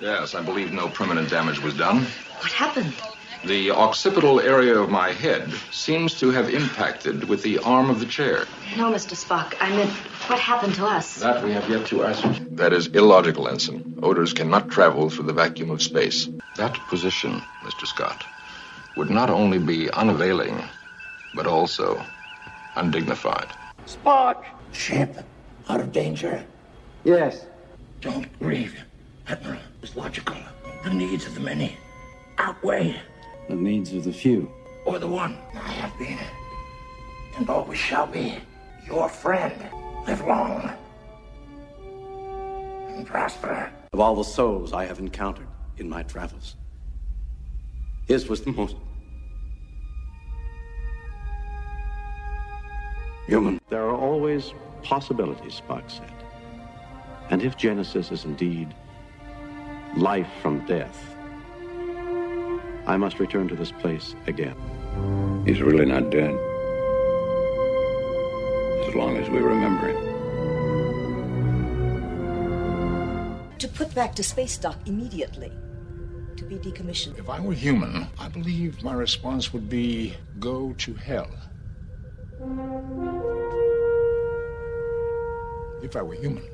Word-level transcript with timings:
Yes, 0.00 0.34
I 0.34 0.42
believe 0.42 0.72
no 0.72 0.88
permanent 0.88 1.30
damage 1.30 1.60
was 1.62 1.74
done. 1.76 2.06
What 2.40 2.52
happened? 2.52 2.94
The 3.44 3.70
occipital 3.72 4.40
area 4.40 4.78
of 4.78 4.88
my 4.88 5.12
head 5.12 5.52
seems 5.70 6.18
to 6.20 6.30
have 6.30 6.48
impacted 6.48 7.24
with 7.28 7.42
the 7.42 7.58
arm 7.58 7.90
of 7.90 8.00
the 8.00 8.06
chair. 8.06 8.46
No, 8.76 8.90
Mr. 8.90 9.14
Spock. 9.14 9.54
I 9.60 9.68
meant, 9.70 9.90
what 10.28 10.38
happened 10.38 10.74
to 10.76 10.86
us? 10.86 11.16
That 11.16 11.44
we 11.44 11.52
have 11.52 11.68
yet 11.68 11.86
to 11.88 12.04
ascertain. 12.04 12.56
That 12.56 12.72
is 12.72 12.86
illogical, 12.86 13.48
Ensign. 13.48 13.98
Odors 14.02 14.32
cannot 14.32 14.70
travel 14.70 15.10
through 15.10 15.26
the 15.26 15.34
vacuum 15.34 15.70
of 15.70 15.82
space. 15.82 16.28
That 16.56 16.74
position, 16.88 17.42
Mr. 17.62 17.86
Scott, 17.86 18.24
would 18.96 19.10
not 19.10 19.28
only 19.28 19.58
be 19.58 19.90
unavailing, 19.90 20.62
but 21.34 21.46
also 21.46 22.02
undignified. 22.76 23.48
Spock! 23.86 24.44
Ship 24.72 25.22
out 25.68 25.80
of 25.80 25.92
danger? 25.92 26.44
Yes. 27.04 27.44
Don't 28.00 28.26
grieve, 28.38 28.82
Admiral. 29.28 29.60
It's 29.82 29.96
logical. 29.96 30.36
The 30.82 30.90
needs 30.90 31.26
of 31.26 31.34
the 31.34 31.40
many 31.40 31.76
outweigh 32.38 33.00
the 33.48 33.54
needs 33.54 33.92
of 33.92 34.04
the 34.04 34.12
few. 34.12 34.50
Or 34.84 34.98
the 34.98 35.06
one. 35.06 35.38
I 35.54 35.72
have 35.72 35.98
been, 35.98 36.18
and 37.36 37.48
always 37.48 37.78
shall 37.78 38.06
be, 38.06 38.38
your 38.86 39.08
friend. 39.08 39.54
Live 40.06 40.20
long 40.26 40.70
and 42.88 43.06
prosper. 43.06 43.70
Of 43.92 44.00
all 44.00 44.14
the 44.16 44.24
souls 44.24 44.72
I 44.72 44.84
have 44.84 44.98
encountered 44.98 45.46
in 45.78 45.88
my 45.88 46.02
travels, 46.02 46.56
his 48.06 48.28
was 48.28 48.42
the 48.42 48.52
most 48.52 48.76
human. 53.26 53.60
There 53.70 53.84
are 53.84 53.96
always 53.96 54.52
possibilities, 54.82 55.62
Spock 55.66 55.90
said. 55.90 56.12
And 57.30 57.42
if 57.42 57.56
Genesis 57.56 58.12
is 58.12 58.26
indeed 58.26 58.74
life 59.96 60.28
from 60.42 60.64
death, 60.66 61.14
I 62.86 62.96
must 62.96 63.18
return 63.18 63.48
to 63.48 63.56
this 63.56 63.70
place 63.70 64.14
again. 64.26 64.56
He's 65.46 65.62
really 65.62 65.86
not 65.86 66.10
dead. 66.10 66.34
As 68.88 68.94
long 68.94 69.16
as 69.16 69.28
we 69.30 69.38
remember 69.38 69.88
him. 69.88 70.14
To 73.58 73.68
put 73.68 73.94
back 73.94 74.14
to 74.16 74.22
space 74.22 74.58
dock 74.58 74.78
immediately. 74.86 75.52
To 76.36 76.44
be 76.44 76.56
decommissioned. 76.56 77.18
If 77.18 77.30
I 77.30 77.40
were 77.40 77.54
human, 77.54 78.06
I 78.18 78.28
believe 78.28 78.82
my 78.82 78.92
response 78.92 79.52
would 79.52 79.68
be 79.68 80.14
go 80.40 80.72
to 80.78 80.94
hell. 80.94 81.30
If 85.82 85.96
I 85.96 86.02
were 86.02 86.14
human. 86.14 86.44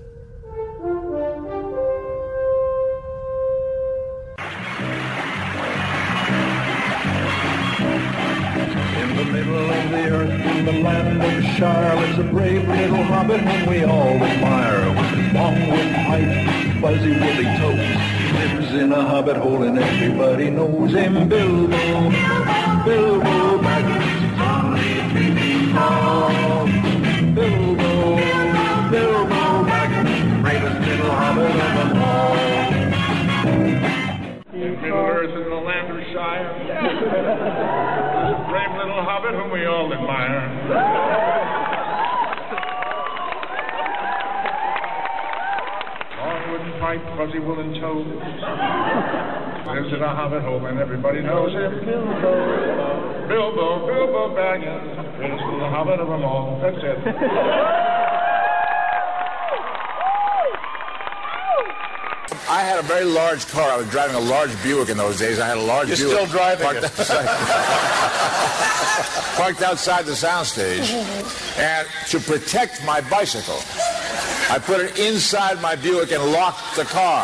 The 10.73 10.81
land 10.83 11.23
of 11.23 11.45
Shire, 11.57 11.97
lives 11.97 12.19
a 12.19 12.23
brave 12.25 12.69
little 12.69 13.03
hobbit 13.03 13.41
whom 13.41 13.67
we 13.69 13.85
all 13.85 14.23
admire. 14.23 14.89
With 14.91 15.35
long 15.35 15.55
wooden 15.71 15.95
pipe, 16.07 16.81
fuzzy 16.81 17.13
woolly 17.21 17.49
toes, 17.59 17.81
he 18.19 18.33
lives 18.33 18.75
in 18.75 18.93
a 18.93 19.03
hobbit 19.03 19.37
hole 19.37 19.63
and 19.63 19.79
everybody 19.79 20.51
knows 20.51 20.93
him. 20.93 21.29
Bilbo, 21.29 22.11
Bilbo 22.85 23.59
Baggins, 23.65 24.19
only 24.51 24.95
dreaming 25.11 25.77
of 25.77 26.69
Bilbo, 27.35 27.91
Bilbo 28.91 29.43
Baggins, 29.71 30.43
bravest 30.43 30.81
little 30.87 31.11
hobbit 31.11 31.51
of 31.51 31.91
them 31.91 32.03
all. 32.03 32.60
Brave 37.01 38.77
little 38.77 39.01
hobbit 39.01 39.33
whom 39.33 39.51
we 39.51 39.65
all 39.65 39.93
admire. 39.93 40.51
Wooden 46.51 46.73
pipe, 46.81 47.01
fuzzy 47.17 47.39
woolen 47.39 47.81
toes. 47.81 48.07
Lives 49.67 49.93
in 49.95 50.03
a 50.03 50.09
hobbit 50.15 50.43
hole 50.43 50.67
and 50.67 50.79
everybody 50.81 51.23
knows 51.23 51.53
him. 51.53 51.81
Bilbo, 51.87 53.29
Bilbo, 53.29 53.87
Bilbo 53.87 54.35
Baggins. 54.35 55.17
Greatest 55.17 55.45
little 55.45 55.71
hobbit 55.71 56.01
of 56.01 56.09
them 56.09 56.25
all. 56.25 56.61
That's 56.61 56.83
it. 56.83 57.90
I 62.51 62.65
had 62.65 62.81
a 62.81 62.83
very 62.83 63.05
large 63.05 63.47
car. 63.47 63.71
I 63.71 63.77
was 63.77 63.89
driving 63.91 64.17
a 64.17 64.21
large 64.21 64.51
Buick 64.61 64.89
in 64.89 64.97
those 64.97 65.21
days. 65.21 65.39
I 65.39 65.47
had 65.47 65.57
a 65.57 65.63
large 65.63 65.87
You're 65.87 65.99
Buick. 65.99 66.11
still 66.11 66.27
driving 66.27 66.65
parked 66.65 66.79
it. 66.79 66.85
outside, 66.87 67.29
parked 69.37 69.63
outside 69.63 70.05
the 70.05 70.19
soundstage. 70.19 70.91
And 71.57 71.87
to 72.09 72.19
protect 72.19 72.85
my 72.85 73.03
bicycle, 73.03 73.61
I 74.51 74.59
put 74.59 74.81
it 74.81 74.99
inside 74.99 75.63
my 75.63 75.77
Buick 75.77 76.11
and 76.11 76.33
locked 76.33 76.75
the 76.75 76.83
car. 76.83 77.23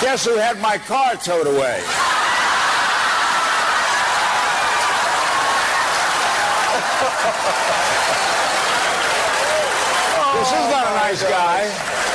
Guess 0.00 0.26
who 0.26 0.36
had 0.36 0.60
my 0.60 0.78
car 0.78 1.16
towed 1.16 1.48
away? 1.48 1.82
This 10.34 10.52
is 10.52 10.68
not 10.68 10.86
a 10.86 10.94
nice 10.96 11.22
oh, 11.24 11.30
guy. 11.30 12.13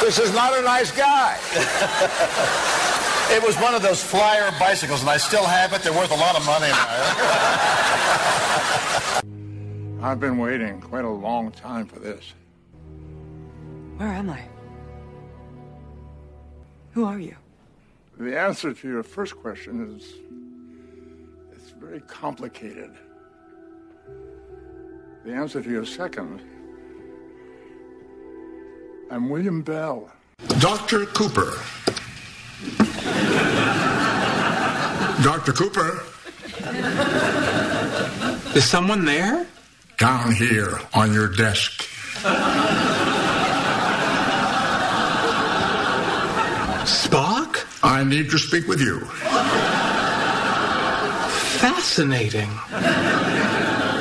This 0.00 0.18
is 0.18 0.34
not 0.34 0.58
a 0.58 0.62
nice 0.62 0.90
guy. 0.90 1.38
It 3.28 3.42
was 3.42 3.56
one 3.56 3.74
of 3.74 3.82
those 3.82 4.02
flyer 4.02 4.52
bicycles, 4.58 5.00
and 5.00 5.10
I 5.10 5.16
still 5.16 5.44
have 5.44 5.72
it. 5.72 5.82
They're 5.82 5.92
worth 5.92 6.12
a 6.12 6.14
lot 6.14 6.36
of 6.36 6.46
money. 6.46 6.70
I've 10.02 10.20
been 10.20 10.38
waiting 10.38 10.80
quite 10.80 11.04
a 11.04 11.10
long 11.10 11.50
time 11.50 11.86
for 11.86 11.98
this. 11.98 12.34
Where 13.96 14.08
am 14.08 14.30
I? 14.30 14.42
Who 16.92 17.04
are 17.04 17.18
you? 17.18 17.34
The 18.18 18.38
answer 18.38 18.72
to 18.72 18.88
your 18.88 19.02
first 19.02 19.36
question 19.36 19.96
is 19.96 20.14
it's 21.52 21.70
very 21.70 22.00
complicated. 22.02 22.92
The 25.24 25.32
answer 25.32 25.60
to 25.60 25.68
your 25.68 25.84
second, 25.84 26.40
I'm 29.08 29.28
William 29.28 29.62
Bell. 29.62 30.10
Dr. 30.58 31.06
Cooper. 31.06 31.52
Dr. 35.22 35.52
Cooper. 35.52 36.02
Is 38.56 38.64
someone 38.64 39.04
there? 39.04 39.46
Down 39.98 40.32
here 40.32 40.80
on 40.92 41.12
your 41.12 41.28
desk. 41.28 41.82
Spock? 46.84 47.64
I 47.82 48.02
need 48.04 48.30
to 48.30 48.38
speak 48.38 48.66
with 48.66 48.80
you. 48.80 49.00
Fascinating. 51.60 52.50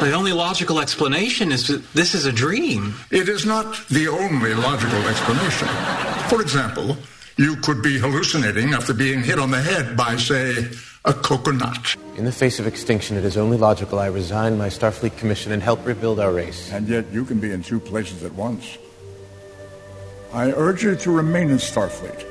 The 0.06 0.14
only 0.14 0.34
logical 0.34 0.80
explanation 0.80 1.52
is 1.52 1.66
that 1.66 1.82
this 1.94 2.14
is 2.14 2.28
a 2.28 2.32
dream. 2.32 2.94
It 3.10 3.28
is 3.28 3.44
not 3.44 3.84
the 3.90 4.08
only 4.08 4.54
logical 4.54 5.02
explanation. 5.08 5.68
For 6.30 6.44
example, 6.44 6.96
you 7.38 7.56
could 7.56 7.82
be 7.82 7.98
hallucinating 7.98 8.76
after 8.76 8.94
being 8.94 9.24
hit 9.24 9.40
on 9.40 9.50
the 9.50 9.60
head 9.60 9.98
by, 9.98 10.16
say, 10.18 10.70
a 11.06 11.12
coconut. 11.12 11.96
In 12.18 12.24
the 12.24 12.32
face 12.32 12.60
of 12.60 12.68
extinction, 12.68 13.18
it 13.18 13.26
is 13.26 13.36
only 13.36 13.58
logical 13.58 13.98
I 13.98 14.06
resign 14.06 14.60
my 14.60 14.68
Starfleet 14.68 15.18
commission 15.18 15.52
and 15.52 15.64
help 15.64 15.84
rebuild 15.84 16.20
our 16.20 16.32
race. 16.32 16.72
And 16.72 16.88
yet 16.88 17.12
you 17.12 17.26
can 17.26 17.40
be 17.40 17.52
in 17.52 17.64
two 17.64 17.80
places 17.80 18.22
at 18.22 18.34
once. 18.36 18.78
I 20.34 20.52
urge 20.52 20.84
you 20.84 20.96
to 20.98 21.10
remain 21.10 21.50
in 21.50 21.58
Starfleet. 21.58 22.24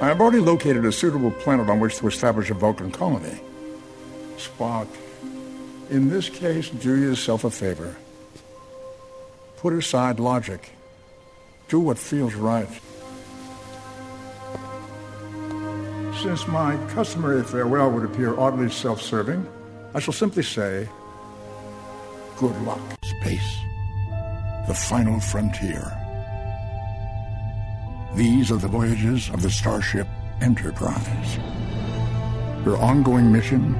I 0.00 0.06
have 0.06 0.22
already 0.22 0.40
located 0.40 0.86
a 0.86 0.92
suitable 0.92 1.32
planet 1.32 1.68
on 1.68 1.80
which 1.80 1.98
to 1.98 2.06
establish 2.06 2.48
a 2.48 2.54
Vulcan 2.54 2.90
colony. 2.90 3.42
Spock, 4.38 4.86
in 5.90 6.08
this 6.08 6.28
case, 6.28 6.70
do 6.70 6.96
yourself 6.96 7.44
a 7.44 7.50
favor. 7.50 7.96
Put 9.58 9.72
aside 9.72 10.20
logic. 10.20 10.70
Do 11.68 11.80
what 11.80 11.98
feels 11.98 12.34
right. 12.34 12.68
Since 16.22 16.46
my 16.48 16.76
customary 16.88 17.42
farewell 17.42 17.90
would 17.90 18.04
appear 18.04 18.38
oddly 18.38 18.70
self-serving, 18.70 19.46
I 19.94 20.00
shall 20.00 20.14
simply 20.14 20.42
say, 20.42 20.88
good 22.36 22.56
luck. 22.62 22.80
Space. 23.20 23.56
The 24.66 24.74
final 24.74 25.20
frontier. 25.20 25.92
These 28.14 28.50
are 28.50 28.56
the 28.56 28.68
voyages 28.68 29.28
of 29.30 29.42
the 29.42 29.50
Starship 29.50 30.08
Enterprise. 30.40 31.34
Her 32.64 32.76
ongoing 32.76 33.30
mission 33.30 33.74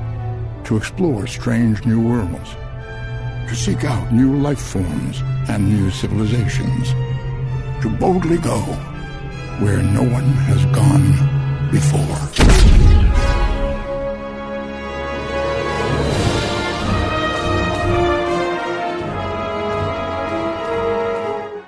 to 0.66 0.76
explore 0.76 1.26
strange 1.28 1.86
new 1.86 2.00
worlds, 2.00 2.56
to 3.48 3.54
seek 3.54 3.84
out 3.84 4.12
new 4.12 4.36
life 4.36 4.60
forms 4.60 5.22
and 5.48 5.68
new 5.68 5.90
civilizations, 5.90 6.90
to 7.80 7.88
boldly 8.00 8.38
go 8.38 8.58
where 9.62 9.80
no 9.82 10.02
one 10.02 10.28
has 10.50 10.64
gone 10.74 11.06
before. 11.70 12.18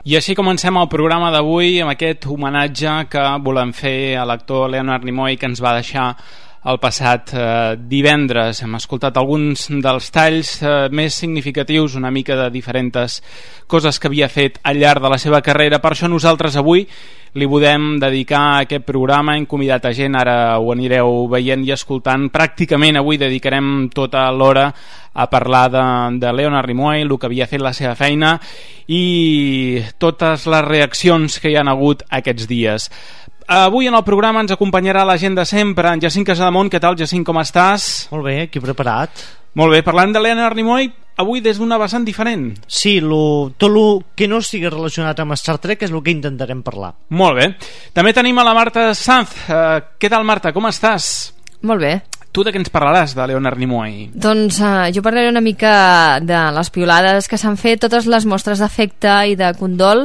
I 0.09 0.15
així 0.17 0.33
comencem 0.33 0.73
el 0.81 0.89
programa 0.89 1.29
d'avui 1.31 1.83
amb 1.85 1.93
aquest 1.93 2.25
homenatge 2.27 2.93
que 3.13 3.23
volem 3.45 3.75
fer 3.77 4.17
a 4.17 4.25
l'actor 4.25 4.71
Leonard 4.73 5.05
Nimoy 5.05 5.37
que 5.37 5.45
ens 5.51 5.61
va 5.61 5.75
deixar 5.77 6.15
el 6.65 6.81
passat 6.83 7.31
eh, 7.35 7.77
divendres. 7.79 8.63
Hem 8.65 8.75
escoltat 8.79 9.17
alguns 9.17 9.69
dels 9.83 10.11
talls 10.15 10.57
eh, 10.63 10.89
més 10.91 11.15
significatius, 11.15 11.95
una 11.95 12.11
mica 12.11 12.37
de 12.37 12.49
diferents 12.51 13.21
coses 13.69 13.99
que 13.99 14.09
havia 14.11 14.29
fet 14.33 14.59
al 14.65 14.81
llarg 14.81 15.05
de 15.05 15.13
la 15.13 15.21
seva 15.23 15.43
carrera. 15.45 15.79
Per 15.79 15.93
això 15.95 16.11
nosaltres 16.11 16.57
avui 16.59 16.87
li 17.39 17.47
podem 17.47 17.99
dedicar 18.01 18.41
a 18.41 18.61
aquest 18.65 18.87
programa, 18.89 19.37
hem 19.37 19.45
convidat 19.47 19.85
a 19.87 19.93
gent, 19.95 20.17
ara 20.17 20.59
ho 20.59 20.73
anireu 20.73 21.29
veient 21.31 21.63
i 21.67 21.75
escoltant. 21.75 22.29
Pràcticament 22.33 22.99
avui 22.99 23.21
dedicarem 23.21 23.91
tota 23.95 24.27
l'hora 24.33 24.73
a 25.19 25.27
parlar 25.31 25.67
de, 25.71 25.85
de 26.19 26.33
Leonard 26.33 26.71
Nimoy, 26.71 27.03
el 27.03 27.15
que 27.19 27.29
havia 27.29 27.49
fet 27.51 27.63
la 27.63 27.75
seva 27.77 27.95
feina 27.99 28.37
i 28.89 29.83
totes 29.99 30.47
les 30.49 30.65
reaccions 30.65 31.39
que 31.43 31.53
hi 31.53 31.59
han 31.61 31.69
hagut 31.69 32.05
aquests 32.09 32.49
dies. 32.49 32.89
Avui 33.49 33.87
en 33.89 33.95
el 33.97 34.05
programa 34.05 34.43
ens 34.45 34.53
acompanyarà 34.53 35.07
la 35.09 35.17
gent 35.17 35.33
de 35.39 35.45
sempre, 35.49 35.89
en 35.89 36.03
Jacint 36.05 36.27
Casademont. 36.29 36.69
Què 36.69 36.77
tal, 36.85 36.99
Jacint, 37.01 37.23
com 37.25 37.39
estàs? 37.41 38.09
Molt 38.13 38.27
bé, 38.27 38.43
aquí 38.45 38.61
preparat. 38.61 39.23
Molt 39.57 39.73
bé, 39.73 39.79
parlant 39.87 40.13
de 40.13 40.21
Leonard 40.21 40.59
Nimoy, 40.59 40.91
avui 41.17 41.41
des 41.41 41.57
d'una 41.57 41.79
vessant 41.81 42.05
diferent. 42.05 42.51
Sí, 42.69 42.99
lo, 43.01 43.49
tot 43.57 43.73
el 43.73 44.03
que 44.13 44.29
no 44.29 44.43
estigui 44.45 44.69
relacionat 44.69 45.23
amb 45.25 45.33
Star 45.41 45.57
Trek 45.63 45.87
és 45.87 45.95
el 45.95 46.03
que 46.05 46.13
intentarem 46.13 46.61
parlar. 46.67 46.93
Molt 47.09 47.41
bé. 47.41 47.47
També 47.97 48.13
tenim 48.13 48.37
a 48.37 48.45
la 48.45 48.53
Marta 48.59 48.91
Sanz. 48.93 49.33
Uh, 49.49 49.81
què 49.97 50.11
tal, 50.13 50.29
Marta? 50.29 50.53
Com 50.53 50.69
estàs? 50.69 51.09
Molt 51.65 51.81
bé. 51.81 51.95
Tu 52.29 52.45
de 52.45 52.53
què 52.53 52.61
ens 52.61 52.69
parlaràs 52.69 53.15
de 53.17 53.31
Leonard 53.31 53.57
Nimoy? 53.57 54.11
Doncs 54.13 54.61
uh, 54.61 54.91
jo 54.93 55.01
parlaré 55.01 55.33
una 55.33 55.41
mica 55.41 56.21
de 56.21 56.43
les 56.53 56.69
piolades 56.69 57.33
que 57.33 57.41
s'han 57.41 57.57
fet, 57.57 57.81
totes 57.87 58.05
les 58.05 58.29
mostres 58.29 58.61
d'afecte 58.61 59.23
i 59.33 59.41
de 59.41 59.55
condol 59.57 60.05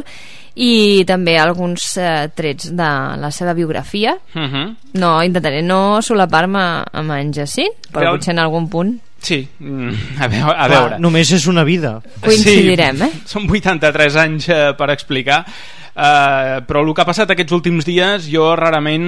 i 0.55 1.03
també 1.07 1.37
alguns 1.39 1.97
uh, 1.97 2.27
trets 2.35 2.69
de 2.71 2.89
la 3.17 3.31
seva 3.31 3.53
biografia. 3.53 4.17
Uh 4.35 4.41
-huh. 4.41 4.75
No, 4.93 5.23
intentaré 5.23 5.61
no 5.63 6.01
solapar-me 6.01 6.83
amb 6.91 7.11
en 7.11 7.33
Jacint, 7.33 7.73
però 7.91 7.99
Real- 8.01 8.15
potser 8.17 8.31
en 8.33 8.39
algun 8.39 8.69
punt 8.69 8.99
Sí, 9.23 9.47
mm, 9.59 9.89
a 10.19 10.27
veure. 10.27 10.51
A 10.51 10.67
Clar, 10.67 10.69
veure. 10.69 10.99
només 10.99 11.31
és 11.31 11.47
una 11.47 11.63
vida. 11.63 12.01
coincidirem, 12.21 13.01
eh? 13.01 13.09
Són 13.25 13.47
83 13.49 14.15
anys 14.17 14.49
eh, 14.49 14.73
per 14.77 14.89
explicar 14.89 15.45
Uh, 15.93 16.63
però 16.65 16.81
el 16.81 16.89
que 16.89 17.03
ha 17.03 17.05
passat 17.05 17.29
aquests 17.29 17.53
últims 17.53 17.85
dies 17.85 18.25
jo 18.25 18.47
rarament 18.57 19.03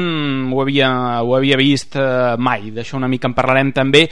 ho 0.53 0.59
havia, 0.61 0.89
ho 1.25 1.31
havia 1.33 1.57
vist 1.57 1.97
uh, 1.97 2.35
mai, 2.37 2.69
d'això 2.75 2.99
una 2.99 3.09
mica 3.09 3.25
en 3.25 3.33
parlarem 3.33 3.71
també. 3.73 4.03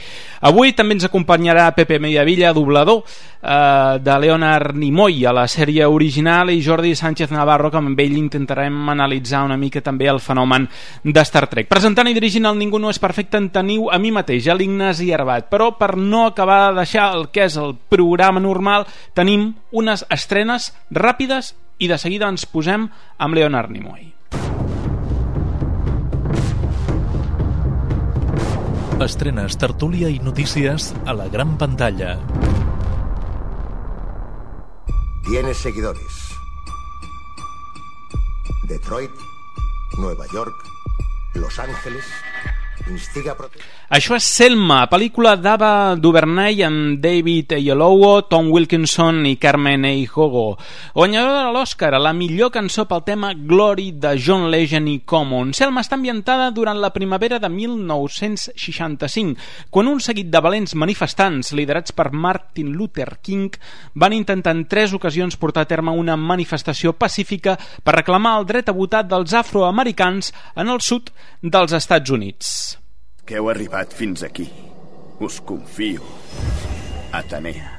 Avui 0.50 0.74
també 0.74 0.96
ens 0.98 1.06
acompanyarà 1.06 1.68
Pepe 1.76 2.00
Mediavilla, 2.02 2.50
doblador 2.56 3.04
uh, 3.04 3.94
de 4.02 4.18
Leonard 4.18 4.74
Nimoy 4.74 5.22
a 5.22 5.36
la 5.36 5.46
sèrie 5.46 5.86
original 5.86 6.50
i 6.50 6.58
Jordi 6.66 6.96
Sánchez 6.98 7.30
Navarro 7.30 7.70
que 7.70 7.78
amb 7.78 8.00
ell 8.02 8.18
intentarem 8.18 8.90
analitzar 8.90 9.44
una 9.46 9.60
mica 9.60 9.78
també 9.84 10.10
el 10.10 10.18
fenomen 10.18 10.66
de 11.04 11.26
Star 11.30 11.46
Trek. 11.46 11.70
Presentant 11.70 12.10
i 12.10 12.18
dirigint 12.18 12.50
el 12.50 12.58
Ningú 12.58 12.82
no 12.82 12.90
és 12.90 12.98
perfecte 12.98 13.38
en 13.38 13.52
teniu 13.54 13.86
a 13.86 14.02
mi 14.02 14.10
mateix, 14.10 14.50
a 14.50 14.58
l'Ignasi 14.58 15.12
Arbat, 15.14 15.46
però 15.46 15.76
per 15.78 15.94
no 15.94 16.26
acabar 16.26 16.72
de 16.72 16.80
deixar 16.82 17.12
el 17.14 17.28
que 17.30 17.46
és 17.46 17.54
el 17.54 17.76
programa 17.88 18.42
normal 18.42 18.88
tenim 19.14 19.52
unes 19.70 20.02
estrenes 20.10 20.72
ràpides 20.90 21.54
i 21.78 21.88
de 21.90 21.98
seguida 21.98 22.28
ens 22.30 22.46
posem 22.46 22.88
amb 23.18 23.34
Leonard 23.34 23.72
Nimoy. 23.74 24.12
Estrenes, 29.04 29.58
tertúlia 29.58 30.08
i 30.08 30.20
notícies 30.22 30.92
a 31.04 31.12
la 31.18 31.26
gran 31.28 31.58
pantalla. 31.58 32.14
Tienes 35.26 35.58
seguidores. 35.58 36.22
Detroit, 38.68 39.10
Nueva 39.98 40.26
York, 40.32 40.54
Los 41.34 41.58
Ángeles. 41.58 42.04
Això 43.94 44.16
és 44.18 44.26
Selma, 44.28 44.82
pel·lícula 44.90 45.34
d'Ava 45.40 45.94
DuVernay 45.96 46.64
amb 46.66 46.98
David 47.00 47.54
Oyelowo, 47.56 48.26
Tom 48.28 48.50
Wilkinson 48.52 49.22
i 49.28 49.36
Carmen 49.40 49.86
Eijogo. 49.88 50.58
Guanyadora 50.92 51.46
de 51.46 51.52
l'Oscar 51.54 51.92
la 52.00 52.12
millor 52.12 52.50
cançó 52.52 52.84
pel 52.90 53.04
tema 53.06 53.32
Glory 53.34 53.92
de 54.02 54.14
John 54.20 54.50
Legend 54.52 54.90
i 54.90 54.98
Common. 55.06 55.54
Selma 55.56 55.84
està 55.84 55.96
ambientada 55.96 56.50
durant 56.52 56.80
la 56.82 56.92
primavera 56.92 57.38
de 57.40 57.48
1965, 57.48 59.38
quan 59.70 59.88
un 59.88 60.02
seguit 60.04 60.28
de 60.28 60.44
valents 60.44 60.76
manifestants 60.76 61.54
liderats 61.56 61.94
per 61.96 62.10
Martin 62.12 62.74
Luther 62.74 63.18
King 63.22 63.54
van 63.94 64.12
intentar 64.12 64.56
en 64.56 64.66
tres 64.68 64.92
ocasions 64.92 65.38
portar 65.40 65.64
a 65.64 65.70
terme 65.70 65.94
una 65.94 66.16
manifestació 66.20 66.92
pacífica 66.98 67.56
per 67.84 67.96
reclamar 68.00 68.38
el 68.40 68.48
dret 68.50 68.68
a 68.68 68.76
votar 68.76 69.06
dels 69.08 69.32
afroamericans 69.32 70.34
en 70.56 70.68
el 70.68 70.82
sud 70.82 71.14
dels 71.40 71.72
Estats 71.72 72.10
Units. 72.10 72.73
Que 73.24 73.38
heu 73.40 73.46
arribat 73.48 73.94
fins 73.96 74.22
aquí. 74.26 74.50
Us 75.24 75.40
confio. 75.40 76.04
Atenea. 77.12 77.73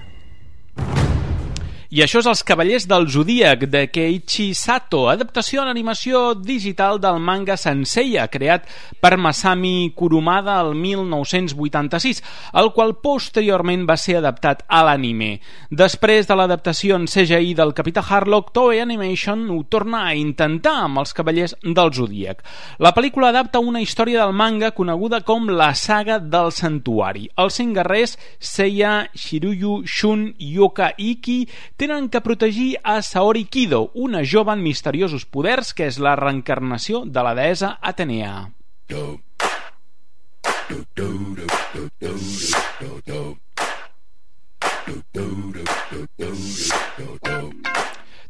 I 1.95 2.01
això 2.03 2.19
és 2.19 2.27
Els 2.27 2.41
Cavallers 2.43 2.83
del 2.91 3.05
Zodíac, 3.07 3.61
de 3.71 3.85
Keiichi 3.87 4.49
Sato, 4.51 5.05
adaptació 5.07 5.61
en 5.63 5.69
animació 5.71 6.33
digital 6.35 6.97
del 6.99 7.21
manga 7.23 7.55
Senseiya, 7.55 8.25
creat 8.27 8.65
per 8.99 9.13
Masami 9.15 9.93
Kurumada 9.95 10.57
el 10.59 10.73
1986, 10.75 12.19
el 12.59 12.67
qual 12.75 12.91
posteriorment 12.99 13.85
va 13.87 13.95
ser 13.95 14.17
adaptat 14.19 14.65
a 14.67 14.81
l'anime. 14.83 15.37
Després 15.71 16.27
de 16.27 16.35
l'adaptació 16.35 16.97
en 16.99 17.05
CGI 17.07 17.53
del 17.55 17.71
Capità 17.77 18.03
Harlock, 18.03 18.51
Toei 18.51 18.83
Animation 18.83 19.47
ho 19.55 19.61
torna 19.63 20.03
a 20.09 20.11
intentar 20.19 20.75
amb 20.89 20.99
Els 20.99 21.15
Cavallers 21.15 21.55
del 21.63 21.93
Zodíac. 21.95 22.43
La 22.83 22.91
pel·lícula 22.91 23.31
adapta 23.31 23.63
una 23.63 23.79
història 23.79 24.25
del 24.25 24.35
manga 24.35 24.73
coneguda 24.75 25.21
com 25.23 25.47
la 25.47 25.71
saga 25.79 26.19
del 26.19 26.51
santuari. 26.51 27.29
Els 27.39 27.61
cinc 27.61 27.79
guerrers, 27.79 28.17
Seiya, 28.35 29.07
Shiruyu, 29.15 29.85
Shun 29.87 30.27
Yoka 30.43 30.91
Iki, 30.99 31.39
tenen 31.87 32.09
que 32.09 32.21
protegir 32.21 32.79
a 32.83 33.01
Saori 33.01 33.45
Kido, 33.45 33.91
una 33.93 34.23
jove 34.25 34.49
amb 34.53 34.65
misteriosos 34.65 35.25
poders 35.29 35.73
que 35.77 35.85
és 35.91 35.99
la 36.01 36.15
reencarnació 36.17 37.03
de 37.05 37.25
la 37.27 37.35
deessa 37.37 37.75
Atenea. 37.81 38.49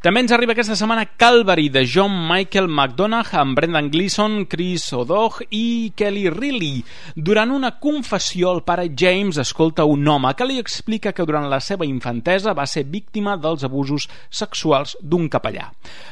També 0.06 0.22
ens 0.22 0.30
arriba 0.36 0.54
aquesta 0.54 0.76
setmana 0.78 1.08
Calvary 1.18 1.72
de 1.74 1.82
John 1.90 2.14
Michael 2.30 2.68
McDonagh 2.68 3.32
amb 3.40 3.56
Brendan 3.58 3.88
Gleeson, 3.90 4.44
Chris 4.46 4.84
O'Dogg 4.94 5.40
i 5.50 5.94
Kelly 5.98 6.28
Riley. 6.30 6.84
Durant 7.18 7.50
una 7.50 7.72
confessió, 7.82 8.52
el 8.54 8.62
pare 8.62 8.92
James 8.94 9.40
escolta 9.42 9.88
un 9.90 10.06
home 10.08 10.30
que 10.38 10.46
li 10.46 10.60
explica 10.62 11.10
que 11.10 11.26
durant 11.26 11.48
la 11.50 11.58
seva 11.58 11.88
infantesa 11.90 12.54
va 12.54 12.68
ser 12.70 12.84
víctima 12.86 13.34
dels 13.42 13.66
abusos 13.66 14.06
sexuals 14.30 14.94
d'un 15.02 15.26
capellà. 15.26 15.72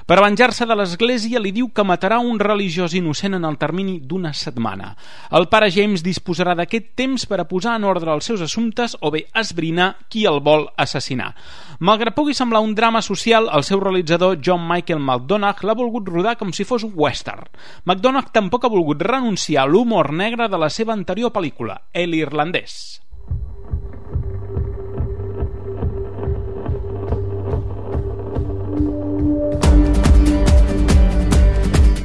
Per 0.10 0.18
venjar-se 0.24 0.66
de 0.66 0.80
l'església 0.80 1.38
li 1.38 1.54
diu 1.54 1.70
que 1.70 1.86
matarà 1.86 2.18
un 2.18 2.42
religiós 2.42 2.98
innocent 2.98 3.38
en 3.38 3.46
el 3.46 3.60
termini 3.62 4.00
d'una 4.02 4.34
setmana. 4.34 4.96
El 5.38 5.46
pare 5.54 5.70
James 5.70 6.02
disposarà 6.02 6.58
d'aquest 6.58 6.96
temps 6.98 7.28
per 7.30 7.44
a 7.44 7.46
posar 7.46 7.78
en 7.78 7.86
ordre 7.86 8.10
els 8.10 8.26
seus 8.26 8.42
assumptes 8.42 8.98
o 9.02 9.14
bé 9.14 9.28
esbrinar 9.38 9.92
qui 10.10 10.26
el 10.26 10.42
vol 10.42 10.66
assassinar. 10.82 11.36
Malgrat 11.78 12.16
pugui 12.18 12.34
semblar 12.34 12.64
un 12.64 12.74
drama 12.74 13.02
social, 13.06 13.52
el 13.54 13.62
seu 13.62 13.83
realitzador 13.84 14.40
John 14.42 14.66
Michael 14.70 15.04
McDonagh 15.04 15.63
l'ha 15.68 15.75
volgut 15.78 16.08
rodar 16.10 16.38
com 16.40 16.56
si 16.56 16.66
fos 16.66 16.88
un 16.88 16.96
western. 16.96 17.46
McDonagh 17.86 18.32
tampoc 18.32 18.66
ha 18.66 18.74
volgut 18.74 19.04
renunciar 19.04 19.68
a 19.68 19.70
l'humor 19.70 20.13
negre 20.13 20.48
de 20.50 20.58
la 20.58 20.72
seva 20.72 20.96
anterior 20.96 21.36
pel·lícula, 21.36 21.82
El 21.94 22.16
irlandès. 22.16 23.03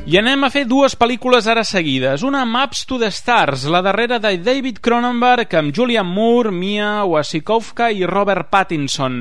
I 0.09 0.15
anem 0.17 0.47
a 0.47 0.49
fer 0.49 0.63
dues 0.65 0.95
pel·lícules 0.97 1.45
ara 1.53 1.61
seguides. 1.69 2.23
Una, 2.25 2.47
Maps 2.49 2.87
to 2.89 2.97
the 2.97 3.11
Stars, 3.13 3.67
la 3.69 3.83
darrera 3.85 4.17
de 4.17 4.31
David 4.41 4.79
Cronenberg 4.81 5.53
amb 5.59 5.75
Julian 5.77 6.09
Moore, 6.09 6.49
Mia 6.49 7.05
Wasikowska 7.05 7.91
i 7.93 8.07
Robert 8.09 8.49
Pattinson. 8.49 9.19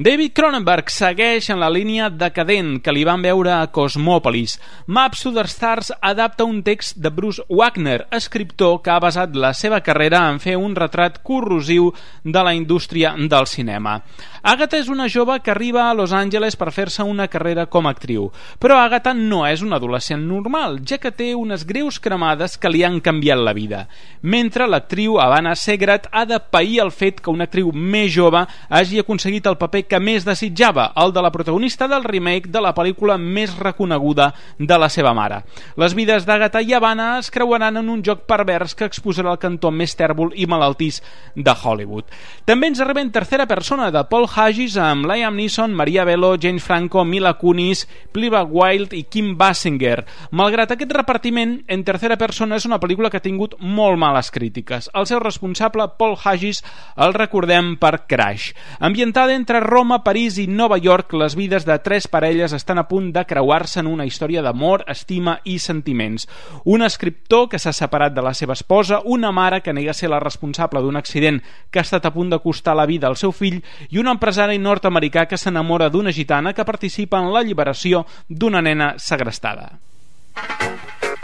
David 0.00 0.32
Cronenberg 0.32 0.88
segueix 0.88 1.50
en 1.52 1.60
la 1.60 1.68
línia 1.68 2.08
decadent 2.08 2.78
que 2.80 2.94
li 2.96 3.02
van 3.04 3.20
veure 3.20 3.52
a 3.52 3.66
Cosmòpolis. 3.68 4.56
Maps 4.86 5.26
to 5.26 5.34
the 5.36 5.44
Stars 5.44 5.92
adapta 6.00 6.48
un 6.48 6.62
text 6.64 6.96
de 6.96 7.12
Bruce 7.12 7.44
Wagner, 7.50 8.06
escriptor 8.08 8.80
que 8.80 8.94
ha 8.94 8.98
basat 9.04 9.36
la 9.36 9.52
seva 9.52 9.82
carrera 9.84 10.22
en 10.30 10.40
fer 10.40 10.56
un 10.56 10.72
retrat 10.72 11.20
corrosiu 11.20 11.92
de 12.24 12.46
la 12.48 12.56
indústria 12.56 13.12
del 13.12 13.44
cinema. 13.44 13.98
Agatha 14.40 14.80
és 14.80 14.88
una 14.88 15.04
jove 15.12 15.36
que 15.44 15.52
arriba 15.52 15.90
a 15.90 15.92
Los 15.94 16.14
Angeles 16.16 16.56
per 16.56 16.72
fer-se 16.72 17.04
una 17.04 17.28
carrera 17.28 17.66
com 17.68 17.84
a 17.84 17.92
actriu, 17.92 18.30
però 18.56 18.80
Agatha 18.80 19.12
no 19.12 19.44
és 19.44 19.60
una 19.60 19.76
adolescent 19.76 20.29
normal, 20.30 20.78
ja 20.86 20.96
que 21.02 21.10
té 21.12 21.32
unes 21.36 21.66
greus 21.66 21.98
cremades 22.00 22.56
que 22.58 22.70
li 22.70 22.84
han 22.86 23.00
canviat 23.04 23.40
la 23.42 23.54
vida. 23.56 23.82
Mentre 24.22 24.68
l'actriu 24.68 25.18
Havana 25.20 25.56
Segrat 25.58 26.06
ha 26.12 26.24
de 26.28 26.38
pair 26.40 26.80
el 26.84 26.92
fet 26.94 27.20
que 27.20 27.32
una 27.32 27.48
actriu 27.48 27.72
més 27.74 28.12
jove 28.14 28.44
hagi 28.68 29.00
aconseguit 29.02 29.46
el 29.50 29.58
paper 29.60 29.84
que 29.90 30.00
més 30.00 30.24
desitjava, 30.24 30.90
el 31.02 31.12
de 31.12 31.22
la 31.24 31.32
protagonista 31.34 31.88
del 31.88 32.04
remake 32.04 32.50
de 32.52 32.62
la 32.62 32.74
pel·lícula 32.76 33.18
més 33.18 33.56
reconeguda 33.58 34.30
de 34.58 34.78
la 34.78 34.88
seva 34.88 35.12
mare. 35.16 35.42
Les 35.80 35.94
vides 35.98 36.26
d'Agatha 36.28 36.62
i 36.62 36.74
Havana 36.76 37.10
es 37.18 37.30
creuaran 37.34 37.80
en 37.80 37.88
un 37.90 38.04
joc 38.06 38.26
pervers 38.30 38.74
que 38.74 38.88
exposarà 38.88 39.34
el 39.34 39.42
cantó 39.42 39.72
més 39.74 39.96
tèrbol 39.98 40.32
i 40.36 40.46
malaltís 40.46 41.00
de 41.34 41.54
Hollywood. 41.54 42.06
També 42.46 42.70
ens 42.70 42.80
arriba 42.80 43.02
en 43.02 43.12
tercera 43.12 43.46
persona 43.50 43.90
de 43.90 44.04
Paul 44.10 44.28
Haggis 44.30 44.76
amb 44.80 45.08
Liam 45.10 45.36
Neeson, 45.36 45.74
Maria 45.74 46.04
Bello, 46.04 46.36
James 46.40 46.62
Franco, 46.62 47.04
Mila 47.04 47.34
Kunis, 47.38 47.86
Pliva 48.12 48.42
Wild 48.44 48.94
i 48.94 49.04
Kim 49.04 49.36
Basinger. 49.38 50.04
Malgrat 50.30 50.70
aquest 50.74 50.92
repartiment, 50.94 51.56
en 51.66 51.82
tercera 51.84 52.16
persona 52.20 52.58
és 52.60 52.66
una 52.68 52.78
pel·lícula 52.80 53.10
que 53.10 53.18
ha 53.18 53.24
tingut 53.24 53.56
molt 53.60 53.98
males 53.98 54.30
crítiques. 54.30 54.90
El 54.94 55.08
seu 55.10 55.20
responsable, 55.22 55.88
Paul 55.98 56.16
Haggis, 56.22 56.62
el 56.96 57.14
recordem 57.16 57.74
per 57.80 58.06
Crash. 58.06 58.52
Ambientada 58.78 59.34
entre 59.34 59.60
Roma, 59.60 60.02
París 60.04 60.38
i 60.38 60.46
Nova 60.46 60.78
York, 60.78 61.14
les 61.18 61.34
vides 61.36 61.66
de 61.66 61.78
tres 61.82 62.06
parelles 62.08 62.52
estan 62.52 62.78
a 62.78 62.86
punt 62.88 63.10
de 63.12 63.24
creuar-se 63.26 63.80
en 63.80 63.90
una 63.90 64.06
història 64.06 64.42
d'amor, 64.42 64.84
estima 64.88 65.38
i 65.44 65.58
sentiments. 65.58 66.28
Un 66.64 66.86
escriptor 66.86 67.48
que 67.50 67.58
s'ha 67.58 67.74
separat 67.74 68.14
de 68.14 68.22
la 68.22 68.34
seva 68.34 68.54
esposa, 68.54 69.00
una 69.04 69.32
mare 69.32 69.62
que 69.62 69.74
nega 69.74 69.94
ser 69.94 70.10
la 70.10 70.20
responsable 70.20 70.80
d'un 70.80 70.96
accident 70.96 71.42
que 71.70 71.80
ha 71.80 71.86
estat 71.86 72.06
a 72.06 72.14
punt 72.14 72.30
de 72.30 72.40
costar 72.40 72.76
la 72.76 72.86
vida 72.86 73.08
al 73.08 73.18
seu 73.18 73.32
fill 73.32 73.60
i 73.90 73.98
un 73.98 74.10
empresari 74.12 74.58
nord-americà 74.58 75.26
que 75.26 75.38
s'enamora 75.38 75.90
d'una 75.90 76.14
gitana 76.14 76.54
que 76.54 76.66
participa 76.66 77.20
en 77.20 77.32
l'alliberació 77.34 78.06
d'una 78.28 78.62
nena 78.62 78.94
segrestada. 78.98 79.89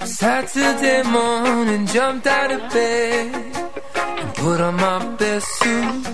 Saturday 0.04 1.02
morning, 1.10 1.86
jumped 1.86 2.26
out 2.26 2.50
of 2.50 2.60
bed 2.72 3.34
and 3.94 4.34
put 4.34 4.60
on 4.60 4.76
my 4.76 4.98
best 5.16 5.46
suit. 5.58 6.06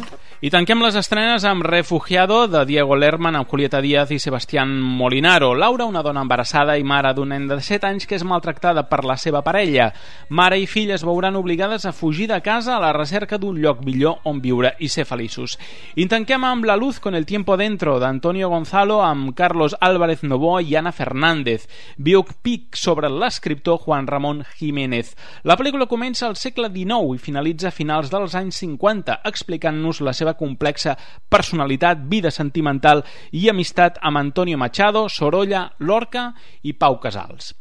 I 0.43 0.51
tanquem 0.51 0.81
les 0.83 0.97
estrenes 0.99 1.45
amb 1.47 1.63
Refugiado 1.63 2.49
de 2.51 2.65
Diego 2.67 2.97
Lerman 2.99 3.37
amb 3.39 3.47
Julieta 3.47 3.79
Díaz 3.79 4.11
i 4.11 4.17
Sebastián 4.19 4.73
Molinaro. 4.83 5.53
Laura, 5.55 5.85
una 5.87 6.01
dona 6.03 6.25
embarassada 6.27 6.75
i 6.75 6.83
mare 6.83 7.13
d'un 7.15 7.29
nen 7.31 7.45
de 7.47 7.61
7 7.63 7.87
anys 7.87 8.09
que 8.11 8.17
és 8.19 8.25
maltractada 8.27 8.83
per 8.91 9.05
la 9.07 9.15
seva 9.15 9.45
parella. 9.47 9.93
Mare 10.35 10.59
i 10.59 10.67
fill 10.67 10.91
es 10.91 11.05
veuran 11.07 11.39
obligades 11.39 11.87
a 11.87 11.93
fugir 11.95 12.27
de 12.27 12.41
casa 12.43 12.75
a 12.75 12.81
la 12.83 12.91
recerca 12.93 13.39
d'un 13.39 13.61
lloc 13.63 13.85
millor 13.87 14.19
on 14.27 14.41
viure 14.43 14.73
i 14.83 14.89
ser 14.91 15.05
feliços. 15.07 15.55
I 15.95 16.09
tanquem 16.11 16.43
amb 16.43 16.67
La 16.67 16.75
luz 16.75 16.99
con 16.99 17.15
el 17.15 17.25
tiempo 17.25 17.57
dentro 17.57 18.01
d'Antonio 18.01 18.49
Gonzalo 18.51 18.99
amb 19.07 19.37
Carlos 19.39 19.77
Álvarez 19.79 20.25
Novoa 20.25 20.59
i 20.67 20.75
Ana 20.75 20.91
Fernández. 20.91 21.69
Biopic 21.99 22.75
sobre 22.75 23.13
l'escriptor 23.15 23.79
Juan 23.79 24.11
Ramón 24.11 24.43
Jiménez. 24.59 25.15
La 25.45 25.55
pel·lícula 25.55 25.87
comença 25.87 26.27
al 26.27 26.35
segle 26.35 26.67
XIX 26.67 27.15
i 27.15 27.23
finalitza 27.31 27.71
a 27.71 27.79
finals 27.79 28.11
dels 28.11 28.35
anys 28.35 28.59
50 28.67 29.21
explicant-nos 29.23 30.03
la 30.03 30.11
seva 30.11 30.32
complexa 30.39 30.97
personalitat, 31.29 32.03
vida 32.09 32.31
sentimental 32.31 33.05
i 33.33 33.49
amistat 33.51 33.99
amb 34.03 34.21
Antonio 34.21 34.59
Machado, 34.59 35.09
Sorolla, 35.09 35.69
Lorca 35.79 36.31
i 36.63 36.75
Pau 36.75 37.01
Casals. 37.01 37.55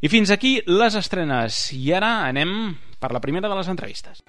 I 0.00 0.08
fins 0.12 0.30
aquí 0.30 0.58
les 0.66 0.94
estrenes. 0.94 1.70
I 1.72 1.92
ara 1.96 2.28
anem 2.28 2.76
per 3.00 3.12
la 3.12 3.22
primera 3.24 3.48
de 3.48 3.56
les 3.58 3.68
entrevistes. 3.72 4.22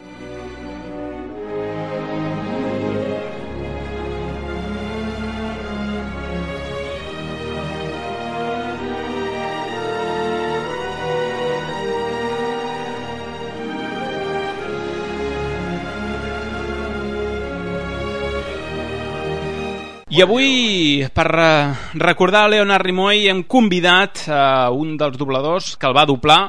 I 20.17 20.21
avui, 20.23 21.05
per 21.13 21.27
eh, 21.37 21.73
recordar 21.93 22.47
Leonard 22.49 22.87
Nimoy, 22.89 23.27
hem 23.29 23.43
convidat 23.45 24.23
a 24.33 24.71
un 24.73 24.95
dels 24.97 25.13
dobladors 25.13 25.75
que 25.77 25.85
el 25.85 25.93
va 25.93 26.07
doblar. 26.09 26.39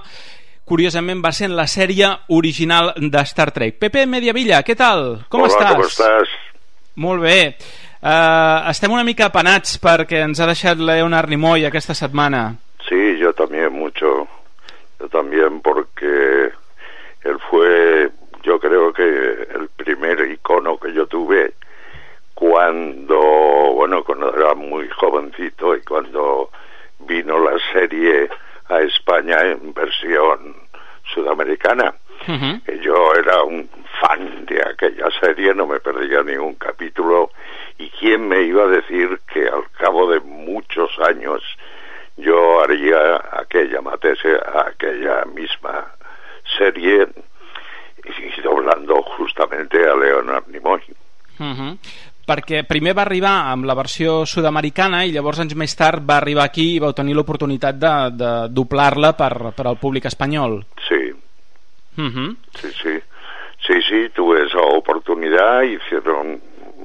Curiosament 0.65 1.21
va 1.21 1.35
ser 1.37 1.51
en 1.51 1.57
la 1.59 1.67
sèrie 1.69 2.09
original 2.33 2.95
de 2.97 3.25
Star 3.29 3.51
Trek. 3.53 3.77
Pepe 3.77 4.07
Mediavilla, 4.09 4.63
què 4.65 4.73
tal? 4.73 5.27
Com 5.29 5.45
Hola, 5.45 5.53
estàs? 5.53 5.75
com 5.75 5.85
estàs? 5.85 6.33
Molt 7.05 7.21
bé. 7.27 7.37
Uh, 8.01 8.73
estem 8.73 8.97
una 8.97 9.05
mica 9.05 9.29
apenats 9.29 9.77
perquè 9.85 10.25
ens 10.25 10.41
ha 10.41 10.49
deixat 10.49 10.81
Leonard 10.81 11.29
Nimoy 11.29 11.69
aquesta 11.69 11.93
setmana. 11.93 12.47
Sí, 12.89 13.19
yo 13.21 13.35
también 13.37 13.77
mucho. 13.77 14.25
Yo 14.97 15.13
también 15.13 15.61
porque 15.61 16.49
él 17.21 17.39
fue, 17.51 18.09
yo 18.45 18.59
creo 18.59 18.95
que 18.95 19.05
el 19.05 19.69
primer 19.77 20.25
icono 20.33 20.79
que 20.79 20.95
yo 20.95 21.05
tuve 21.05 21.53
cuando, 22.39 23.19
bueno, 23.75 24.05
cuando 24.05 24.33
era 24.33 24.55
muy 24.55 24.89
jovencito 24.91 25.75
y 25.75 25.81
cuando 25.83 26.51
vino 27.01 27.37
la 27.37 27.59
serie 27.73 28.29
a 28.69 28.81
España 28.81 29.41
en 29.41 29.75
versión 29.75 30.55
sudamericana. 31.13 31.95
Que 32.65 32.79
yo 32.81 33.13
era 33.15 33.43
un 33.43 33.69
fan 34.01 34.47
de 34.47 34.63
aquella 34.63 35.11
serie, 35.19 35.53
no 35.53 35.67
me 35.67 35.81
perdía 35.81 36.23
ningún 36.23 36.55
capítulo. 36.55 37.33
¿Y 37.77 37.91
quién 37.91 38.29
me 38.29 38.43
iba 38.43 38.65
a 38.65 38.69
decir 38.69 39.19
que 39.33 39.49
al 39.49 39.69
cabo 39.73 40.09
de 40.09 40.21
muchos 40.21 40.97
años 41.01 41.43
yo 42.19 42.63
haría 42.63 43.21
aquella 43.33 43.81
matese, 43.81 44.39
aquella 44.67 45.25
misma 45.25 45.93
serie 46.57 47.09
y 48.05 48.41
doblando 48.43 49.03
justamente 49.03 49.85
a 49.89 49.97
Leonard 49.97 50.47
Nimoy? 50.47 50.83
Uh 51.41 51.45
-huh. 51.45 51.79
Perquè 52.29 52.63
primer 52.69 52.95
va 52.95 53.07
arribar 53.07 53.51
amb 53.53 53.65
la 53.65 53.75
versió 53.79 54.25
sud-americana 54.29 55.05
i 55.05 55.15
llavors 55.15 55.41
anys 55.41 55.57
més 55.57 55.75
tard 55.75 56.05
va 56.05 56.19
arribar 56.21 56.45
aquí 56.45 56.75
i 56.75 56.83
vau 56.85 56.93
tenir 56.93 57.17
l'oportunitat 57.17 57.81
de, 57.81 57.95
de 58.21 58.33
doblar-la 58.53 59.15
per, 59.17 59.33
per 59.57 59.67
al 59.67 59.81
públic 59.81 60.05
espanyol. 60.13 60.61
Sí, 60.89 61.09
Uh 61.99 62.05
-huh. 62.05 62.37
sí, 62.55 62.71
sí. 62.81 63.01
Sí, 63.67 63.83
sí, 63.83 64.09
tuve 64.11 64.47
esa 64.47 64.61
oportunidad, 64.61 65.63
hicieron, 65.63 66.41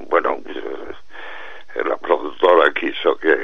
bueno, 0.09 0.39
eh, 0.47 1.83
la 1.85 1.97
productora 1.97 2.73
quiso 2.73 3.15
que 3.17 3.35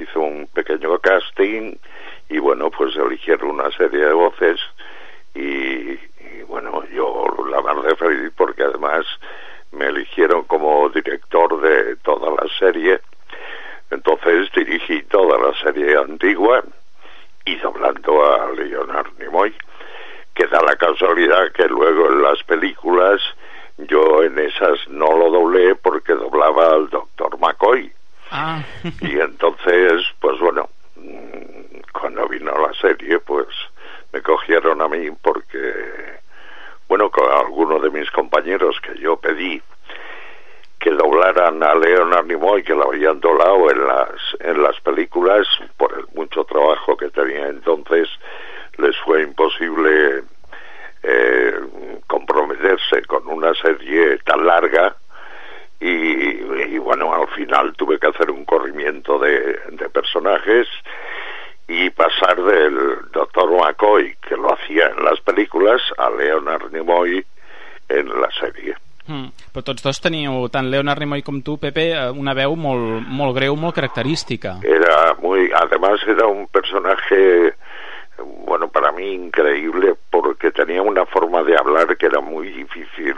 hizo 0.00 0.20
un 0.20 0.48
pequeño 0.48 0.98
casting 0.98 1.76
y 2.28 2.38
bueno, 2.38 2.70
pues 2.70 2.96
eligieron 2.96 3.50
una 3.50 3.70
serie 3.70 4.04
de 4.06 4.12
voces 4.12 4.60
y, 5.34 5.92
y 5.92 6.42
bueno, 6.48 6.82
yo 6.92 7.24
la 7.48 7.82
de 7.82 7.96
feliz 7.96 8.32
porque 8.36 8.64
además 8.64 9.06
me 9.72 9.86
eligieron 9.86 10.44
como 10.44 10.88
director 10.90 11.60
de 11.60 11.96
toda 11.96 12.30
la 12.30 12.48
serie. 12.58 13.00
Entonces 13.90 14.50
dirigí 14.54 15.02
toda 15.04 15.38
la 15.38 15.54
serie 15.60 15.96
antigua 15.96 16.64
y 17.44 17.56
doblando 17.56 18.24
a 18.32 18.50
Leonard 18.52 19.12
Nimoy, 19.18 19.54
que 20.34 20.46
da 20.46 20.60
la 20.62 20.76
casualidad 20.76 21.52
que 21.52 21.66
luego 21.68 22.08
en 22.08 22.22
las 22.22 22.42
películas 22.44 23.20
yo 23.78 24.22
en 24.22 24.38
esas 24.38 24.88
no 24.88 25.16
lo 25.16 25.30
doblé 25.30 25.74
porque 25.76 26.14
doblaba 26.14 26.72
al 26.72 26.88
doctor 26.88 27.38
McCoy. 27.38 27.92
Ah. 28.30 28.62
Y 29.00 29.20
entonces, 29.20 30.02
pues 30.20 30.38
bueno, 30.40 30.68
mm, 30.96 31.80
cuando 31.92 32.26
vino 32.28 32.52
la 32.58 32.72
serie, 32.74 33.18
pues 33.20 33.46
me 34.12 34.22
cogieron 34.22 34.80
a 34.80 34.88
mí 34.88 35.10
porque, 35.22 36.20
bueno, 36.88 37.10
con 37.10 37.30
algunos 37.30 37.82
de 37.82 37.90
mis 37.90 38.10
compañeros 38.10 38.80
que 38.80 38.98
yo 38.98 39.16
pedí 39.16 39.60
que 40.78 40.90
doblaran 40.90 41.62
a 41.62 41.74
Leonard 41.74 42.26
Nimoy, 42.26 42.62
que 42.62 42.74
lo 42.74 42.84
habían 42.84 43.18
doblado 43.18 43.70
en 43.70 43.86
las, 43.86 44.10
en 44.40 44.62
las 44.62 44.78
películas, 44.80 45.46
por 45.76 45.92
el 45.98 46.04
mucho 46.14 46.44
trabajo 46.44 46.96
que 46.96 47.08
tenía 47.08 47.48
entonces, 47.48 48.08
les 48.78 48.96
fue 48.98 49.22
imposible 49.22 50.22
eh, 51.02 51.60
comprometerse 52.06 53.02
con 53.06 53.26
una 53.26 53.54
serie 53.54 54.18
tan 54.18 54.46
larga 54.46 54.96
y, 55.80 56.78
bueno, 56.78 57.12
al 57.12 57.28
final 57.28 57.74
tuve 57.74 57.98
que 57.98 58.06
hacer 58.06 58.30
un 58.30 58.44
corrimiento 58.44 59.18
de 59.18 59.58
personajes 59.92 60.66
y 61.68 61.90
pasar 61.90 62.42
del, 62.42 62.76
McCoy, 63.66 64.16
que 64.20 64.36
lo 64.36 64.52
hacía 64.52 64.88
en 64.96 65.04
las 65.04 65.20
películas, 65.20 65.80
a 65.98 66.10
Leonard 66.10 66.72
Nimoy 66.72 67.24
en 67.88 68.20
la 68.20 68.30
serie. 68.40 68.76
Mm. 69.06 69.30
Però 69.54 69.62
tots 69.62 69.84
dos 69.86 70.00
teniu, 70.02 70.48
tant 70.50 70.66
Leonard 70.70 70.98
Nimoy 71.02 71.22
com 71.22 71.38
tu, 71.46 71.56
Pepe, 71.62 71.84
eh, 71.94 72.06
una 72.10 72.34
veu 72.34 72.56
molt, 72.58 73.06
molt 73.06 73.36
greu, 73.36 73.54
molt 73.54 73.76
característica. 73.76 74.56
Era 74.66 75.14
muy, 75.22 75.50
además 75.54 76.02
era 76.10 76.26
un 76.26 76.48
personaje, 76.48 77.54
bueno, 78.46 78.68
para 78.68 78.90
mí 78.92 79.12
increíble 79.14 79.94
porque 80.10 80.50
tenía 80.50 80.82
una 80.82 81.06
forma 81.06 81.44
de 81.44 81.56
hablar 81.56 81.96
que 81.96 82.06
era 82.06 82.20
muy 82.20 82.50
difícil, 82.50 83.14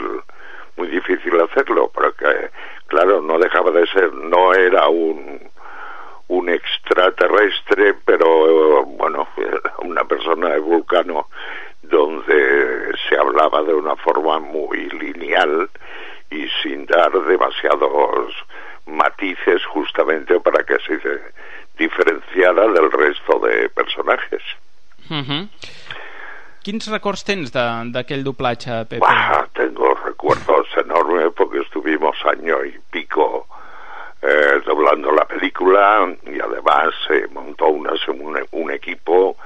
muy 0.77 0.89
difícil 0.89 1.41
hacerlo, 1.41 1.91
porque 1.93 2.51
claro, 2.87 3.23
no 3.23 3.39
dejaba 3.39 3.71
de 3.71 3.87
ser, 3.87 4.13
no 4.13 4.53
era 4.53 4.89
un 4.89 5.41
un 6.29 6.49
extraterrestre, 6.49 7.95
pero 8.05 8.85
bueno, 8.85 9.29
una 9.83 10.05
persona 10.05 10.51
de 10.51 10.59
Vulcano 10.61 11.29
donde 11.83 12.93
se 13.09 13.17
hablaba 13.17 13.63
de 13.63 13.75
una 13.75 13.97
forma 13.97 14.39
muy 14.39 14.89
lineal 14.91 15.71
y 16.31 16.47
sin 16.63 16.85
dar 16.87 17.11
demasiados 17.13 18.35
matices 18.87 19.65
justamente 19.67 20.39
para 20.41 20.65
que 20.65 20.79
se 20.81 20.99
diferenciara 21.79 22.67
del 22.69 22.91
resto 22.91 23.39
de 23.41 23.69
personajes. 23.71 24.43
Uh 25.11 25.15
-huh. 25.15 25.49
Quins 26.63 26.87
records 26.91 27.25
tens 27.25 27.51
de- 27.53 27.91
d'aquell 27.93 28.25
doblatge, 28.25 28.85
Pepe? 28.89 29.01
Tengo 29.55 29.95
recuerdos 30.05 30.67
enormes 30.77 31.33
porque 31.35 31.61
estuvimos 31.61 32.17
año 32.27 32.65
y 32.65 32.79
pico 32.91 33.47
eh, 34.23 34.61
doblando 34.67 35.13
la 35.13 35.25
película 35.27 36.15
y 36.27 36.41
además 36.41 36.95
se 37.07 37.27
montó 37.29 37.69
una, 37.69 37.93
un, 38.09 38.39
un 38.53 38.71
equipo 38.71 39.37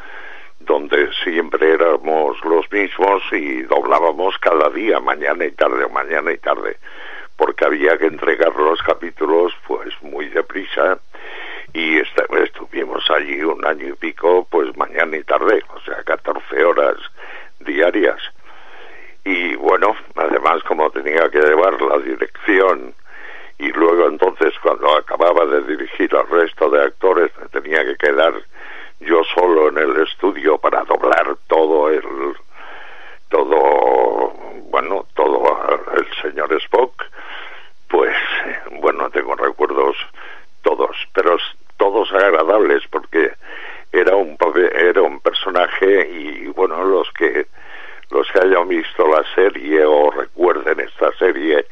donde 0.60 1.10
siempre 1.24 1.72
éramos 1.72 2.42
los 2.44 2.70
mismos 2.70 3.22
y 3.32 3.62
doblábamos 3.62 4.38
cada 4.38 4.70
día, 4.70 5.00
mañana 5.00 5.44
y 5.44 5.50
tarde, 5.52 5.86
mañana 5.88 6.32
y 6.32 6.38
tarde, 6.38 6.78
porque 7.36 7.64
había 7.64 7.98
que 7.98 8.06
entregar 8.06 8.54
los 8.56 8.80
capítulos 8.82 9.52
pues 9.66 9.90
muy 10.02 10.28
deprisa 10.28 10.98
y 11.72 11.98
esta- 11.98 12.24
estuvimos 12.42 13.10
allí 13.10 13.42
un 13.42 13.64
año 13.66 13.88
y 13.88 13.92
pico, 13.94 14.46
pues 14.50 14.76
mañana 14.76 15.16
y 15.16 15.24
tarde, 15.24 15.62
o 15.74 15.80
sea, 15.80 16.02
14 16.04 16.64
horas 16.64 16.96
diarias. 17.60 18.18
Y 19.24 19.54
bueno, 19.56 19.96
además 20.16 20.62
como 20.64 20.90
tenía 20.90 21.28
que 21.30 21.40
llevar 21.40 21.80
la 21.82 21.98
dirección 21.98 22.94
y 23.62 23.70
luego 23.70 24.08
entonces 24.08 24.52
cuando 24.60 24.96
acababa 24.96 25.46
de 25.46 25.62
dirigir 25.62 26.12
al 26.16 26.28
resto 26.28 26.68
de 26.68 26.82
actores 26.82 27.30
tenía 27.52 27.84
que 27.84 27.94
quedar 27.94 28.34
yo 28.98 29.22
solo 29.36 29.68
en 29.68 29.78
el 29.78 30.02
estudio 30.02 30.58
para 30.58 30.82
doblar 30.82 31.36
todo 31.46 31.88
el 31.88 32.02
todo 33.28 34.32
bueno 34.68 35.06
todo 35.14 35.60
el 35.96 36.06
señor 36.22 36.52
Spock. 36.54 37.04
Pues 37.88 38.12
bueno 38.80 39.08
tengo 39.10 39.36
recuerdos 39.36 39.96
todos 40.62 40.96
pero 41.14 41.36
todos 41.76 42.12
agradables 42.12 42.82
porque 42.90 43.30
era 43.92 44.16
un 44.16 44.36
era 44.74 45.02
un 45.02 45.20
personaje 45.20 46.10
y 46.10 46.46
bueno 46.48 46.82
los 46.82 47.08
que 47.12 47.46
los 48.10 48.26
que 48.32 48.40
hayan 48.40 48.66
visto 48.66 49.06
la 49.06 49.22
serie 49.36 49.84
o 49.84 50.10
recuerden 50.10 50.80
esta 50.80 51.12
serie 51.16 51.64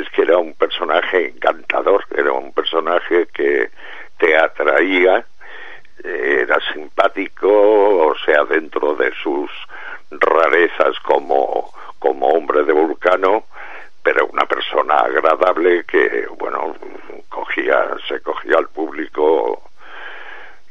es 0.00 0.10
que 0.10 0.22
era 0.22 0.38
un 0.38 0.54
personaje 0.54 1.28
encantador, 1.28 2.04
era 2.16 2.32
un 2.32 2.52
personaje 2.52 3.28
que 3.32 3.70
te 4.18 4.36
atraía, 4.36 5.24
era 6.02 6.58
simpático, 6.72 8.08
o 8.08 8.14
sea, 8.24 8.44
dentro 8.44 8.94
de 8.96 9.12
sus 9.22 9.50
rarezas 10.10 10.98
como, 11.00 11.72
como 11.98 12.28
hombre 12.28 12.64
de 12.64 12.72
vulcano, 12.72 13.44
pero 14.02 14.26
una 14.26 14.46
persona 14.46 14.96
agradable 14.96 15.84
que, 15.84 16.26
bueno, 16.38 16.74
cogía, 17.28 17.96
se 18.08 18.20
cogía 18.20 18.56
al 18.56 18.68
público 18.68 19.69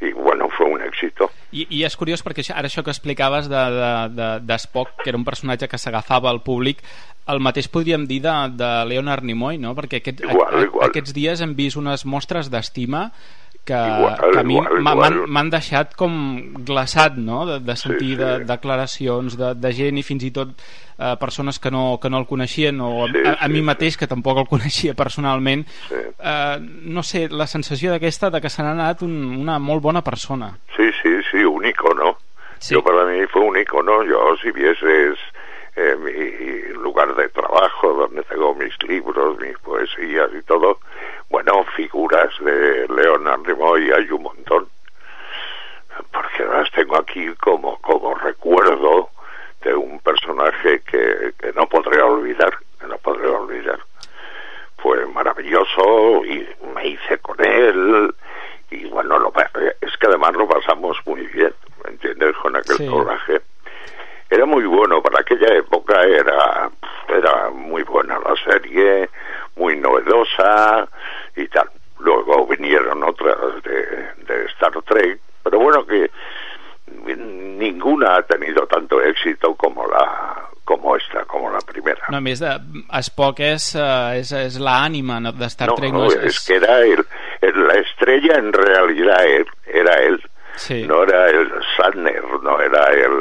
y 0.02 0.12
bueno, 0.14 0.48
fue 0.56 0.66
un 0.68 0.82
éxito. 0.82 1.30
I, 1.52 1.66
I 1.70 1.84
és 1.88 1.96
curiós 1.98 2.22
perquè 2.24 2.44
això, 2.44 2.56
ara 2.56 2.70
això 2.70 2.84
que 2.86 2.94
explicaves 2.94 3.50
de, 3.52 3.64
de, 3.76 3.92
de, 4.16 4.28
de 4.48 4.58
Spock, 4.62 5.02
que 5.04 5.10
era 5.12 5.18
un 5.20 5.26
personatge 5.28 5.68
que 5.68 5.80
s'agafava 5.82 6.30
al 6.30 6.44
públic, 6.46 6.84
el 7.30 7.42
mateix 7.44 7.68
podríem 7.70 8.08
dir 8.10 8.22
de, 8.24 8.36
de 8.58 8.70
Leonard 8.90 9.26
Nimoy, 9.28 9.60
no? 9.62 9.76
Perquè 9.78 10.00
aquest, 10.00 10.24
Igual, 10.24 10.54
a, 10.54 10.62
a, 10.62 10.64
igual. 10.70 10.88
aquests 10.88 11.14
dies 11.14 11.44
hem 11.44 11.56
vist 11.58 11.78
unes 11.78 12.06
mostres 12.06 12.50
d'estima 12.54 13.10
que, 13.70 13.78
Igual, 13.78 14.18
que 14.34 14.42
a 14.42 14.44
mi 14.44 14.58
m'han 15.30 15.50
deixat 15.54 15.94
com 16.00 16.14
glaçat, 16.66 17.16
no?, 17.22 17.44
de, 17.46 17.60
de 17.62 17.76
sentir 17.78 18.16
Sí, 18.18 18.18
sí. 18.18 18.22
De, 18.24 18.46
declaracions 18.50 19.38
de, 19.38 19.54
de 19.56 19.72
gent 19.78 20.00
i 20.02 20.04
fins 20.06 20.26
i 20.26 20.32
tot 20.36 20.56
eh, 20.58 21.14
persones 21.22 21.60
que 21.62 21.70
no, 21.72 22.00
que 22.02 22.10
no 22.10 22.18
el 22.24 22.28
coneixien 22.30 22.82
o 22.82 23.06
a, 23.06 23.10
Sí, 23.14 23.22
a, 23.26 23.36
a 23.38 23.46
sí, 23.48 23.54
mi 23.54 23.62
mateix, 23.66 23.98
que 24.00 24.10
tampoc 24.10 24.42
el 24.42 24.50
coneixia 24.50 24.96
personalment 24.98 25.68
Sí. 25.88 26.02
eh, 26.18 26.58
no 26.60 27.04
sé, 27.04 27.28
la 27.30 27.48
sensació 27.48 27.94
d'aquesta 27.94 28.32
de 28.34 28.42
que 28.42 28.50
se 28.50 28.64
n'ha 28.66 28.74
anat 28.74 29.04
un, 29.06 29.14
una 29.44 29.60
molt 29.60 29.82
bona 29.86 30.02
persona 30.04 30.56
Sí, 30.76 30.90
sí, 31.04 31.14
sí, 31.32 31.44
un 31.46 31.66
icono. 31.66 32.18
Yo 32.70 32.82
para 32.84 33.06
mí 33.06 33.20
fue 33.32 33.42
un 33.44 33.56
icono. 33.58 34.04
Yo, 34.04 34.36
si 34.42 34.52
vieses 34.52 35.18
eh, 35.80 35.96
mi 35.96 36.74
lugar 36.74 37.16
de 37.16 37.30
trabajo, 37.30 37.94
donde 37.94 38.24
tengo 38.24 38.54
mis 38.56 38.74
libros, 38.84 39.40
mis 39.40 39.58
poesías 39.60 40.30
y 40.38 40.42
todo, 40.44 40.80
bueno, 41.30 41.64
figuras 41.76 42.32
de 42.42 42.86
Leonard 42.90 43.48
Nimoy 43.48 43.92
hay 43.92 44.12
un 44.12 44.24
montón. 44.24 44.68
Porque 46.12 46.44
las 46.46 46.70
tengo 46.72 46.98
aquí 46.98 47.34
como, 47.36 47.80
como 47.82 48.16
recuerdo 48.16 49.10
de 49.64 49.74
un 49.76 50.00
personaje 50.00 50.82
que, 50.82 51.34
que 51.38 51.54
no 51.54 51.68
podré 51.68 52.02
olvidar, 52.02 52.58
que 52.80 52.88
no 52.88 52.98
podré 52.98 53.28
olvidar. 53.28 53.80
Fue 54.78 55.06
maravilloso 55.08 56.24
y 56.26 56.48
me 56.74 56.88
hice 56.88 57.18
con 57.20 57.38
él 57.46 58.14
y 58.72 58.86
bueno, 58.86 59.18
lo, 59.20 59.34
es 59.82 59.98
que 59.98 60.08
además 60.08 60.34
lo 60.34 60.48
pasamos 60.48 60.98
muy 61.06 61.26
bien, 61.28 61.54
¿me 61.84 61.92
entiendes? 61.92 62.36
Con 62.38 62.56
aquel 62.56 62.78
Sí. 62.78 62.86
doblaje. 62.86 63.42
Era 64.30 64.46
muy 64.46 64.66
bueno, 64.66 65.02
para 65.02 65.22
aquella 65.22 65.56
época 65.56 66.02
era, 66.04 66.70
era 67.08 67.50
muy 67.50 67.82
buena 67.84 68.20
la 68.20 68.36
serie, 68.44 69.10
muy 69.56 69.76
novedosa 69.78 70.88
y 71.36 71.48
tal. 71.48 71.70
Luego 72.00 72.46
vinieron 72.48 73.04
otras 73.04 73.36
de, 73.64 73.82
de 74.28 74.46
Star 74.54 74.72
Trek, 74.84 75.20
pero 75.44 75.60
bueno 75.60 75.86
que 75.86 76.10
ninguna 77.16 78.18
ha 78.18 78.22
tenido 78.24 78.66
tanto 78.68 79.02
éxito 79.02 79.56
como 79.56 79.86
la 79.88 80.46
como 80.64 80.96
esta, 80.96 81.26
como 81.26 81.50
la 81.52 81.60
primera. 81.62 82.06
No, 82.12 82.18
a 82.18 82.22
més, 82.22 82.40
de, 82.44 82.52
Spock 83.02 83.40
és, 83.42 83.72
eh, 83.74 84.20
és, 84.22 84.30
és 84.38 84.58
l'ànima 84.62 85.16
no, 85.20 85.32
de 85.34 85.48
Star 85.50 85.72
No, 85.72 85.76
Trek. 85.80 85.92
no, 85.92 86.04
No, 86.06 86.12
es 86.30 86.46
que 86.46 86.58
era 86.60 86.82
él, 86.86 87.02
el- 87.42 87.68
la 87.68 87.74
estrella 87.80 88.36
en 88.38 88.54
realidad 88.54 89.26
él, 89.26 89.48
era 89.66 89.96
él, 90.04 90.22
Sí. 90.56 90.86
no 90.86 91.02
era 91.04 91.26
el 91.32 91.50
Shatner, 91.76 92.22
no 92.44 92.60
era 92.62 92.84
el, 92.94 93.12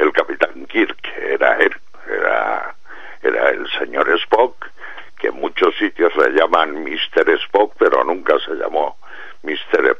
el 0.00 0.12
Capitán 0.12 0.66
Kirk, 0.66 0.98
era 1.16 1.56
él, 1.58 1.74
era, 2.08 2.74
era 3.22 3.50
el 3.50 3.66
señor 3.78 4.08
Spock, 4.24 4.66
que 5.18 5.28
en 5.28 5.36
muchos 5.36 5.74
sitios 5.78 6.12
le 6.16 6.30
llaman 6.30 6.82
Mr. 6.82 7.28
Spock, 7.44 7.74
pero 7.78 8.02
nunca 8.04 8.34
se 8.44 8.54
llamó 8.54 8.96
Mr. 9.42 9.96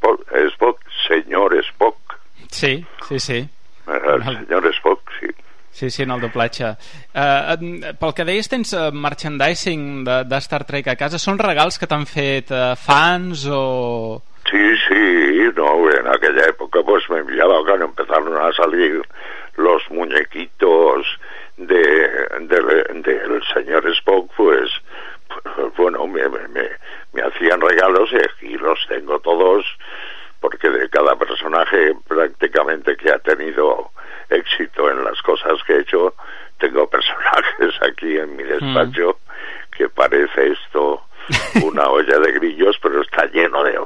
Spock, 0.53 0.81
señor 1.09 1.55
Spock, 1.57 1.99
Sí, 2.51 2.85
sí, 3.09 3.21
sí. 3.21 3.49
era 3.87 4.15
el 4.15 4.25
señor 4.25 4.67
Spock, 4.75 5.01
sí. 5.21 5.27
Sí, 5.73 5.89
sí, 5.89 6.03
en 6.03 6.11
el 6.11 6.21
doblatge. 6.21 6.77
Uh, 7.15 7.95
pel 7.97 8.13
que 8.15 8.25
deies, 8.27 8.49
tens 8.51 8.73
uh, 8.75 8.91
merchandising 8.93 10.03
de, 10.05 10.17
de 10.27 10.41
Star 10.43 10.65
Trek 10.67 10.89
a 10.91 10.97
casa. 10.99 11.21
Són 11.23 11.39
regals 11.39 11.79
que 11.79 11.87
t'han 11.87 12.09
fet 12.11 12.51
uh, 12.51 12.75
fans 12.77 13.47
o... 13.47 14.19
Sí, 14.51 14.65
sí, 14.89 15.47
no, 15.55 15.71
en 15.95 16.09
aquella 16.11 16.49
época 16.51 16.83
pues 16.83 17.09
me 17.09 17.21
enviaba 17.21 17.63
cuando 17.65 17.87
empezaron 17.87 18.35
a 18.37 18.51
salir 18.53 18.99
los 19.63 19.83
muñequitos 19.91 21.07
de, 21.57 21.79
de- 22.41 23.03
del 23.03 23.43
señor 23.55 23.87
Spock, 23.89 24.31
pues, 24.37 24.71
pues, 25.29 25.77
bueno, 25.77 26.07
me, 26.07 26.29
me, 26.29 26.49
me- 26.49 26.71
me 27.13 27.23
hacían 27.23 27.61
regalos 27.61 28.11
y 28.41 28.57
los 28.57 28.79
tengo 28.89 29.19
todos, 29.21 29.65
porque 30.41 30.69
de 30.71 30.89
cada 30.89 31.17
personaje 31.17 31.95
prácticamente 32.09 32.97
que 32.97 33.11
ha 33.11 33.19
tenido 33.19 33.91
éxito 34.29 34.91
en 34.91 35.05
las 35.05 35.21
cosas 35.23 35.63
que 35.67 35.75
he 35.75 35.81
hecho, 35.81 36.15
tengo 36.59 36.89
personajes 36.89 37.75
aquí 37.83 38.17
en 38.17 38.37
mi 38.37 38.45
despacho 38.45 39.19
que 39.77 39.89
parece 39.89 40.53
esto 40.53 41.03
una 41.63 41.89
olla 41.89 42.19
de 42.19 42.33
grillos, 42.33 42.79
pero 42.83 43.03
está 43.03 43.27
lleno 43.27 43.63
de 43.65 43.79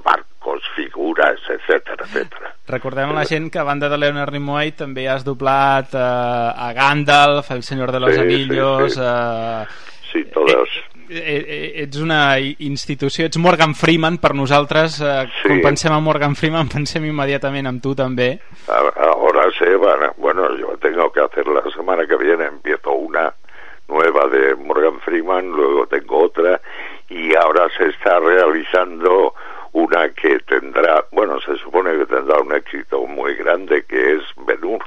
figuras, 0.95 1.41
etcétera, 1.51 2.05
etcétera. 2.07 2.55
Recordem 2.69 3.11
a 3.11 3.13
la 3.19 3.25
gent 3.27 3.51
que 3.53 3.59
a 3.59 3.65
banda 3.67 3.89
de 3.91 3.99
Leonard 3.99 4.33
Nimoy 4.33 4.71
també 4.79 5.09
has 5.11 5.25
doblat 5.27 5.91
uh, 5.93 6.55
a 6.55 6.71
Gandalf, 6.73 7.51
el 7.51 7.63
Senyor 7.67 7.91
de 7.93 8.01
los 8.01 8.15
Sí, 8.15 8.21
sí, 8.21 8.23
Anillos... 8.23 8.95
sí. 8.95 9.01
eh, 9.03 9.67
Sí, 10.15 10.23
todos. 10.31 10.69
eh, 11.11 11.45
eh, 11.49 11.83
ets 11.83 11.97
una 11.99 12.39
institució, 12.39 13.27
ets 13.27 13.37
Morgan 13.37 13.75
Freeman 13.75 14.19
per 14.23 14.31
nosaltres, 14.39 15.01
eh, 15.03 15.27
Sí. 15.43 15.49
quan 15.49 15.61
pensem 15.61 15.93
en 15.93 16.05
Morgan 16.07 16.37
Freeman 16.39 16.69
pensem 16.73 17.05
immediatament 17.11 17.67
en 17.67 17.81
tu 17.83 17.97
també. 17.99 18.39
A- 18.69 19.11
Ahora 19.11 19.49
sé, 19.59 19.75
van- 19.77 20.13
bueno, 20.17 20.47
yo 20.57 20.79
tengo 20.79 21.11
que 21.13 21.21
hacer 21.21 21.49
la 21.49 21.63
semana 21.75 22.07
que 22.07 22.17
viene, 22.17 22.45
empiezo 22.47 22.93
una 22.93 23.35
nueva 23.89 24.29
de 24.29 24.55
Morgan 24.55 25.01
Freeman, 25.01 25.51
luego 25.51 25.87
tengo 25.89 26.25
otra, 26.31 26.61
y 27.11 27.35
ahora 27.35 27.67
se 27.77 27.89
está 27.89 28.19
realizando 28.21 29.35
una 29.75 30.09
que 30.11 30.39
tendrá, 30.41 31.05
bueno, 31.11 31.41
se 31.41 31.57
supone 31.57 31.97
que 31.99 32.07
tendrá 32.07 32.39
un 32.41 32.55
éxito 32.55 33.07
muy 33.07 33.35
grande, 33.35 33.85
que 33.85 34.15
es 34.15 34.23
Ben-Hur. 34.47 34.83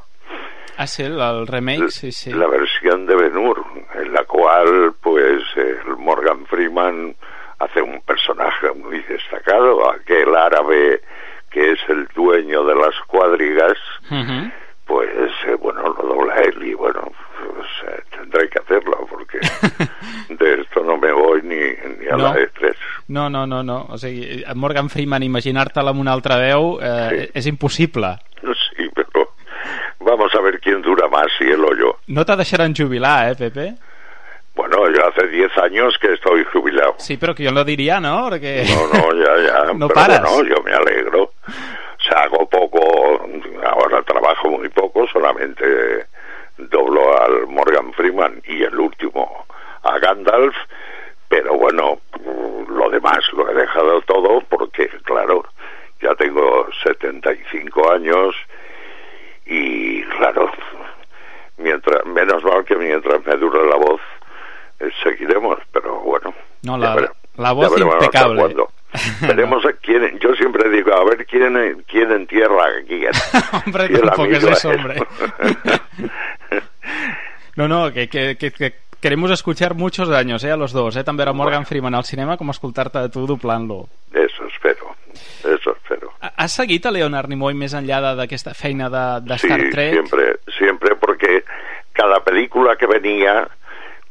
Ah, 0.78 0.88
sí, 0.88 1.04
el, 1.04 1.48
remake, 1.48 1.90
sí, 1.90 2.12
sí. 2.12 2.32
la 2.32 2.48
versión 2.48 3.06
de 3.06 3.16
Ben-Hur, 3.16 3.66
en 3.96 4.14
la 4.14 4.24
cual, 4.24 4.94
pues, 5.02 5.44
el 5.56 5.98
Morgan 5.98 6.46
Freeman 6.46 7.16
hace 7.60 7.82
un 7.82 8.00
personaje 8.02 8.72
muy 8.74 9.02
destacado, 9.02 9.92
aquel 9.92 10.34
árabe 10.36 11.02
que 11.50 11.72
es 11.72 11.80
el 11.90 12.08
dueño 12.16 12.64
de 12.64 12.76
las 12.76 12.96
cuadrigas, 13.08 13.78
pues, 14.86 15.32
eh, 15.48 15.56
bueno, 15.60 15.82
lo 15.82 16.08
dobla 16.08 16.36
él 16.36 16.64
y, 16.64 16.74
bueno, 16.76 17.12
pues, 17.40 17.68
eh, 17.88 18.04
tendré 18.12 18.50
que 18.50 18.60
hacerlo, 18.60 19.06
porque 19.10 19.40
de 20.30 20.62
esto 20.62 20.84
no 20.84 20.98
me 20.98 21.12
voy 21.12 21.42
ni, 21.44 21.56
ni 21.56 22.08
a 22.08 22.18
No. 22.18 22.24
la 22.30 22.34
de 22.34 22.48
tres. 22.48 22.76
No, 23.08 23.30
no, 23.30 23.46
no, 23.48 23.64
no. 23.64 23.86
O 23.90 23.98
sigui, 23.98 24.44
Morgan 24.56 24.90
Freeman, 24.90 25.24
imaginar-te-la 25.24 25.92
amb 25.92 26.00
una 26.02 26.14
altra 26.14 26.38
veu 26.38 26.78
eh, 26.82 27.30
és 27.34 27.46
impossible. 27.48 28.18
Sí, 28.42 28.90
pero 28.94 29.32
vamos 30.00 30.34
a 30.36 30.42
ver 30.42 30.60
quién 30.60 30.82
dura 30.82 31.08
más, 31.08 31.28
si 31.38 31.46
él 31.46 31.64
o 31.64 31.74
yo. 31.76 31.98
No 32.08 32.26
te 32.26 32.36
deixaran 32.36 32.76
jubilar, 32.76 33.32
eh, 33.32 33.36
Pepe? 33.36 33.76
Bueno, 34.56 34.90
yo 34.90 35.06
hace 35.08 35.28
10 35.28 35.56
años 35.60 35.98
que 36.02 36.14
estoy 36.14 36.44
jubilado. 36.52 36.96
Sí, 36.98 37.16
però 37.18 37.36
que 37.36 37.46
jo 37.46 37.52
no 37.54 37.64
diria, 37.64 38.00
no? 38.02 38.28
Perquè... 38.32 38.66
No, 38.66 38.88
no, 38.90 39.14
ya, 39.14 39.34
ya. 39.46 39.74
No 39.78 39.88
pero 39.88 39.94
paras. 40.02 40.22
bueno, 40.24 40.50
yo 40.56 40.64
me 40.64 40.74
alegro. 40.74 41.24
O 41.24 42.02
sea, 42.10 42.24
hago 42.24 42.48
poco, 42.50 42.80
ahora 43.64 44.02
trabajo 44.04 44.50
muy 44.50 44.68
poco, 44.70 45.08
solamente 45.14 46.08
doblo 46.58 47.22
al 47.22 47.48
Morgan 47.48 47.94
Freeman 47.94 48.42
y 48.46 48.64
el 48.64 48.80
último 48.80 49.46
a 49.84 50.00
Gandalf, 50.00 50.56
pero 51.30 51.58
bueno, 51.58 52.00
lo 52.68 52.90
demás 52.90 53.20
lo 53.34 53.50
he 53.50 53.54
dejado 53.54 54.02
todo 54.02 54.42
porque, 54.50 54.88
claro, 55.04 55.46
ya 56.02 56.16
tengo 56.16 56.68
75 56.84 57.92
años 57.92 58.36
y, 59.46 60.04
claro, 60.04 60.52
mientras 61.58 62.06
menos 62.06 62.44
mal 62.44 62.66
que 62.66 62.76
mientras 62.76 63.26
me 63.26 63.36
dure 63.36 63.68
la 63.70 63.78
voz, 63.78 64.02
eh, 64.80 64.90
seguiremos, 65.04 65.58
pero 65.72 66.00
bueno. 66.00 66.34
No, 66.64 66.78
la, 66.78 67.12
la 67.36 67.52
voz 67.52 67.80
impecable. 67.80 68.56
Veremos 69.22 69.66
a 69.66 69.74
quién, 69.74 70.18
yo 70.20 70.34
siempre 70.36 70.70
digo, 70.70 70.94
a 70.94 71.04
ver 71.04 71.26
quién, 71.26 71.84
quién 71.88 72.12
entierra 72.12 72.64
a 72.66 72.84
quién. 72.88 73.12
Hombre, 73.66 73.86
el 73.86 74.02
tampoco 74.02 74.32
es 74.32 74.44
eso, 74.44 74.70
hombre. 74.70 75.04
No, 77.56 77.68
no, 77.68 77.92
que, 77.92 78.08
que, 78.08 78.38
que, 78.38 78.52
que 78.52 78.74
queremos 79.02 79.32
escuchar 79.32 79.74
muchos 79.74 80.10
años, 80.10 80.44
eh, 80.44 80.52
a 80.52 80.58
los 80.58 80.72
dos, 80.72 80.96
eh, 80.96 81.04
també 81.04 81.24
era 81.26 81.34
Morgan 81.34 81.66
Freeman 81.66 81.96
al 81.98 82.06
cinema 82.06 82.38
com 82.38 82.50
escoltar-te 82.54 83.00
a 83.02 83.10
tu 83.10 83.26
doblant-lo. 83.30 83.88
Eso 84.14 84.46
espero, 84.48 84.94
eso 85.42 85.74
espero. 85.76 86.14
Has 86.38 86.54
seguit 86.54 86.86
a 86.86 86.92
Leonard 86.94 87.30
Nimoy 87.30 87.54
més 87.58 87.74
enllà 87.78 88.00
d'aquesta 88.18 88.54
feina 88.54 88.90
de, 88.94 89.06
de 89.26 89.38
Sí, 89.42 89.48
Star 89.50 89.64
Trek? 89.74 89.94
siempre, 89.94 90.28
siempre 90.58 90.96
porque 90.96 91.44
cada 91.94 92.24
película 92.24 92.76
que 92.78 92.86
venía, 92.86 93.48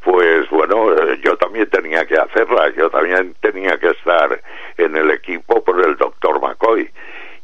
pues 0.06 0.48
bueno, 0.50 0.92
eh, 0.92 1.18
yo 1.20 1.36
también 1.36 1.68
tenía 1.68 2.06
que 2.06 2.14
hacerla, 2.14 2.72
yo 2.76 2.88
también 2.90 3.34
tenía 3.40 3.76
que 3.76 3.88
estar 3.88 4.40
en 4.78 4.96
el 4.96 5.10
equipo 5.10 5.64
por 5.64 5.84
el 5.84 5.96
doctor 5.96 6.40
McCoy. 6.40 6.88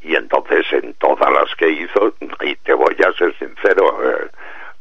Y 0.02 0.14
entonces 0.14 0.64
en 0.72 0.94
todas 0.94 1.28
las 1.32 1.52
que 1.56 1.68
hizo, 1.68 2.14
y 2.40 2.54
te 2.54 2.72
voy 2.74 2.96
a 3.04 3.12
ser 3.14 3.36
sincero, 3.36 3.98
eh, 4.04 4.30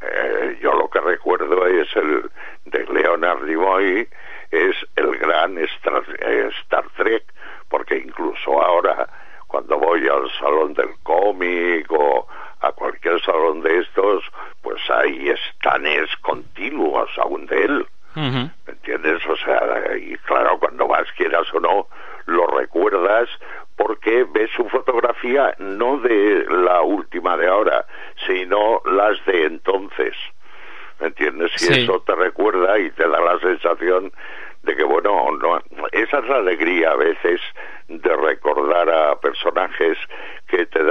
eh, 0.00 0.58
yo 0.62 0.72
lo 0.74 0.88
que 0.88 1.00
recuerdo 1.00 1.66
es 1.66 1.88
el 1.96 2.30
de 2.66 2.86
Leonard 2.86 3.42
Nimoy, 3.42 4.06
es 4.52 4.76
el 4.94 5.18
gran 5.18 5.58
Star, 5.58 6.04
eh, 6.20 6.50
Star 6.62 6.84
Trek, 6.96 7.24
porque 7.68 7.96
incluso 7.96 8.62
ahora 8.62 9.08
cuando 9.48 9.76
voy 9.76 10.06
al 10.06 10.30
salón 10.38 10.72
del 10.74 10.90
cómic 11.02 11.90
o 11.90 12.28
a 12.62 12.72
cualquier 12.72 13.20
salón 13.22 13.60
de 13.62 13.78
estos, 13.80 14.24
pues 14.62 14.80
hay 14.90 15.28
estanes 15.30 16.08
continuos 16.22 17.10
aún 17.18 17.46
de 17.46 17.64
él. 17.64 17.86
¿Me 18.14 18.50
entiendes? 18.66 19.26
O 19.26 19.36
sea, 19.36 19.96
y 19.96 20.14
claro, 20.18 20.58
cuando 20.58 20.86
vas, 20.86 21.10
quieras 21.16 21.46
o 21.54 21.60
no, 21.60 21.88
lo 22.26 22.46
recuerdas 22.46 23.28
porque 23.76 24.26
ves 24.30 24.50
su 24.54 24.68
fotografía 24.68 25.54
no 25.58 25.96
de 25.98 26.44
la 26.48 26.82
última 26.82 27.36
de 27.38 27.48
ahora, 27.48 27.86
sino 28.26 28.82
las 28.84 29.24
de 29.24 29.44
entonces. 29.46 30.14
¿Me 31.00 31.06
entiendes? 31.08 31.50
Y 31.54 31.58
Sí. 31.64 31.80
eso 31.82 32.00
te 32.02 32.14
recuerda 32.14 32.78
y 32.78 32.90
te 32.90 33.08
da 33.08 33.18
la 33.18 33.38
sensación 33.40 34.12
de 34.62 34.76
que, 34.76 34.84
bueno, 34.84 35.26
no, 35.40 35.60
esa 35.90 36.18
es 36.18 36.28
la 36.28 36.36
alegría 36.36 36.90
a 36.90 36.96
veces 36.96 37.40
de 37.88 38.14
recordar 38.14 38.88
a 38.90 39.18
personajes 39.20 39.98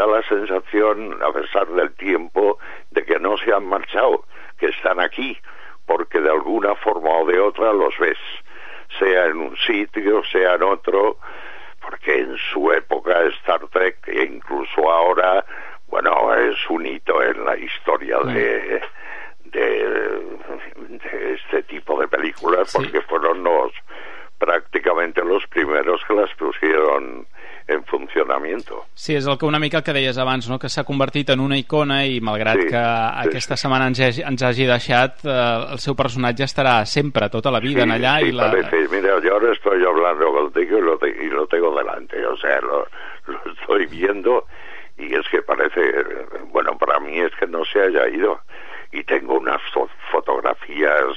da 0.02 0.08
la 0.08 0.24
sensación, 0.24 1.22
a 1.22 1.32
pesar 1.32 1.68
del 1.68 1.94
tiempo, 1.94 2.58
de 2.90 3.04
que 3.06 3.20
no 3.20 3.38
se 3.38 3.54
han 3.54 3.66
marchado, 3.66 4.26
que 4.58 4.68
están 4.68 5.00
aquí, 5.00 5.38
porque 5.86 6.20
de 6.20 6.30
alguna 6.30 6.76
forma 6.76 7.10
o 7.10 7.26
de 7.26 7.40
otra 7.40 7.72
los 7.74 7.98
ves, 8.00 8.18
sea 9.00 9.26
en 9.28 9.38
un 9.38 9.58
sitio, 9.58 10.24
sea 10.26 10.56
en 10.56 10.64
otro, 10.64 11.18
porque 11.82 12.20
en 12.20 12.36
su 12.52 12.72
época 12.72 13.22
Star 13.42 13.68
Trek, 13.68 14.08
e 14.08 14.24
incluso 14.24 14.92
ahora, 14.92 15.46
bueno, 15.88 16.34
es 16.36 16.58
un 16.70 16.86
hito 16.86 17.22
en 17.22 17.46
la 17.46 17.58
historia 17.58 18.18
de, 18.20 18.82
de, 19.46 19.62
de 20.90 21.34
este 21.34 21.64
tipo 21.64 22.00
de 22.00 22.08
películas, 22.08 22.74
porque 22.74 23.02
fueron 23.02 23.44
los 23.44 23.72
prácticamente 24.42 25.22
los 25.24 25.46
primeros 25.48 26.02
que 26.08 26.16
las 26.18 26.34
pusieron 26.36 27.28
en 27.68 27.84
funcionamiento. 27.86 28.82
Sí, 28.98 29.14
és 29.16 29.28
el 29.30 29.38
que 29.38 29.46
una 29.46 29.60
mica 29.62 29.78
el 29.80 29.84
que 29.86 29.94
deies 29.94 30.18
abans, 30.20 30.48
no? 30.50 30.58
que 30.60 30.68
s'ha 30.68 30.84
convertit 30.84 31.30
en 31.32 31.40
una 31.40 31.56
icona 31.62 32.02
i 32.10 32.18
malgrat 32.20 32.58
Sí, 32.60 32.68
que 32.74 32.82
aquesta 32.82 33.56
setmana 33.56 33.86
ens 33.88 34.02
hagi, 34.02 34.24
ens 34.28 34.42
hagi 34.44 34.66
deixat, 34.68 35.22
eh, 35.24 35.36
el 35.78 35.80
seu 35.80 35.96
personatge 35.96 36.44
estarà 36.50 36.82
sempre, 36.90 37.30
tota 37.30 37.54
la 37.54 37.62
vida, 37.64 37.86
en 37.86 37.94
allà. 37.96 38.18
Sí, 38.20 38.34
i 38.34 38.36
la... 38.36 38.50
parece, 38.52 38.82
mira, 38.92 39.20
yo 39.24 39.34
ahora 39.38 39.54
estoy 39.54 39.86
hablando 39.86 40.34
contigo 40.34 40.80
y 40.80 40.82
lo, 40.82 40.98
te- 40.98 41.16
y 41.24 41.30
lo 41.30 41.46
tengo 41.48 41.72
delante, 41.78 42.26
o 42.26 42.36
sea, 42.38 42.60
lo, 42.62 42.88
lo 43.28 43.40
estoy 43.54 43.86
viendo 43.86 44.48
y 44.98 45.14
es 45.16 45.26
que 45.30 45.42
parece, 45.44 45.82
bueno, 46.52 46.76
para 46.78 47.00
mí 47.00 47.20
es 47.20 47.32
que 47.40 47.48
no 47.48 47.64
se 47.64 47.80
haya 47.80 48.10
ido 48.10 48.42
y 48.92 49.04
tengo 49.06 49.38
unas 49.38 49.62
fo- 49.74 49.88
fotografías 50.12 51.16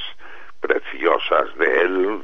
preciosas 0.60 1.54
de 1.58 1.80
él, 1.82 2.22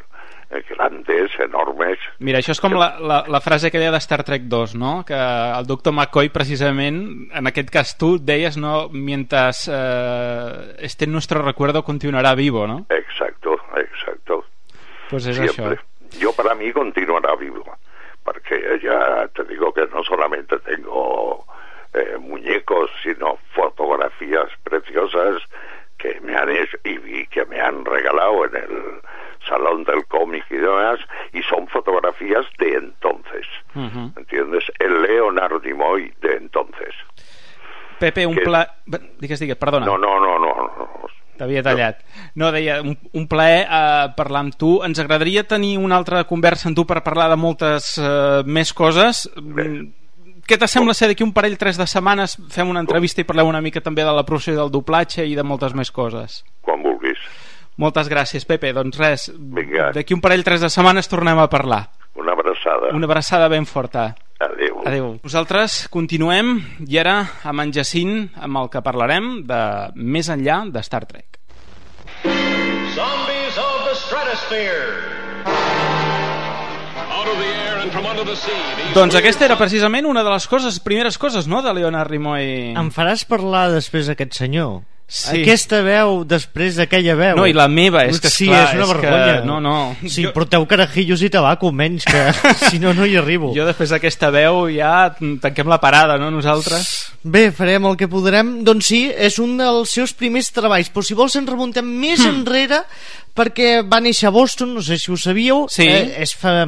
grandes, 0.50 1.30
enormes. 1.38 1.98
Mira, 2.18 2.40
això 2.40 2.54
és 2.54 2.60
com 2.62 2.74
la, 2.74 2.94
la, 2.98 3.20
la 3.30 3.40
frase 3.44 3.68
aquella 3.70 3.92
de 3.94 4.00
Star 4.02 4.24
Trek 4.26 4.48
2, 4.50 4.74
no? 4.80 4.92
Que 5.06 5.14
el 5.16 5.66
doctor 5.66 5.94
McCoy, 5.94 6.30
precisament, 6.34 7.30
en 7.30 7.50
aquest 7.50 7.70
cas 7.70 7.94
tu 7.98 8.16
deies, 8.18 8.58
no? 8.58 8.88
Mientras 8.90 9.68
eh, 9.70 10.74
este 10.80 11.06
nuestro 11.06 11.42
recuerdo 11.42 11.84
continuará 11.84 12.34
vivo, 12.34 12.66
no? 12.66 12.86
Exacto, 12.90 13.56
exacto. 13.76 14.44
Pues 15.10 15.26
és 15.26 15.36
Siempre. 15.36 15.76
això. 15.76 16.18
Yo 16.18 16.32
para 16.32 16.54
mí 16.54 16.72
continuará 16.72 17.36
vivo, 17.36 17.64
porque 18.24 18.80
ya 18.82 19.28
te 19.34 19.44
digo 19.44 19.72
que 19.72 19.86
no 19.94 20.02
solamente 20.02 20.58
tengo 20.60 21.44
eh, 21.94 22.16
muñecos, 22.18 22.90
sino 23.02 23.38
fotografías 23.54 24.48
preciosas 24.64 25.42
que 25.98 26.20
me 26.20 26.36
han 26.36 26.50
hecho 26.50 26.76
y 26.84 27.26
que 27.26 27.44
me 27.44 27.60
han 27.60 27.84
regalado 27.84 28.46
en 28.46 28.56
el 28.56 29.00
salón 29.48 29.84
del 29.84 30.04
cómic 30.06 30.44
y 30.50 30.56
demás, 30.56 30.98
y 31.32 31.42
son 31.42 31.66
fotografías 31.68 32.44
de 32.58 32.74
entonces, 32.74 33.46
Uh 33.74 34.10
¿entiendes? 34.18 34.64
El 34.78 35.02
Leonard 35.02 35.62
Nimoy 35.64 36.12
de 36.20 36.36
entonces. 36.36 36.94
Pepe, 37.98 38.26
un 38.26 38.34
Que- 38.34 38.42
pla... 38.42 38.74
Digues, 39.18 39.38
digues, 39.40 39.56
perdona. 39.56 39.86
No, 39.86 39.98
no, 39.98 40.18
no, 40.20 40.38
no, 40.38 40.54
no. 40.54 40.88
T'havia 41.36 41.62
tallat. 41.62 42.02
No, 42.34 42.50
deia, 42.52 42.82
un, 42.82 42.98
un 43.16 43.26
plaer 43.28 43.62
eh, 43.64 44.08
parlar 44.16 44.42
amb 44.44 44.56
tu. 44.60 44.82
Ens 44.84 44.98
agradaria 45.00 45.44
tenir 45.48 45.78
una 45.80 45.96
altra 45.96 46.24
conversa 46.28 46.68
amb 46.68 46.76
tu 46.76 46.84
per 46.88 46.98
parlar 47.04 47.30
de 47.32 47.36
moltes 47.40 47.94
eh, 47.98 48.42
més 48.44 48.72
coses. 48.76 49.24
Mm, 49.40 49.86
Què 50.48 50.56
t'assembla 50.58 50.92
ser 50.96 51.08
d'aquí 51.08 51.22
un 51.24 51.32
parell, 51.32 51.56
tres 51.60 51.76
de 51.78 51.86
setmanes 51.86 52.34
fem 52.50 52.68
una 52.68 52.80
entrevista 52.82 53.20
i 53.22 53.24
parleu 53.28 53.46
una 53.48 53.60
mica 53.64 53.80
també 53.80 54.02
de 54.04 54.12
la 54.16 54.24
procés 54.26 54.56
del 54.58 54.70
doblatge 54.72 55.24
i 55.28 55.36
de 55.38 55.44
moltes 55.46 55.72
més 55.78 55.92
coses? 55.94 56.40
Quan 56.60 56.82
vulguis. 56.82 57.20
Moltes 57.80 58.10
gràcies, 58.12 58.44
Pepe. 58.44 58.74
Doncs 58.76 58.98
res, 59.00 59.30
d'aquí 59.96 60.12
un 60.12 60.20
parell, 60.20 60.44
tres 60.44 60.60
de 60.60 60.68
setmanes 60.72 61.08
tornem 61.08 61.38
a 61.40 61.48
parlar. 61.48 61.86
Una 62.20 62.34
abraçada. 62.36 62.90
Una 62.92 63.08
abraçada 63.08 63.48
ben 63.48 63.64
forta. 63.64 64.10
Adéu. 64.40 64.82
Adéu. 64.88 65.06
Nosaltres 65.24 65.86
continuem 65.92 66.58
i 66.88 66.98
ara 67.00 67.16
amb 67.44 67.64
en 67.64 67.72
Jacint 67.72 68.14
amb 68.36 68.60
el 68.60 68.68
que 68.72 68.84
parlarem 68.84 69.30
de 69.48 69.60
més 69.96 70.28
enllà 70.32 70.62
de 70.72 70.84
Star 70.84 71.06
Trek. 71.08 71.40
Zombies 72.96 73.56
of 73.60 73.88
the 73.88 73.96
Stratosphere. 73.96 75.18
Doncs 78.94 79.14
aquesta 79.16 79.44
era 79.46 79.56
precisament 79.58 80.06
una 80.06 80.22
de 80.26 80.30
les 80.30 80.46
coses, 80.50 80.78
primeres 80.82 81.16
coses, 81.18 81.46
no?, 81.50 81.60
de 81.62 81.72
Leonard 81.74 82.12
Nimoy. 82.12 82.74
Em 82.78 82.88
faràs 82.94 83.24
parlar 83.28 83.68
després 83.72 84.10
d'aquest 84.10 84.36
senyor? 84.36 84.80
Sí. 85.10 85.40
Aquesta 85.42 85.80
veu 85.82 86.20
després 86.24 86.76
d'aquella 86.78 87.16
veu. 87.18 87.36
No, 87.40 87.46
i 87.50 87.52
la 87.52 87.64
meva, 87.66 88.04
és 88.06 88.20
que 88.22 88.30
sí, 88.30 88.44
esclar, 88.46 88.60
és 88.68 88.74
una 88.76 88.84
és 88.84 88.90
que- 88.92 89.00
vergonya. 89.10 89.40
no, 89.44 89.56
no. 89.60 89.96
Sí, 90.06 90.22
Jo- 90.22 90.32
porteu 90.32 90.62
carajillos 90.70 91.20
i 91.26 91.30
tabaco, 91.34 91.72
menys, 91.72 92.04
que 92.06 92.20
si 92.70 92.78
no, 92.78 92.94
no 92.94 93.04
hi 93.04 93.16
arribo. 93.18 93.50
Jo 93.56 93.66
després 93.66 93.90
d'aquesta 93.90 94.30
veu 94.30 94.68
ja 94.70 95.10
tanquem 95.42 95.66
la 95.66 95.80
parada, 95.82 96.16
no, 96.16 96.30
nosaltres? 96.30 97.10
Bé, 97.24 97.50
farem 97.50 97.84
el 97.90 97.96
que 97.98 98.06
podrem. 98.08 98.60
Doncs 98.64 98.86
sí, 98.86 99.00
és 99.10 99.40
un 99.42 99.56
dels 99.58 99.90
seus 99.90 100.14
primers 100.14 100.52
treballs, 100.54 100.92
però 100.94 101.02
si 101.02 101.14
vols 101.18 101.34
ens 101.36 101.50
remuntem 101.50 101.84
més 101.84 102.20
Hmm. 102.22 102.38
enrere 102.44 102.84
perquè 103.34 103.82
va 103.86 103.98
néixer 104.00 104.28
a 104.28 104.30
Boston, 104.30 104.74
no 104.74 104.80
sé 104.82 104.96
si 104.98 105.10
ho 105.10 105.16
sabíeu, 105.16 105.66
Sí. 105.68 105.86
eh, 105.88 106.22
és, 106.22 106.34
fa, 106.34 106.64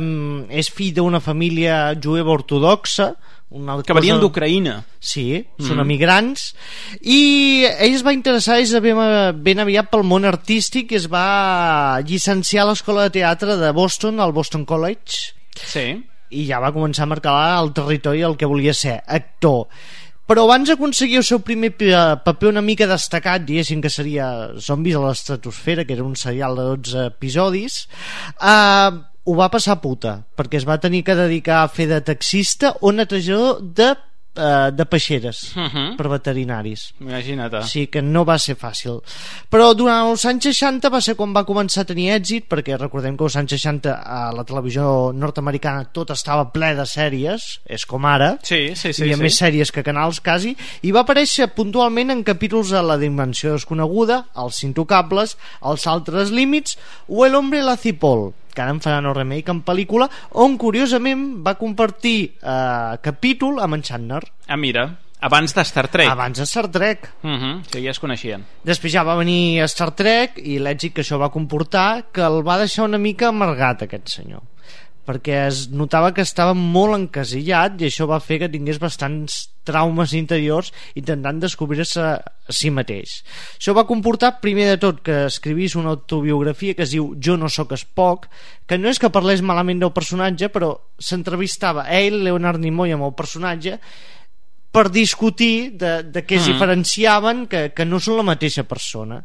és 0.50 0.68
fill 0.70 0.92
d'una 0.94 1.20
família 1.20 1.94
jueva 1.94 2.32
ortodoxa, 2.32 3.14
una 3.52 3.76
Que 3.82 3.92
venien 3.96 4.18
d'Ucraïna. 4.20 4.78
Sí, 4.98 5.44
són 5.60 5.76
Mm. 5.76 5.84
emigrants 5.84 6.54
i 7.02 7.64
ell 7.78 7.94
es 7.94 8.04
va 8.04 8.12
interessar 8.16 8.58
és 8.60 8.72
ben, 8.80 8.96
ben 9.42 9.58
aviat 9.60 9.90
pel 9.90 10.02
món 10.08 10.24
artístic 10.24 10.92
i 10.92 10.96
es 10.96 11.08
va 11.12 12.00
llicenciar 12.06 12.64
a 12.64 12.70
l'escola 12.70 13.04
de 13.08 13.10
teatre 13.20 13.56
de 13.60 13.70
Boston, 13.72 14.20
al 14.20 14.32
Boston 14.32 14.64
College 14.64 15.34
Sí. 15.66 16.02
i 16.30 16.46
ja 16.48 16.58
va 16.60 16.72
començar 16.72 17.04
a 17.04 17.12
marcar 17.12 17.34
el 17.62 17.72
territori 17.76 18.22
el 18.22 18.36
que 18.36 18.46
volia 18.48 18.72
ser, 18.72 19.02
actor 19.06 19.66
però 20.26 20.44
abans 20.46 20.68
d'aconseguir 20.70 21.18
el 21.18 21.24
seu 21.26 21.40
primer 21.44 21.72
pa- 21.76 22.16
paper 22.24 22.48
una 22.48 22.62
mica 22.62 22.86
destacat, 22.86 23.42
diguéssim 23.44 23.82
que 23.82 23.90
seria 23.90 24.48
Zombis 24.56 24.94
a 24.96 25.00
l'estratosfera, 25.02 25.84
que 25.84 25.92
era 25.92 26.04
un 26.06 26.14
serial 26.16 26.54
de 26.56 26.62
12 26.62 27.06
episodis, 27.10 27.88
eh, 28.40 28.90
ho 29.24 29.34
va 29.38 29.50
passar 29.50 29.80
puta, 29.80 30.24
perquè 30.36 30.58
es 30.58 30.66
va 30.68 30.80
tenir 30.82 31.04
que 31.06 31.14
dedicar 31.14 31.62
a 31.62 31.68
fer 31.68 31.86
de 31.88 32.00
taxista 32.00 32.74
o 32.80 32.90
netejador 32.92 33.60
de, 33.62 33.92
eh, 34.34 34.70
de 34.72 34.84
peixeres 34.86 35.52
Mhm. 35.54 35.96
per 35.96 36.08
veterinaris. 36.08 36.94
Imagina't. 37.00 37.62
Sí, 37.68 37.86
que 37.86 38.00
no 38.02 38.24
va 38.24 38.38
ser 38.38 38.56
fàcil. 38.56 39.00
Però 39.50 39.74
durant 39.76 40.08
els 40.10 40.24
anys 40.24 40.44
60 40.48 40.88
va 40.90 41.00
ser 41.00 41.14
quan 41.14 41.34
va 41.36 41.44
començar 41.44 41.82
a 41.82 41.84
tenir 41.84 42.10
èxit, 42.16 42.48
perquè 42.48 42.78
recordem 42.78 43.14
que 43.16 43.24
als 43.24 43.36
anys 43.36 43.50
60 43.52 43.92
a 44.02 44.32
la 44.32 44.42
televisió 44.44 45.12
nord-americana 45.12 45.84
tot 45.92 46.10
estava 46.10 46.50
ple 46.50 46.74
de 46.74 46.82
sèries, 46.86 47.60
és 47.66 47.84
com 47.86 48.04
ara, 48.06 48.38
Sí, 48.42 48.74
sí, 48.74 48.92
sí. 48.92 49.02
hi 49.02 49.04
havia 49.04 49.16
sí. 49.16 49.22
més 49.22 49.38
sèries 49.38 49.70
que 49.70 49.84
canals 49.84 50.20
quasi, 50.20 50.56
i 50.82 50.90
va 50.90 51.00
aparèixer 51.04 51.52
puntualment 51.54 52.10
en 52.10 52.24
capítols 52.24 52.72
a 52.72 52.82
La 52.82 52.96
dimensió 52.98 53.52
desconeguda, 53.52 54.26
Els 54.34 54.62
intocables, 54.64 55.36
Els 55.62 55.86
altres 55.86 56.30
límits 56.32 56.78
o 57.06 57.24
El 57.26 57.34
hombre 57.34 57.62
la 57.62 57.76
cipol, 57.76 58.32
que 58.52 58.62
ara 58.62 58.74
en 58.74 58.80
faran 58.84 59.08
el 59.08 59.16
remake 59.16 59.50
en 59.52 59.62
pel·lícula, 59.66 60.08
on 60.44 60.58
curiosament 60.60 61.42
va 61.44 61.56
compartir 61.60 62.18
eh, 62.36 62.98
capítol 63.02 63.60
amb 63.62 63.78
en 63.78 63.82
Shatner. 63.82 64.22
Ah, 64.46 64.56
mira, 64.60 64.86
abans 65.20 65.54
de 65.54 65.64
Star 65.64 65.88
Trek. 65.88 66.10
Abans 66.10 66.38
de 66.38 66.46
Star 66.46 66.68
Trek. 66.68 67.10
Uh 67.22 67.30
-huh, 67.30 67.64
sí, 67.70 67.82
ja 67.82 67.90
es 67.90 67.98
coneixien. 67.98 68.44
Després 68.64 68.92
ja 68.92 69.02
va 69.02 69.16
venir 69.16 69.62
Star 69.64 69.92
Trek 69.92 70.38
i 70.38 70.58
l'èxit 70.58 70.92
que 70.92 71.02
això 71.02 71.18
va 71.18 71.30
comportar 71.30 72.12
que 72.12 72.22
el 72.22 72.42
va 72.46 72.58
deixar 72.58 72.84
una 72.84 72.98
mica 72.98 73.28
amargat 73.28 73.82
aquest 73.82 74.08
senyor 74.08 74.42
perquè 75.06 75.46
es 75.48 75.66
notava 75.74 76.12
que 76.14 76.24
estava 76.24 76.54
molt 76.54 76.96
encasillat 76.98 77.80
i 77.80 77.88
això 77.88 78.06
va 78.10 78.20
fer 78.22 78.38
que 78.42 78.50
tingués 78.52 78.78
bastants 78.82 79.48
traumes 79.66 80.14
interiors 80.18 80.72
intentant 80.98 81.40
descobrir-se 81.42 82.02
a 82.02 82.14
si 82.52 82.70
mateix. 82.74 83.20
Això 83.56 83.74
va 83.74 83.86
comportar, 83.88 84.36
primer 84.42 84.68
de 84.72 84.78
tot, 84.82 85.02
que 85.06 85.24
escrivís 85.26 85.76
una 85.78 85.94
autobiografia 85.94 86.74
que 86.78 86.86
es 86.86 86.94
diu 86.94 87.12
Jo 87.22 87.36
no 87.38 87.50
sóc 87.50 87.74
Spock, 87.78 88.28
que 88.66 88.78
no 88.78 88.90
és 88.90 88.98
que 88.98 89.12
parlés 89.14 89.42
malament 89.42 89.82
del 89.82 89.94
personatge, 89.94 90.50
però 90.54 90.74
s'entrevistava 90.98 91.86
ell, 91.90 92.22
Leonard 92.26 92.62
Nimoy, 92.62 92.94
amb 92.94 93.06
el 93.06 93.14
personatge, 93.18 93.78
per 94.72 94.88
discutir 94.90 95.76
de, 95.76 96.02
de 96.02 96.22
què 96.24 96.38
es 96.38 96.46
Mm. 96.48 96.52
diferenciaven 96.54 97.46
que, 97.46 97.72
que 97.76 97.84
no 97.84 97.98
són 98.00 98.16
la 98.16 98.22
mateixa 98.24 98.64
persona 98.64 99.18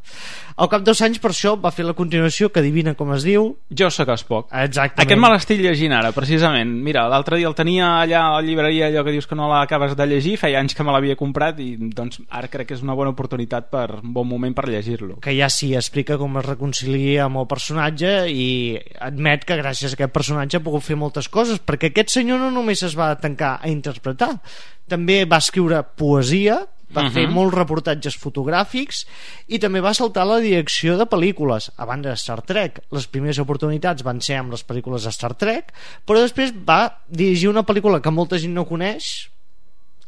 al 0.58 0.68
cap 0.70 0.82
dos 0.84 1.00
anys 1.06 1.20
per 1.24 1.30
això 1.32 1.54
va 1.62 1.72
fer 1.72 1.86
la 1.86 1.94
continuació 1.94 2.50
que 2.52 2.60
adivina 2.60 2.96
com 2.98 3.14
es 3.14 3.24
diu 3.24 3.56
Jo 3.70 3.88
sóc 3.94 4.10
Spock. 4.18 4.50
exactament 4.52 5.06
Aquest 5.06 5.22
me 5.22 5.30
l'estic 5.32 5.60
llegint 5.62 5.94
ara, 5.94 6.12
precisament. 6.12 6.72
Mira, 6.84 7.06
l'altre 7.08 7.38
dia 7.38 7.48
el 7.48 7.56
tenia 7.56 8.02
allà 8.02 8.24
a 8.26 8.32
la 8.36 8.42
llibreria, 8.42 8.88
allò 8.88 9.04
que 9.06 9.12
dius 9.16 9.28
que 9.28 9.36
no 9.36 9.48
l'acabes 9.52 9.96
de 9.96 10.08
llegir, 10.08 10.38
feia 10.38 10.60
anys 10.60 10.74
que 10.76 10.84
me 10.84 10.92
l'havia 10.92 11.16
comprat 11.16 11.60
i 11.64 11.76
doncs 11.78 12.20
ara 12.30 12.48
crec 12.50 12.68
que 12.68 12.74
és 12.76 12.82
una 12.84 12.96
bona 12.98 13.12
oportunitat 13.14 13.70
per 13.72 14.02
un 14.02 14.14
bon 14.14 14.28
moment 14.28 14.56
per 14.56 14.68
llegir-lo. 14.68 15.20
que 15.22 15.36
ja 15.38 15.50
sí 15.50 15.76
explica 15.76 16.18
com 16.18 16.38
es 16.40 16.46
reconcilia 16.46 17.26
amb 17.26 17.38
el 17.38 17.48
personatge 17.48 18.28
i 18.30 18.78
admet 19.00 19.46
que 19.46 19.56
gràcies 19.62 19.92
a 19.92 19.96
aquest 19.96 20.12
personatge 20.14 20.58
ha 20.58 20.64
pogut 20.66 20.84
fer 20.84 20.98
moltes 20.98 21.30
coses 21.30 21.62
perquè 21.64 21.92
aquest 21.94 22.10
senyor 22.18 22.40
no 22.40 22.52
només 22.52 22.82
es 22.84 22.98
va 22.98 23.14
tancar 23.16 23.60
a 23.62 23.70
interpretar 23.70 24.42
també 24.88 25.26
va 25.26 25.38
escriure 25.38 25.84
poesia 25.98 26.66
va 26.96 27.04
Mhm. 27.04 27.12
fer 27.12 27.28
molts 27.28 27.54
reportatges 27.54 28.16
fotogràfics 28.18 29.02
i 29.52 29.60
també 29.60 29.82
va 29.84 29.94
saltar 29.94 30.24
la 30.26 30.38
direcció 30.40 30.98
de 30.98 31.04
pel·lícules 31.06 31.70
a 31.76 31.86
banda 31.86 32.10
de 32.10 32.16
Star 32.16 32.42
Trek 32.42 32.80
les 32.92 33.08
primeres 33.08 33.40
oportunitats 33.40 34.04
van 34.04 34.22
ser 34.22 34.38
amb 34.40 34.52
les 34.52 34.64
pel·lícules 34.66 35.04
de 35.04 35.12
Star 35.12 35.34
Trek 35.36 35.74
però 36.08 36.22
després 36.22 36.54
va 36.54 37.02
dirigir 37.10 37.50
una 37.50 37.66
pel·lícula 37.68 38.02
que 38.02 38.10
molta 38.12 38.40
gent 38.40 38.54
no 38.56 38.66
coneix 38.66 39.28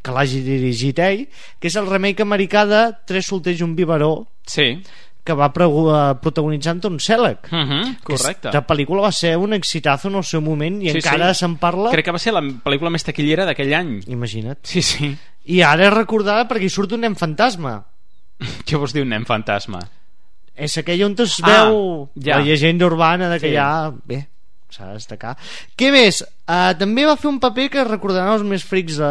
que 0.01 0.11
l'hagi 0.15 0.39
dirigit 0.41 0.99
ell 1.03 1.25
que 1.59 1.67
és 1.67 1.75
el 1.75 1.89
remake 1.89 2.23
americà 2.23 2.65
de 2.65 2.93
Tres 3.05 3.25
solters 3.27 3.59
i 3.59 3.63
un 3.63 3.75
biberó 3.75 4.27
Sí. 4.47 4.81
Que 5.23 5.33
va 5.33 5.51
eh, 5.51 6.15
protagonitzar 6.21 6.75
en 6.75 6.81
Tom 6.81 6.99
Selleck 6.99 7.47
Uh 7.51 7.55
-huh, 7.57 7.97
correcte. 8.03 8.47
aquesta 8.49 8.65
pel·lícula 8.67 9.01
va 9.03 9.11
ser 9.11 9.37
un 9.37 9.53
exitazo 9.53 10.07
en 10.07 10.15
el 10.15 10.23
seu 10.23 10.41
moment 10.41 10.81
i 10.81 10.89
Sí, 10.91 10.97
encara 10.97 11.33
sí. 11.33 11.39
se'n 11.39 11.57
parla 11.57 11.91
Crec 11.91 12.05
que 12.05 12.11
va 12.11 12.19
ser 12.19 12.33
la 12.33 12.41
pel·lícula 12.41 12.89
més 12.89 13.03
taquillera 13.03 13.45
d'aquell 13.45 13.73
any. 13.73 13.99
imagina't 14.07 14.57
Sí, 14.63 14.81
sí. 14.81 15.15
i 15.45 15.61
ara 15.61 15.87
és 15.87 15.93
recordada 15.93 16.47
perquè 16.47 16.63
hi 16.63 16.69
surt 16.69 16.91
un 16.93 17.01
nen 17.01 17.15
fantasma 17.15 17.83
Què 18.65 18.77
vols 18.77 18.93
dir 18.93 19.01
un 19.03 19.09
nen 19.09 19.25
fantasma? 19.25 19.79
és 20.55 20.77
aquell 20.77 21.03
on 21.03 21.15
es 21.19 21.37
Ah, 21.43 21.65
veu 21.65 22.09
ja. 22.15 22.37
la 22.37 22.43
llegenda 22.43 22.85
urbana 22.85 23.29
de 23.29 23.39
que 23.39 23.47
Sí. 23.47 23.53
ja 23.53 23.91
bé, 24.05 24.27
s'ha 24.69 24.85
de 24.87 24.93
destacar 24.99 25.35
què 25.77 25.91
més? 25.91 26.21
Uh, 26.49 26.73
també 26.79 27.03
va 27.05 27.13
fer 27.17 27.27
un 27.29 27.37
paper 27.41 27.67
que 27.69 27.83
recordaran 27.85 28.31
els 28.33 28.43
més 28.45 28.63
frics 28.65 28.95
de, 28.97 29.09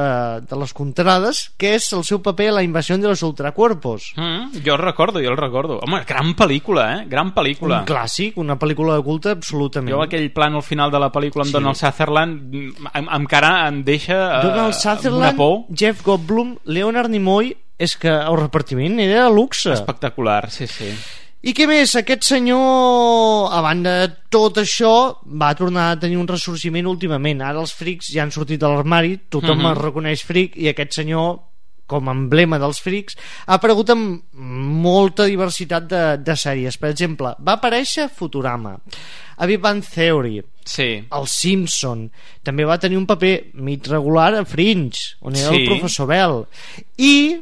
de 0.51 0.57
les 0.59 0.73
contrades 0.75 1.45
que 1.59 1.75
és 1.77 1.87
el 1.95 2.03
seu 2.07 2.19
paper 2.23 2.49
a 2.51 2.55
la 2.57 2.63
invasió 2.67 2.97
de 2.99 3.07
los 3.09 3.23
ultracuerpos 3.23 4.13
Mm, 4.17 4.63
jo 4.65 4.75
el 4.75 4.79
recordo, 4.83 5.21
jo 5.23 5.31
el 5.31 5.37
recordo. 5.37 5.79
Home, 5.83 6.03
gran 6.07 6.35
pel·lícula, 6.35 6.87
eh? 6.97 7.05
Gran 7.09 7.33
pel·lícula. 7.35 7.81
un 7.81 7.87
clàssic, 7.87 8.37
una 8.39 8.59
pel·lícula 8.59 8.97
de 8.97 9.03
culte 9.07 9.31
absolutament 9.37 9.93
Jo 9.95 10.03
aquell 10.03 10.31
plan 10.33 10.55
al 10.55 10.63
final 10.63 10.91
de 10.91 10.99
la 10.99 11.11
pel·lícula 11.13 11.43
amb 11.45 11.51
Sí. 11.53 11.57
Donald 11.59 11.77
Sutherland 11.77 12.55
mm, 12.55 12.91
em- 12.95 13.09
encara 13.21 13.69
em 13.69 13.83
deixa 13.85 14.15
eh, 14.15 14.43
Donald 14.43 14.73
una 14.75 14.81
Sutherland, 14.81 15.37
por 15.37 15.65
Jeff 15.77 16.03
Goldblum, 16.05 16.57
Leonard 16.65 17.11
Nimoy 17.11 17.55
és 17.79 17.97
que 17.97 18.11
el 18.11 18.37
repartiment 18.37 18.99
era 18.99 19.29
luxe 19.31 19.71
espectacular, 19.73 20.51
sí, 20.51 20.67
sí. 20.67 20.91
I 21.49 21.53
què 21.57 21.65
més? 21.71 21.95
Aquest 21.97 22.27
senyor, 22.29 23.47
a 23.55 23.61
banda 23.65 23.93
de 24.03 24.09
tot 24.35 24.59
això, 24.61 24.91
va 25.41 25.55
tornar 25.57 25.87
a 25.93 25.99
tenir 26.01 26.19
un 26.21 26.27
ressorgiment 26.29 26.89
últimament. 26.91 27.41
Ara 27.47 27.63
els 27.63 27.73
frics 27.79 28.11
ja 28.13 28.25
han 28.27 28.33
sortit 28.35 28.61
de 28.61 28.69
l'armari, 28.69 29.15
tothom 29.31 29.63
Mhm. 29.63 29.71
es 29.73 29.79
reconeix 29.79 30.25
fric, 30.27 30.57
i 30.57 30.69
aquest 30.69 30.93
senyor, 30.93 31.39
com 31.87 32.09
a 32.09 32.13
emblema 32.13 32.59
dels 32.59 32.81
frics, 32.81 33.17
ha 33.47 33.55
aparegut 33.55 33.89
amb 33.91 34.23
molta 34.35 35.25
diversitat 35.25 35.87
de, 35.89 36.17
de 36.19 36.33
sèries. 36.37 36.77
Per 36.77 36.91
exemple, 36.91 37.35
va 37.41 37.53
aparèixer 37.57 38.11
Futurama, 38.11 38.77
a 39.39 39.47
Big 39.47 39.61
Bang 39.61 39.83
Theory, 39.83 40.43
Sí. 40.67 41.03
el 41.11 41.27
Simpson 41.27 42.11
també 42.43 42.65
va 42.67 42.79
tenir 42.79 42.99
un 42.99 43.07
paper 43.07 43.53
mig 43.55 43.87
regular 43.89 44.35
a 44.35 44.45
Fringe 44.45 45.17
on 45.23 45.35
era 45.35 45.49
Sí. 45.49 45.63
el 45.63 45.67
professor 45.67 46.07
Bell 46.07 46.45
i 46.99 47.41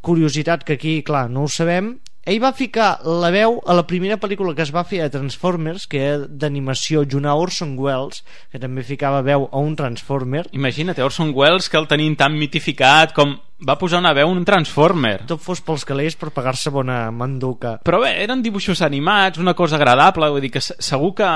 curiositat 0.00 0.64
que 0.64 0.72
aquí 0.72 1.02
clar 1.04 1.30
no 1.30 1.44
ho 1.44 1.48
sabem 1.48 2.00
ell 2.28 2.40
va 2.42 2.52
ficar 2.52 2.98
la 3.04 3.30
veu 3.34 3.58
a 3.66 3.74
la 3.74 3.86
primera 3.88 4.18
pel·lícula 4.20 4.54
que 4.54 4.62
es 4.66 4.72
va 4.74 4.84
fer 4.84 5.00
a 5.04 5.10
Transformers 5.10 5.86
que 5.90 6.00
era 6.04 6.26
d'animació 6.28 7.02
junt 7.08 7.26
a 7.26 7.34
Orson 7.34 7.74
Welles 7.78 8.22
que 8.52 8.60
també 8.62 8.84
ficava 8.86 9.22
veu 9.26 9.48
a 9.50 9.58
un 9.58 9.74
Transformer 9.76 10.44
Imagina't, 10.52 10.98
Orson 11.04 11.32
Welles, 11.34 11.68
que 11.68 11.78
el 11.80 11.88
tenim 11.88 12.14
tan 12.16 12.36
mitificat 12.38 13.14
com 13.16 13.36
va 13.66 13.74
posar 13.78 13.98
una 13.98 14.12
veu 14.14 14.28
un 14.30 14.44
Transformer. 14.46 15.24
tot 15.26 15.40
fos 15.42 15.60
pels 15.66 15.84
calés 15.88 16.14
per 16.16 16.30
pagar-se 16.30 16.70
bona 16.70 17.10
manduca 17.10 17.78
Però 17.82 17.98
bé, 18.04 18.12
eren 18.22 18.42
dibuixos 18.42 18.82
animats, 18.86 19.38
una 19.42 19.54
cosa 19.58 19.76
agradable, 19.76 20.28
vull 20.30 20.40
dir 20.44 20.50
que 20.54 20.60
se- 20.62 20.76
segur 20.78 21.14
que, 21.18 21.26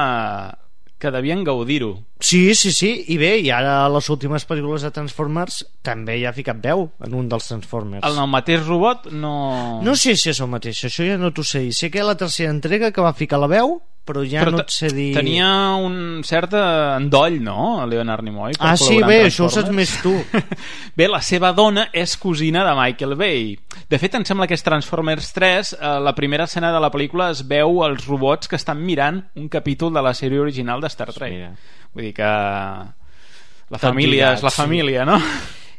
que 1.02 1.10
devien 1.10 1.42
gaudir-ho. 1.42 1.96
Sí, 2.22 2.54
sí, 2.54 2.70
sí, 2.70 2.92
i 3.10 3.18
bé, 3.18 3.34
i 3.42 3.50
ara 3.50 3.80
a 3.82 3.90
les 3.90 4.08
últimes 4.14 4.46
pel·lícules 4.46 4.86
de 4.86 4.92
Transformers 4.94 5.62
també 5.82 6.20
hi 6.20 6.26
ha 6.28 6.34
ficat 6.36 6.62
veu 6.62 6.86
en 7.02 7.16
un 7.18 7.30
dels 7.32 7.48
Transformers. 7.50 8.06
El, 8.06 8.20
el 8.22 8.30
mateix 8.30 8.62
robot 8.68 9.10
no... 9.10 9.34
No 9.82 9.96
sé 9.98 10.14
si 10.16 10.30
és 10.30 10.40
el 10.40 10.52
mateix, 10.52 10.84
això 10.86 11.06
ja 11.08 11.18
no 11.18 11.32
t'ho 11.34 11.44
sé. 11.46 11.64
Sé 11.74 11.90
que 11.90 12.06
la 12.06 12.14
tercera 12.18 12.54
entrega 12.54 12.92
que 12.94 13.02
va 13.02 13.16
ficar 13.18 13.42
la 13.42 13.50
veu 13.50 13.80
però 14.04 14.24
ja 14.26 14.42
Però 14.42 14.56
no 14.56 14.62
et 14.64 14.72
sé 14.74 14.88
dir... 14.90 15.12
Tenia 15.14 15.48
un 15.78 16.22
cert 16.26 16.56
eh, 16.58 16.62
endoll, 16.96 17.38
no?, 17.44 17.84
Leonard 17.86 18.26
Nimoy. 18.26 18.56
per 18.58 18.72
Ah, 18.72 18.76
sí, 18.78 18.98
bé, 18.98 19.20
això 19.28 19.46
ho 19.46 19.52
saps 19.52 19.70
més 19.74 19.94
tu. 20.02 20.14
Bé, 20.98 21.06
la 21.08 21.22
seva 21.24 21.52
dona 21.56 21.86
és 21.96 22.16
cosina 22.20 22.64
de 22.66 22.74
Michael 22.76 23.14
Bay. 23.16 23.54
De 23.88 24.00
fet, 24.02 24.18
em 24.18 24.26
sembla 24.28 24.48
que 24.50 24.58
és 24.58 24.66
Transformers 24.66 25.30
3. 25.36 25.72
Eh, 25.78 25.94
la 26.02 26.16
primera 26.18 26.48
escena 26.50 26.72
de 26.74 26.82
la 26.82 26.90
pel·lícula 26.92 27.30
es 27.32 27.44
veu 27.46 27.84
els 27.86 28.04
robots 28.10 28.50
que 28.50 28.58
estan 28.58 28.82
mirant 28.82 29.22
un 29.38 29.48
capítol 29.52 29.94
de 29.94 30.02
la 30.02 30.14
sèrie 30.18 30.42
original 30.42 30.82
de 30.82 30.90
Star 30.92 31.12
Trek. 31.14 31.38
Vull 31.94 32.10
dir 32.10 32.14
que... 32.18 32.34
La 33.72 33.80
família 33.80 34.34
és 34.34 34.42
la 34.44 34.50
sí. 34.52 34.60
família, 34.60 35.06
no? 35.08 35.16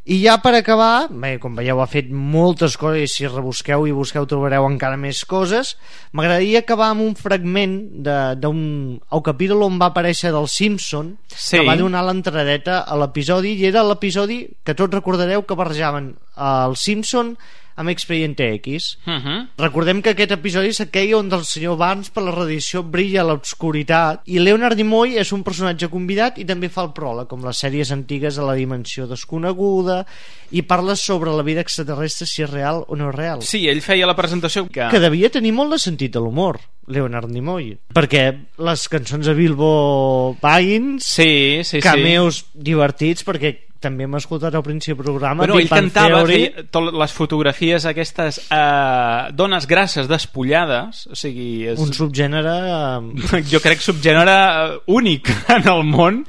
I 0.05 0.17
ja 0.19 0.33
per 0.43 0.51
acabar, 0.57 1.07
bé, 1.07 1.37
com 1.39 1.53
veieu 1.55 1.79
ha 1.79 1.85
fet 1.87 2.09
moltes 2.11 2.73
coses 2.75 3.05
i 3.05 3.07
si 3.07 3.27
rebusqueu 3.29 3.85
i 3.87 3.93
busqueu 3.95 4.25
trobareu 4.27 4.65
encara 4.67 4.97
més 4.99 5.21
coses 5.23 5.77
m'agradaria 6.11 6.59
acabar 6.59 6.89
amb 6.91 7.05
un 7.05 7.13
fragment 7.15 7.77
de- 8.03 8.35
d'un 8.35 8.99
el 8.99 9.21
capítol 9.23 9.63
on 9.63 9.79
va 9.79 9.93
aparèixer 9.93 10.33
del 10.35 10.49
Simpson 10.51 11.13
Sí. 11.31 11.55
que 11.55 11.63
va 11.65 11.77
donar 11.79 12.03
l'entradeta 12.03 12.81
a 12.83 12.97
l'episodi 12.99 13.53
i 13.55 13.65
era 13.71 13.81
l'episodi 13.87 14.49
que 14.65 14.75
tots 14.75 14.91
recordareu 14.93 15.45
que 15.47 15.55
barrejaven 15.55 16.17
el 16.35 16.75
Simpson 16.75 17.37
amb 17.75 17.89
Expediente 17.89 18.53
X 18.55 18.97
Uh 19.05 19.13
-huh. 19.13 19.47
Recordem 19.57 20.01
que 20.01 20.11
aquest 20.11 20.31
episodi 20.31 20.73
s'aqueia 20.73 21.17
on 21.17 21.31
el 21.31 21.45
senyor 21.45 21.77
Barnes 21.77 22.09
per 22.09 22.23
la 22.23 22.31
radiació 22.31 22.83
brilla 22.83 23.21
a 23.21 23.23
l'obscuritat 23.23 24.21
i 24.25 24.39
Leonard 24.39 24.77
Nimoy 24.77 25.17
és 25.17 25.31
un 25.31 25.43
personatge 25.43 25.89
convidat 25.89 26.37
i 26.37 26.45
també 26.45 26.69
fa 26.69 26.83
el 26.83 26.93
pròleg, 26.93 27.27
com 27.27 27.43
les 27.45 27.57
sèries 27.57 27.91
antigues 27.91 28.37
a 28.37 28.43
la 28.43 28.53
dimensió 28.53 29.07
desconeguda 29.07 30.05
i 30.51 30.61
parla 30.61 30.95
sobre 30.95 31.31
la 31.31 31.43
vida 31.43 31.61
extraterrestre 31.61 32.27
si 32.27 32.43
és 32.43 32.49
real 32.49 32.85
o 32.87 32.95
no 32.95 33.09
és 33.09 33.15
real. 33.15 33.41
Sí, 33.41 33.67
ell 33.67 33.81
feia 33.81 34.07
la 34.07 34.15
presentació 34.15 34.67
que... 34.67 34.87
Que 34.89 34.99
devia 34.99 35.29
tenir 35.29 35.51
molt 35.51 35.71
de 35.71 35.79
sentit 35.79 36.13
de 36.13 36.19
l'humor, 36.19 36.59
Leonard 36.87 37.29
Nimoy. 37.29 37.77
Perquè 37.93 38.23
les 38.57 38.87
cançons 38.91 39.25
de 39.25 39.33
Bilbo 39.33 40.37
Baggins, 40.41 41.03
sí, 41.03 41.61
sí, 41.63 41.77
sí. 41.77 41.81
cameos 41.81 42.45
divertits, 42.53 43.25
perquè 43.25 43.72
també 43.83 44.07
hem 44.07 44.17
escoltat 44.17 44.55
al 44.55 44.63
principi 44.65 45.03
del 45.03 45.11
programa 45.11 45.47
Big 45.49 45.65
ell 45.65 45.69
cantava, 45.71 46.21
Theory. 46.23 46.39
feia 46.39 46.65
tot, 46.73 46.89
les 47.03 47.15
fotografies 47.15 47.87
aquestes 47.89 48.39
eh, 48.47 49.31
dones 49.35 49.67
grasses 49.69 50.09
despullades, 50.11 51.05
o 51.11 51.19
sigui... 51.19 51.67
És, 51.73 51.81
un 51.83 51.93
subgènere 51.95 52.55
eh, 52.63 53.43
jo 53.51 53.61
crec 53.63 53.83
subgènere 53.83 54.35
eh, 54.35 54.77
únic 54.95 55.31
en 55.55 55.69
el 55.73 55.85
món 55.87 56.23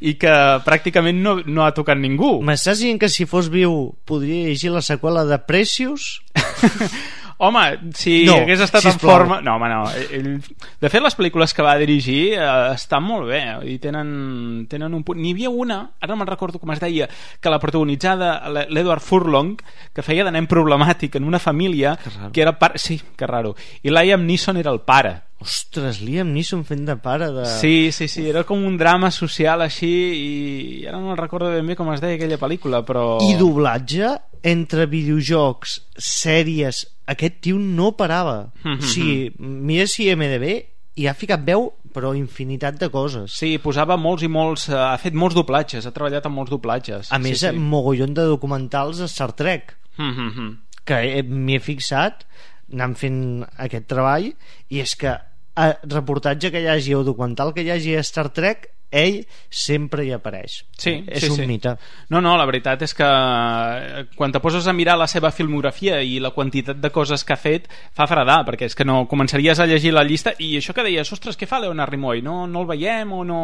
i 0.00 0.16
que 0.20 0.34
pràcticament 0.66 1.22
no, 1.24 1.38
no 1.46 1.66
ha 1.66 1.72
tocat 1.76 1.98
ningú. 2.00 2.38
M'estàs 2.46 2.84
dient 2.84 3.00
que 3.02 3.10
si 3.12 3.28
fos 3.28 3.50
viu 3.52 3.90
podria 4.08 4.48
llegir 4.48 4.72
la 4.74 4.84
seqüela 4.84 5.26
de 5.28 5.40
Precious? 5.46 6.20
Home, 7.42 7.60
si 7.96 8.26
No, 8.28 8.34
hagués 8.42 8.60
estat 8.60 8.84
en 8.84 8.92
sisplau. 8.92 9.14
forma... 9.16 9.38
No, 9.40 9.54
home, 9.56 9.68
no. 9.72 9.78
Ell... 10.12 10.42
De 10.80 10.90
fet, 10.92 11.00
les 11.00 11.14
pel·lícules 11.16 11.54
que 11.56 11.64
va 11.64 11.72
dirigir 11.80 12.34
eh, 12.36 12.48
estan 12.74 13.00
molt 13.06 13.24
bé 13.30 13.38
i 13.64 13.78
tenen, 13.80 14.66
tenen 14.68 14.92
un 14.92 15.00
punt... 15.08 15.16
N'hi 15.22 15.32
havia 15.32 15.48
una, 15.48 15.78
ara 16.02 16.12
no 16.12 16.18
me'n 16.20 16.28
recordo 16.28 16.60
com 16.60 16.74
es 16.74 16.82
deia, 16.84 17.08
que 17.40 17.48
la 17.48 17.58
protagonitzada 17.62 18.28
l'E- 18.52 18.66
l'Edward 18.68 19.00
Furlong, 19.00 19.54
que 19.96 20.04
feia 20.04 20.26
de 20.28 20.34
nen 20.36 20.46
problemàtic 20.52 21.16
en 21.16 21.24
una 21.24 21.40
família 21.40 21.96
que 22.32 22.44
era 22.44 22.58
pare... 22.60 22.76
Sí, 22.78 23.00
que 23.16 23.26
raro. 23.26 23.56
I 23.82 23.88
Liam 23.88 24.26
Neeson 24.28 24.60
era 24.60 24.70
el 24.76 24.82
pare. 24.84 25.16
Ostres, 25.40 26.02
Liam 26.04 26.32
Neeson 26.34 26.64
fent 26.68 26.84
de 26.84 26.96
pare 27.00 27.30
de... 27.32 27.46
Sí, 27.48 27.90
sí, 27.96 28.08
sí, 28.12 28.26
era 28.28 28.42
com 28.44 28.60
un 28.66 28.76
drama 28.76 29.08
social 29.10 29.62
així 29.64 29.88
i 29.90 30.86
ara 30.86 31.00
no 31.00 31.14
recordo 31.16 31.48
ben 31.54 31.66
bé 31.66 31.76
com 31.78 31.88
es 31.94 32.02
deia 32.02 32.18
aquella 32.18 32.36
pel·lícula, 32.40 32.82
però... 32.84 33.18
I 33.24 33.34
doblatge 33.40 34.12
entre 34.44 34.86
videojocs, 34.90 35.78
sèries... 35.96 36.86
Aquest 37.10 37.40
tio 37.42 37.56
no 37.58 37.88
parava. 37.98 38.52
Mhm. 38.62 38.76
O 38.78 38.86
sigui, 38.86 39.32
mira 39.40 39.86
si 39.90 40.04
MDB 40.14 40.52
i 41.00 41.08
ha 41.10 41.14
ficat 41.18 41.42
veu, 41.42 41.64
però 41.90 42.12
infinitat 42.14 42.76
de 42.78 42.86
coses. 42.92 43.32
Sí, 43.34 43.56
posava 43.58 43.96
molts 43.98 44.22
i 44.22 44.28
molts... 44.30 44.68
eh, 44.70 44.76
ha 44.78 44.94
fet 45.00 45.16
molts 45.18 45.34
doblatges, 45.34 45.88
ha 45.88 45.94
treballat 45.96 46.28
amb 46.28 46.38
molts 46.38 46.52
doblatges. 46.52 47.10
A 47.10 47.18
més, 47.18 47.40
sí, 47.40 47.48
sí, 47.48 47.58
mogollon 47.58 48.14
de 48.14 48.28
documentals 48.30 49.00
de 49.02 49.08
Star 49.10 49.32
Trek. 49.32 49.74
Mm 49.98 50.12
-hmm. 50.14 50.56
que 50.84 50.94
he- 51.18 51.22
m'hi 51.22 51.54
he 51.56 51.60
fixat 51.60 52.24
anant 52.72 52.94
fent 52.96 53.44
aquest 53.58 53.86
treball 53.90 54.30
i 54.70 54.78
és 54.80 54.94
que 54.96 55.12
a 55.60 55.70
reportatge 55.84 56.50
que 56.52 56.62
hi 56.64 56.68
hagi 56.72 56.94
o 56.96 57.04
documental 57.04 57.52
que 57.54 57.64
hi 57.66 57.72
hagi 57.74 57.96
a 57.96 58.04
Star 58.06 58.30
Trek 58.32 58.70
ell 58.90 59.20
sempre 59.48 60.02
hi 60.04 60.10
apareix 60.12 60.64
Sí, 60.74 60.96
és 61.06 61.22
sí, 61.22 61.30
un 61.30 61.36
sí. 61.38 61.46
mite 61.46 61.76
No, 62.10 62.20
no, 62.20 62.34
la 62.38 62.46
veritat 62.48 62.82
és 62.82 62.94
que 62.96 63.06
eh, 63.06 64.04
quan 64.16 64.34
te 64.34 64.40
poses 64.42 64.66
a 64.66 64.74
mirar 64.74 64.96
la 64.98 65.06
seva 65.10 65.30
filmografia 65.30 66.00
i 66.02 66.18
la 66.22 66.32
quantitat 66.34 66.80
de 66.82 66.90
coses 66.90 67.24
que 67.24 67.36
ha 67.36 67.40
fet 67.40 67.68
fa 67.94 68.08
fredar, 68.10 68.40
perquè 68.48 68.66
és 68.66 68.74
que 68.74 68.86
no 68.88 69.04
començaries 69.10 69.60
a 69.60 69.68
llegir 69.70 69.94
la 69.94 70.04
llista 70.06 70.34
i 70.38 70.56
això 70.58 70.74
que 70.74 70.86
deies, 70.86 71.12
ostres, 71.14 71.38
què 71.38 71.46
fa 71.46 71.60
Leonard 71.62 71.94
Nimoy? 71.94 72.22
No, 72.22 72.46
no 72.50 72.64
el 72.64 72.70
veiem 72.72 73.12
o 73.14 73.22
no... 73.24 73.40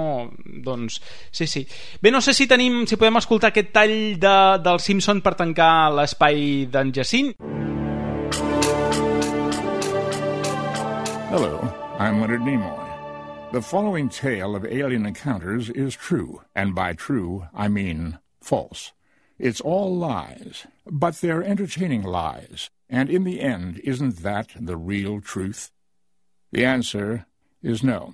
Doncs, 0.67 0.99
sí, 1.31 1.47
sí. 1.47 1.63
Bé, 2.03 2.11
no 2.11 2.21
sé 2.25 2.35
si 2.35 2.49
tenim, 2.51 2.85
si 2.91 2.99
podem 2.99 3.21
escoltar 3.21 3.53
aquest 3.53 3.71
tall 3.77 3.97
de, 4.19 4.37
del 4.67 4.83
Simpson 4.83 5.23
per 5.23 5.37
tancar 5.39 5.93
l'espai 5.95 6.67
d'en 6.73 6.93
Jacint. 6.97 7.35
Hello, 11.31 11.86
I'm 11.99 12.21
Leonard 12.21 12.43
Nimoy. 12.43 13.53
The 13.53 13.63
following 13.63 14.11
tale 14.11 14.55
of 14.55 14.67
alien 14.67 15.07
encounters 15.07 15.71
is 15.71 15.95
true, 15.95 16.43
and 16.55 16.75
by 16.75 16.93
true, 16.93 17.47
I 17.55 17.69
mean 17.69 18.19
false. 18.39 18.93
It's 19.39 19.63
all 19.63 19.97
lies, 19.97 20.67
but 20.85 21.15
they're 21.23 21.43
entertaining 21.43 22.03
lies. 22.03 22.69
And 22.91 23.09
in 23.09 23.25
the 23.25 23.41
end, 23.41 23.81
isn't 23.83 24.19
that 24.19 24.49
the 24.61 24.77
real 24.77 25.23
truth? 25.23 25.71
The 26.53 26.67
answer 26.67 27.25
is 27.63 27.83
no. 27.83 28.13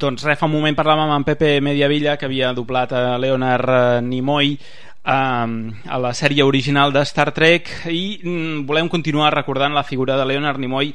Doncs 0.00 0.22
res, 0.24 0.38
fa 0.40 0.46
un 0.48 0.54
moment 0.54 0.76
parlàvem 0.78 1.10
amb 1.12 1.26
Pepe 1.28 1.58
Mediavilla, 1.60 2.14
que 2.16 2.24
havia 2.24 2.54
doblat 2.56 2.94
a 2.96 3.18
Leonard 3.20 3.68
eh, 3.68 3.98
Nimoy 4.00 4.54
a 5.10 5.98
la 5.98 6.12
sèrie 6.14 6.44
original 6.46 6.92
de 6.94 7.02
Star 7.08 7.32
Trek 7.34 7.70
i 7.90 8.20
mm, 8.22 8.62
volem 8.68 8.88
continuar 8.88 9.32
recordant 9.34 9.74
la 9.74 9.82
figura 9.82 10.16
de 10.16 10.26
Leonard 10.28 10.60
Nimoy 10.62 10.92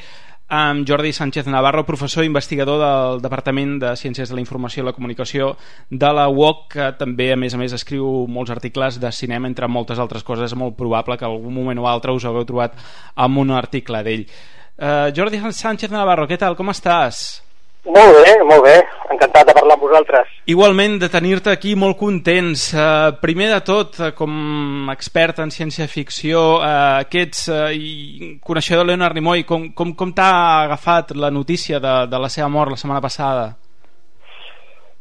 amb 0.47 0.85
Jordi 0.87 1.11
Sánchez 1.11 1.47
Navarro, 1.49 1.83
professor 1.85 2.23
i 2.23 2.29
investigador 2.29 2.79
del 2.79 3.21
Departament 3.21 3.79
de 3.81 3.95
Ciències 3.97 4.29
de 4.29 4.37
la 4.37 4.43
Informació 4.43 4.83
i 4.83 4.85
la 4.85 4.93
Comunicació 4.93 5.55
de 5.89 6.11
la 6.13 6.27
UOC, 6.29 6.67
que 6.75 6.89
també, 6.99 7.31
a 7.33 7.39
més 7.39 7.55
a 7.55 7.59
més, 7.59 7.73
escriu 7.73 8.27
molts 8.29 8.53
articles 8.53 8.99
de 9.01 9.11
cinema, 9.11 9.49
entre 9.49 9.67
moltes 9.67 9.99
altres 9.99 10.23
coses. 10.23 10.51
És 10.51 10.57
molt 10.57 10.77
probable 10.77 11.17
que 11.17 11.25
algun 11.25 11.53
moment 11.53 11.81
o 11.81 11.89
altre 11.89 12.13
us 12.13 12.25
hagueu 12.29 12.45
trobat 12.45 12.77
amb 13.15 13.41
un 13.41 13.55
article 13.57 14.03
d'ell. 14.05 14.27
Uh, 14.75 15.09
Jordi 15.17 15.41
Sánchez 15.49 15.89
Navarro, 15.89 16.27
què 16.29 16.37
tal? 16.37 16.55
Com 16.55 16.69
estàs? 16.69 17.44
Molt 17.85 18.15
bé, 18.17 18.31
molt 18.49 18.63
bé. 18.65 18.75
Encantat 19.13 19.45
de 19.45 19.53
parlar 19.53 19.75
amb 19.77 19.83
vosaltres. 19.85 20.29
Igualment, 20.49 20.95
de 21.03 21.09
tenir-te 21.13 21.51
aquí 21.53 21.75
molt 21.77 21.99
contents. 21.99 22.71
Uh, 22.73 23.11
primer 23.21 23.51
de 23.51 23.59
tot, 23.65 23.99
uh, 24.01 24.09
com 24.17 24.89
expert 24.93 25.43
en 25.43 25.53
ciència-ficció, 25.53 26.41
uh, 26.57 27.03
aquests 27.03 27.43
uh, 27.53 27.67
i 27.69 28.39
coneixedor 28.41 28.81
de 28.87 28.89
Leonard 28.89 29.17
Nimoy, 29.17 29.45
com, 29.45 29.67
com, 29.77 29.93
com 29.93 30.15
t'ha 30.17 30.31
agafat 30.63 31.13
la 31.13 31.29
notícia 31.29 31.79
de, 31.83 31.93
de 32.09 32.23
la 32.23 32.31
seva 32.33 32.49
mort 32.49 32.73
la 32.73 32.79
setmana 32.81 33.03
passada? 33.05 33.45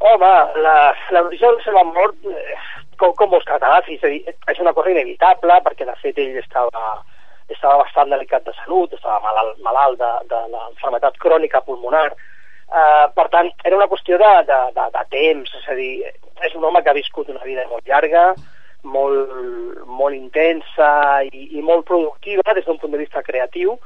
Home, 0.05 0.35
la, 0.61 0.77
la 1.17 1.25
notícia 1.25 1.49
de 1.49 1.57
la 1.57 1.65
seva 1.65 1.87
mort, 1.89 2.21
eh, 2.29 2.59
com, 3.01 3.17
com 3.17 3.33
vols 3.33 3.49
que 3.49 3.57
t'agafi? 3.65 3.97
És 3.97 4.05
dir, 4.05 4.37
és 4.53 4.61
una 4.61 4.75
cosa 4.77 4.93
inevitable, 4.93 5.57
perquè 5.65 5.89
de 5.89 5.97
fet 6.03 6.21
ell 6.21 6.37
estava, 6.43 6.99
estava 7.49 7.81
bastant 7.81 8.13
delicat 8.13 8.45
de 8.45 8.53
salut, 8.61 8.93
estava 8.93 9.23
malalt, 9.25 9.57
malalt 9.65 9.97
de, 10.05 10.13
de 10.29 10.45
l'enfermetat 10.53 11.17
crònica 11.25 11.65
pulmonar, 11.65 12.11
Uh, 12.75 13.07
per 13.15 13.29
tant, 13.31 13.53
era 13.63 13.77
una 13.79 13.87
qüestió 13.87 14.19
de, 14.19 14.31
de, 14.49 14.61
de, 14.75 14.85
de 14.97 15.03
temps, 15.13 15.51
és 15.61 15.67
a 15.71 15.77
dir, 15.79 15.93
és 16.43 16.55
un 16.59 16.65
home 16.67 16.83
que 16.83 16.91
ha 16.91 16.97
viscut 16.97 17.29
una 17.31 17.45
vida 17.47 17.63
molt 17.71 17.87
llarga, 17.87 18.33
molt, 18.83 19.31
molt 19.87 20.17
intensa 20.17 20.89
i, 21.29 21.45
i 21.59 21.63
molt 21.63 21.87
productiva 21.87 22.55
des 22.57 22.67
d'un 22.67 22.81
punt 22.83 22.91
de 22.93 23.01
vista 23.05 23.23
creatiu. 23.23 23.77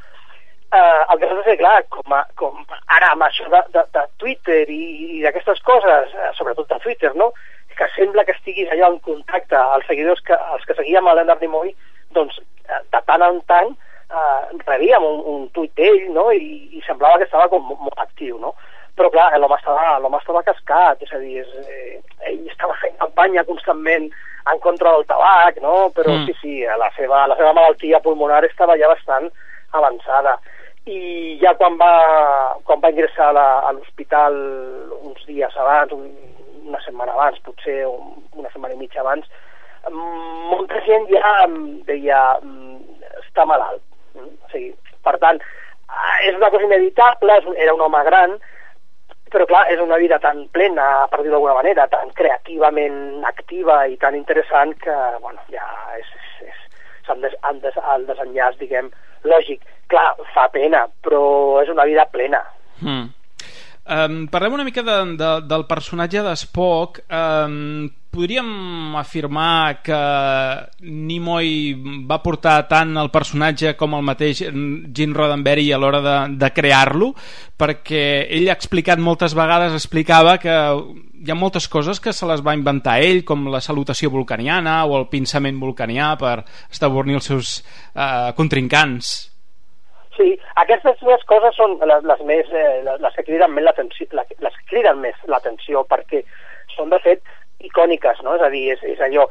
Uh, 0.68 1.04
el 1.12 1.20
que 1.20 1.28
passa 1.28 1.42
és 1.42 1.46
que, 1.50 1.58
clar, 1.60 1.76
com, 1.92 2.16
a, 2.16 2.22
com 2.40 2.58
ara 2.96 3.12
amb 3.14 3.24
això 3.24 3.46
de, 3.52 3.60
de, 3.76 3.84
de 3.92 4.06
Twitter 4.20 4.62
i, 4.72 4.80
i 5.18 5.22
d'aquestes 5.24 5.60
coses, 5.68 6.16
uh, 6.16 6.32
sobretot 6.40 6.68
de 6.72 6.80
Twitter, 6.84 7.12
no?, 7.16 7.30
que 7.78 7.86
sembla 7.94 8.24
que 8.26 8.34
estiguis 8.34 8.72
allà 8.74 8.88
en 8.90 8.98
contacte 9.04 9.56
als 9.56 9.86
seguidors 9.86 10.20
que, 10.26 10.34
els 10.54 10.64
que 10.66 10.74
seguíem 10.74 11.06
a 11.06 11.14
Leonard 11.14 11.44
Nimoy, 11.44 11.70
doncs 12.16 12.40
eh, 12.40 12.80
de 12.90 13.00
tant 13.06 13.22
en 13.22 13.38
tant 13.46 13.70
uh, 13.70 14.48
rebíem 14.64 15.04
un, 15.06 15.20
un 15.34 15.44
tuit 15.54 15.72
d'ell, 15.78 16.08
no?, 16.16 16.26
I, 16.34 16.72
i 16.74 16.82
semblava 16.88 17.20
que 17.20 17.28
estava 17.28 17.46
com 17.52 17.64
molt, 17.68 17.84
molt 17.86 18.02
actiu, 18.02 18.40
no? 18.42 18.56
Però 18.98 19.10
clar, 19.14 19.30
l'home 19.38 19.56
estava, 19.56 19.96
estava 20.18 20.42
cascat, 20.42 21.02
és 21.06 21.12
a 21.14 21.18
dir, 21.22 21.40
és, 21.44 21.54
eh, 21.68 22.00
ell 22.32 22.44
estava 22.50 22.74
fent 22.82 22.96
campanya 22.98 23.44
constantment 23.48 24.10
en 24.52 24.58
contra 24.64 24.92
del 24.96 25.06
tabac, 25.06 25.58
no? 25.62 25.90
però 25.94 26.10
Mm. 26.12 26.26
sí, 26.26 26.34
sí, 26.42 26.54
la 26.80 26.90
seva, 26.96 27.26
la 27.30 27.36
seva 27.36 27.52
malaltia 27.52 28.00
pulmonar 28.04 28.44
estava 28.44 28.76
ja 28.80 28.88
bastant 28.88 29.30
avançada. 29.72 30.38
I 30.88 31.38
ja 31.42 31.52
quan 31.54 31.76
va, 31.76 32.56
quan 32.64 32.80
va 32.80 32.90
ingressar 32.90 33.28
a 33.28 33.32
la- 33.36 33.60
a 33.68 33.72
l'hospital 33.72 34.34
uns 35.02 35.24
dies 35.26 35.56
abans, 35.56 35.92
un, 35.92 36.06
una 36.68 36.80
setmana 36.84 37.12
abans, 37.12 37.38
potser 37.44 37.84
un, 37.86 38.14
una 38.32 38.48
setmana 38.52 38.74
i 38.74 38.78
mitja 38.78 39.00
abans, 39.00 39.26
mm, 39.90 40.48
molta 40.50 40.80
gent 40.86 41.06
ja 41.12 41.46
deia 41.86 42.38
mm, 42.42 42.78
està 43.22 43.44
malalt. 43.44 43.82
Mm, 44.16 44.32
O 44.44 44.50
sigui, 44.50 44.72
per 45.04 45.18
tant, 45.18 45.38
ah, 45.88 46.16
és 46.24 46.34
una 46.36 46.50
cosa 46.50 46.64
inevitable, 46.64 47.36
era 47.56 47.74
un 47.74 47.80
home 47.84 48.02
gran, 48.04 48.38
però 49.32 49.46
clar, 49.48 49.64
és 49.72 49.80
una 49.82 49.98
vida 50.00 50.18
tan 50.22 50.44
plena, 50.54 51.06
per 51.10 51.20
dir-ho 51.22 51.36
d'alguna 51.36 51.58
manera, 51.58 51.88
tan 51.92 52.10
creativament 52.16 53.26
activa 53.28 53.82
i 53.90 53.98
tan 54.00 54.16
interessant 54.18 54.74
que, 54.82 54.96
bueno, 55.22 55.42
ja 55.52 55.66
és, 55.98 56.08
és, 56.46 56.56
és 57.04 57.12
el, 57.14 57.22
des, 57.26 57.36
el, 57.50 57.60
des, 57.64 57.78
el 57.94 58.08
desenllaç, 58.08 58.58
diguem, 58.62 58.90
lògic. 59.28 59.62
Clar, 59.88 60.10
fa 60.34 60.48
pena, 60.52 60.84
però 61.04 61.22
és 61.62 61.70
una 61.72 61.86
vida 61.88 62.04
plena. 62.12 62.42
Mm. 62.80 63.06
Um, 63.88 64.16
parlem 64.28 64.58
una 64.58 64.66
mica 64.66 64.82
de, 64.84 64.98
de, 65.16 65.30
del 65.48 65.64
personatge 65.68 66.20
de 66.26 66.34
Spock. 66.36 67.00
Um, 67.08 67.88
podríem 68.10 68.96
afirmar 68.96 69.82
que 69.84 69.98
Nimoy 70.80 71.50
va 72.08 72.20
portar 72.24 72.56
tant 72.70 72.96
el 72.98 73.10
personatge 73.14 73.74
com 73.78 73.94
el 73.98 74.04
mateix 74.06 74.42
Gene 74.42 75.14
Roddenberry 75.16 75.68
a 75.72 75.78
l'hora 75.78 76.00
de, 76.02 76.16
de 76.40 76.50
crear-lo, 76.56 77.12
perquè 77.58 78.02
ell 78.38 78.48
ha 78.48 78.56
explicat 78.56 78.98
moltes 79.02 79.36
vegades, 79.38 79.76
explicava 79.76 80.38
que 80.42 80.54
hi 81.18 81.30
ha 81.30 81.38
moltes 81.38 81.68
coses 81.68 82.00
que 82.00 82.14
se 82.14 82.26
les 82.30 82.42
va 82.44 82.56
inventar 82.56 82.98
ell, 83.04 83.24
com 83.28 83.48
la 83.52 83.62
salutació 83.64 84.10
vulcaniana 84.14 84.80
o 84.86 84.96
el 84.98 85.08
pinçament 85.12 85.58
vulcanià 85.60 86.14
per 86.20 86.36
estabornir 86.70 87.18
els 87.18 87.28
seus 87.30 87.58
uh, 87.94 88.30
contrincants. 88.38 89.30
Sí, 90.18 90.32
aquestes 90.58 90.98
dues 90.98 91.22
coses 91.30 91.54
són 91.54 91.76
les, 91.86 92.06
les 92.10 92.22
més, 92.26 92.48
eh, 92.50 92.80
les, 92.82 93.02
les 93.04 93.14
que 93.14 93.26
criden 93.30 93.52
més 93.54 93.66
l'atenció 95.30 95.84
perquè 95.86 96.24
són 96.74 96.90
de 96.90 96.98
fet 97.04 97.22
icòniques, 97.64 98.20
no? 98.22 98.36
És 98.36 98.44
a 98.44 98.50
dir, 98.52 98.64
és, 98.74 98.82
és 98.94 99.00
allò, 99.02 99.26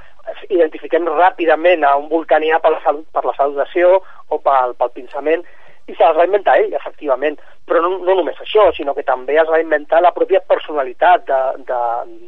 identifiquem 0.49 1.07
ràpidament 1.07 1.85
a 1.87 1.95
un 1.99 2.09
vulcanià 2.11 2.59
per 2.63 2.73
la, 2.73 2.81
salut, 2.83 3.07
per 3.15 3.23
la 3.25 3.35
salutació 3.37 4.01
o 4.27 4.39
pel, 4.43 4.75
pel 4.79 4.93
pinçament 4.95 5.45
i 5.87 5.95
se 5.95 6.03
les 6.03 6.17
va 6.17 6.25
inventar 6.27 6.57
ell, 6.59 6.73
efectivament. 6.75 7.37
Però 7.67 7.81
no, 7.83 7.93
no 8.03 8.15
només 8.19 8.39
això, 8.43 8.67
sinó 8.75 8.95
que 8.95 9.05
també 9.07 9.37
es 9.39 9.47
va 9.51 9.61
inventar 9.63 10.01
la 10.03 10.11
pròpia 10.15 10.43
personalitat 10.43 11.23
de, 11.27 11.39
de, 11.69 11.83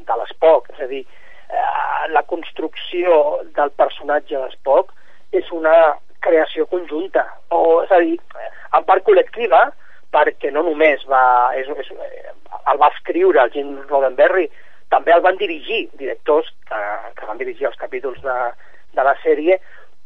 de 0.07 0.19
l'Spock. 0.21 0.71
És 0.75 0.85
a 0.85 0.87
dir, 0.91 1.03
eh, 1.03 2.07
la 2.15 2.23
construcció 2.27 3.41
del 3.57 3.73
personatge 3.75 4.39
d'Spock 4.39 4.95
és 5.35 5.51
una 5.55 5.75
creació 6.23 6.65
conjunta, 6.67 7.25
o 7.55 7.81
és 7.83 7.91
a 7.95 7.99
dir, 8.03 8.17
en 8.75 8.87
part 8.87 9.05
col·lectiva, 9.07 9.69
perquè 10.11 10.51
no 10.51 10.63
només 10.65 11.03
va, 11.07 11.51
és, 11.59 11.67
és, 11.79 11.91
el 12.59 12.79
va 12.81 12.89
escriure 12.95 13.43
el 13.43 13.53
Jim 13.53 13.75
Roddenberry, 13.87 14.47
també 14.89 15.13
el 15.13 15.21
van 15.25 15.37
dirigir 15.37 15.87
directors 15.99 16.49
que, 16.69 16.79
que 17.17 17.27
van 17.29 17.37
dirigir 17.41 17.69
els 17.69 17.77
capítols 17.81 18.21
de, 18.25 18.37
de 18.97 19.05
la 19.05 19.15
sèrie, 19.23 19.59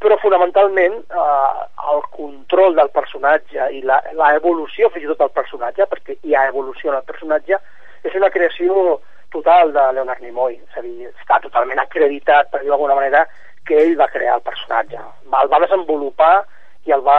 però 0.04 0.18
fonamentalment 0.20 0.98
eh, 1.00 1.62
el 1.94 2.02
control 2.16 2.76
del 2.76 2.90
personatge 2.92 3.70
i 3.72 3.80
la, 3.88 4.00
la 4.18 4.34
evolució 4.36 4.90
fins 4.92 5.06
i 5.06 5.10
tot 5.12 5.22
del 5.22 5.32
personatge, 5.38 5.88
perquè 5.90 6.18
hi 6.22 6.36
ha 6.36 6.48
evolució 6.50 6.92
en 6.92 6.98
el 7.00 7.08
personatge, 7.08 7.60
és 8.04 8.18
una 8.18 8.30
creació 8.34 8.98
total 9.32 9.72
de 9.74 9.84
Leonard 9.96 10.20
Nimoy, 10.22 10.58
és 10.60 10.76
a 10.78 10.84
dir, 10.84 11.08
està 11.08 11.40
totalment 11.42 11.80
acreditat, 11.82 12.50
per 12.52 12.60
dir 12.62 12.70
d'alguna 12.70 12.98
manera, 12.98 13.24
que 13.64 13.80
ell 13.80 13.96
va 13.96 14.10
crear 14.12 14.36
el 14.36 14.44
personatge, 14.44 15.00
el 15.24 15.50
va 15.50 15.62
desenvolupar 15.64 16.34
i 16.84 16.92
el 16.92 17.02
va 17.06 17.18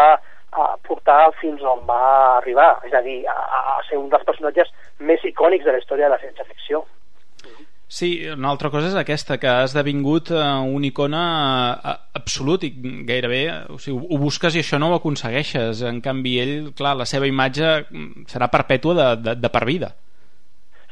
a 0.56 0.68
portar 0.88 1.34
fins 1.42 1.64
on 1.68 1.82
va 1.90 2.38
arribar, 2.38 2.70
és 2.88 2.94
a 2.94 3.02
dir, 3.04 3.18
a, 3.28 3.36
a 3.76 3.82
ser 3.90 3.98
un 4.00 4.08
dels 4.14 4.24
personatges 4.28 4.70
més 5.00 5.26
icònics 5.28 5.66
de 5.66 5.74
la 5.74 5.82
història 5.82 6.08
de 6.08 6.14
la 6.14 6.22
ciència-ficció. 6.22 6.86
Sí, 7.88 8.10
una 8.28 8.50
altra 8.50 8.72
cosa 8.74 8.90
és 8.90 8.96
aquesta, 8.98 9.38
que 9.38 9.48
ha 9.48 9.66
esdevingut 9.68 10.32
eh, 10.34 10.40
una 10.78 10.88
icona 10.88 11.22
eh, 11.78 11.94
absolut 12.18 12.66
i 12.66 12.72
gairebé, 13.08 13.44
o 13.72 13.78
sigui, 13.80 14.02
ho 14.10 14.18
busques 14.20 14.58
i 14.58 14.64
això 14.64 14.80
no 14.82 14.90
ho 14.90 14.98
aconsegueixes. 14.98 15.84
En 15.86 16.02
canvi, 16.04 16.34
ell, 16.42 16.56
clar, 16.78 16.96
la 16.98 17.06
seva 17.10 17.30
imatge 17.30 17.70
mm, 17.86 18.26
serà 18.32 18.50
perpètua 18.52 18.98
de, 18.98 19.08
de, 19.22 19.36
de 19.44 19.54
per 19.54 19.64
vida. 19.70 19.94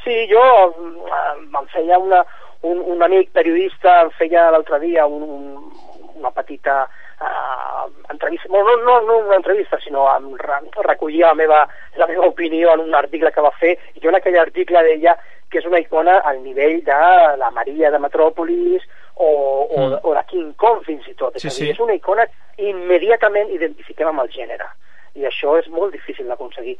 Sí, 0.05 0.15
jo 0.29 0.43
mm, 0.69 1.57
em 1.59 1.69
feia 1.73 1.97
una, 1.99 2.21
un, 2.61 2.79
un 2.95 3.03
amic 3.09 3.33
periodista, 3.35 4.03
em 4.05 4.13
feia 4.19 4.49
l'altre 4.53 4.79
dia 4.85 5.07
un, 5.09 5.25
un, 5.25 5.73
una 6.21 6.31
petita 6.35 6.83
uh, 7.23 7.87
entrevista, 8.11 8.47
bueno, 8.49 8.75
no, 8.77 9.01
no, 9.01 9.01
no 9.07 9.17
una 9.27 9.35
entrevista, 9.39 9.79
sinó 9.79 10.05
em 10.15 10.33
re, 10.37 10.59
recollia 10.83 11.27
la 11.31 11.33
meva, 11.39 11.61
la 11.97 12.07
meva 12.07 12.27
opinió 12.27 12.73
en 12.73 12.81
un 12.81 12.95
article 12.95 13.31
que 13.31 13.41
va 13.41 13.51
fer, 13.59 13.77
i 13.95 14.03
jo 14.03 14.09
en 14.11 14.19
aquell 14.19 14.37
article 14.41 14.83
deia 14.83 15.15
que 15.49 15.59
és 15.61 15.65
una 15.69 15.79
icona 15.79 16.17
al 16.25 16.39
nivell 16.43 16.79
de 16.83 16.99
la 17.37 17.51
Maria 17.53 17.91
de 17.93 17.99
Metròpolis 18.01 18.85
o, 19.15 19.27
o, 19.27 19.81
Mm. 19.83 19.99
o 20.01 20.13
de 20.15 20.23
King 20.29 20.53
Kong 20.57 20.81
fins 20.85 21.05
i 21.07 21.13
tot. 21.13 21.35
És, 21.35 21.43
Sí, 21.43 21.49
dir, 21.49 21.55
sí. 21.59 21.69
és 21.71 21.79
una 21.79 21.93
icona 21.93 22.25
que 22.25 22.69
immediatament 22.71 23.51
identifiquem 23.53 24.07
amb 24.09 24.23
el 24.23 24.31
gènere. 24.33 24.65
I 25.13 25.27
això 25.29 25.53
és 25.59 25.67
molt 25.69 25.93
difícil 25.93 26.25
d'aconseguir. 26.27 26.77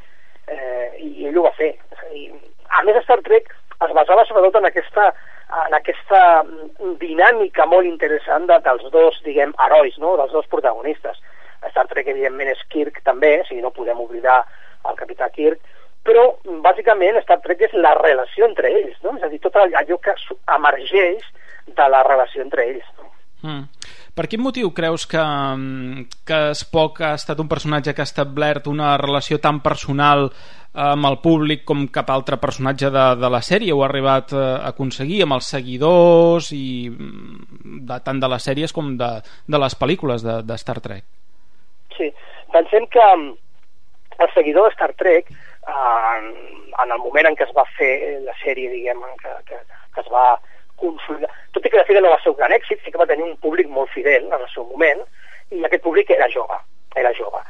Eh, 0.48 0.90
I 1.00 1.28
ell 1.30 1.38
ho 1.38 1.44
va 1.46 1.52
fer. 1.54 1.76
És 1.92 2.00
a, 2.02 2.10
dir, 2.10 2.34
a 2.70 2.82
més, 2.84 2.98
Star 3.06 3.20
Trek 3.22 3.54
es 3.86 3.94
basava 3.94 4.26
sobretot 4.26 4.56
en 4.56 4.66
aquesta, 4.66 5.12
en 5.66 5.76
aquesta 5.78 6.22
mm, 6.44 6.96
dinàmica 7.02 7.68
molt 7.70 7.88
interessant 7.90 8.48
de, 8.50 8.58
dels 8.66 8.90
dos, 8.96 9.20
diguem, 9.26 9.54
herois, 9.66 9.98
no? 10.02 10.16
dels 10.20 10.34
dos 10.36 10.50
protagonistes. 10.52 11.20
Star 11.70 11.86
Trek, 11.88 12.10
evidentment, 12.12 12.52
és 12.52 12.66
Kirk 12.74 13.00
també, 13.08 13.38
o 13.40 13.48
sigui, 13.48 13.62
no 13.64 13.72
podem 13.76 14.02
oblidar 14.04 14.42
el 14.90 14.98
capità 15.00 15.30
Kirk, 15.32 15.62
però 16.04 16.26
bàsicament 16.66 17.22
Star 17.24 17.40
Trek 17.46 17.64
és 17.70 17.78
la 17.78 17.94
relació 18.02 18.50
entre 18.50 18.72
ells, 18.74 18.98
no? 19.06 19.16
és 19.18 19.24
a 19.24 19.32
dir, 19.32 19.40
tot 19.44 19.56
allò 19.62 20.00
que 20.04 20.16
emergeix 20.58 21.24
de 21.68 21.90
la 21.96 22.04
relació 22.04 22.44
entre 22.44 22.68
ells. 22.74 22.90
No? 23.00 23.13
Mm. 23.44 23.64
Per 24.16 24.24
quin 24.32 24.40
motiu 24.40 24.70
creus 24.72 25.04
que, 25.10 25.20
mm, 25.20 26.04
que 26.24 26.40
Spock 26.56 27.02
ha 27.04 27.14
estat 27.20 27.40
un 27.44 27.50
personatge 27.52 27.94
que 27.94 28.02
ha 28.02 28.08
establert 28.08 28.68
una 28.72 28.96
relació 28.98 29.40
tan 29.44 29.60
personal 29.60 30.30
eh, 30.30 30.80
amb 30.80 31.10
el 31.10 31.18
públic 31.20 31.66
com 31.68 31.88
cap 31.92 32.10
altre 32.10 32.38
personatge 32.40 32.90
de, 32.90 33.06
de 33.20 33.30
la 33.30 33.42
sèrie? 33.44 33.74
Ho 33.74 33.84
ha 33.84 33.90
arribat 33.90 34.32
eh, 34.32 34.40
a 34.40 34.72
aconseguir 34.72 35.24
amb 35.26 35.36
els 35.40 35.52
seguidors 35.56 36.54
i 36.56 36.90
mm, 36.90 37.84
de, 37.90 38.00
tant 38.08 38.24
de 38.24 38.32
les 38.32 38.48
sèries 38.50 38.72
com 38.72 38.96
de, 38.98 39.12
de 39.48 39.64
les 39.66 39.76
pel·lícules 39.76 40.24
de, 40.24 40.40
de 40.48 40.60
Star 40.64 40.80
Trek. 40.80 41.04
Sí, 41.98 42.14
pensem 42.56 42.88
que 42.88 43.10
mm, 43.12 43.30
el 44.24 44.34
seguidor 44.38 44.70
de 44.70 44.76
Star 44.78 44.94
Trek, 45.04 45.36
eh, 45.36 46.18
en 46.80 46.96
el 46.96 47.00
moment 47.04 47.28
en 47.28 47.36
què 47.36 47.44
es 47.44 47.56
va 47.60 47.68
fer 47.76 47.94
la 48.24 48.40
sèrie, 48.40 48.72
diguem, 48.72 49.04
en 49.04 49.20
que, 49.20 49.36
que, 49.52 49.64
que 49.68 50.08
es 50.08 50.12
va 50.16 50.30
consolidar, 50.82 51.30
tot 51.52 51.66
i 51.66 51.70
que 51.70 51.80
de 51.80 51.86
fet 51.90 52.00
no 52.02 52.14
va 52.14 52.22
ser 52.24 52.32
un 52.34 52.40
gran 52.40 52.56
èxit, 52.56 52.82
sí 52.84 52.92
que 52.92 53.02
va 53.02 53.10
tenir 53.10 53.26
un 53.28 53.38
públic 53.44 53.68
molt 53.70 53.92
fidel 53.92 54.26
en 54.30 54.40
el 54.40 54.48
seu 54.54 54.66
moment, 54.70 55.04
i 55.52 55.64
aquest 55.64 55.84
públic 55.84 56.10
era 56.12 56.30
jove, 56.34 56.58
era 56.96 57.14
jove. 57.18 57.44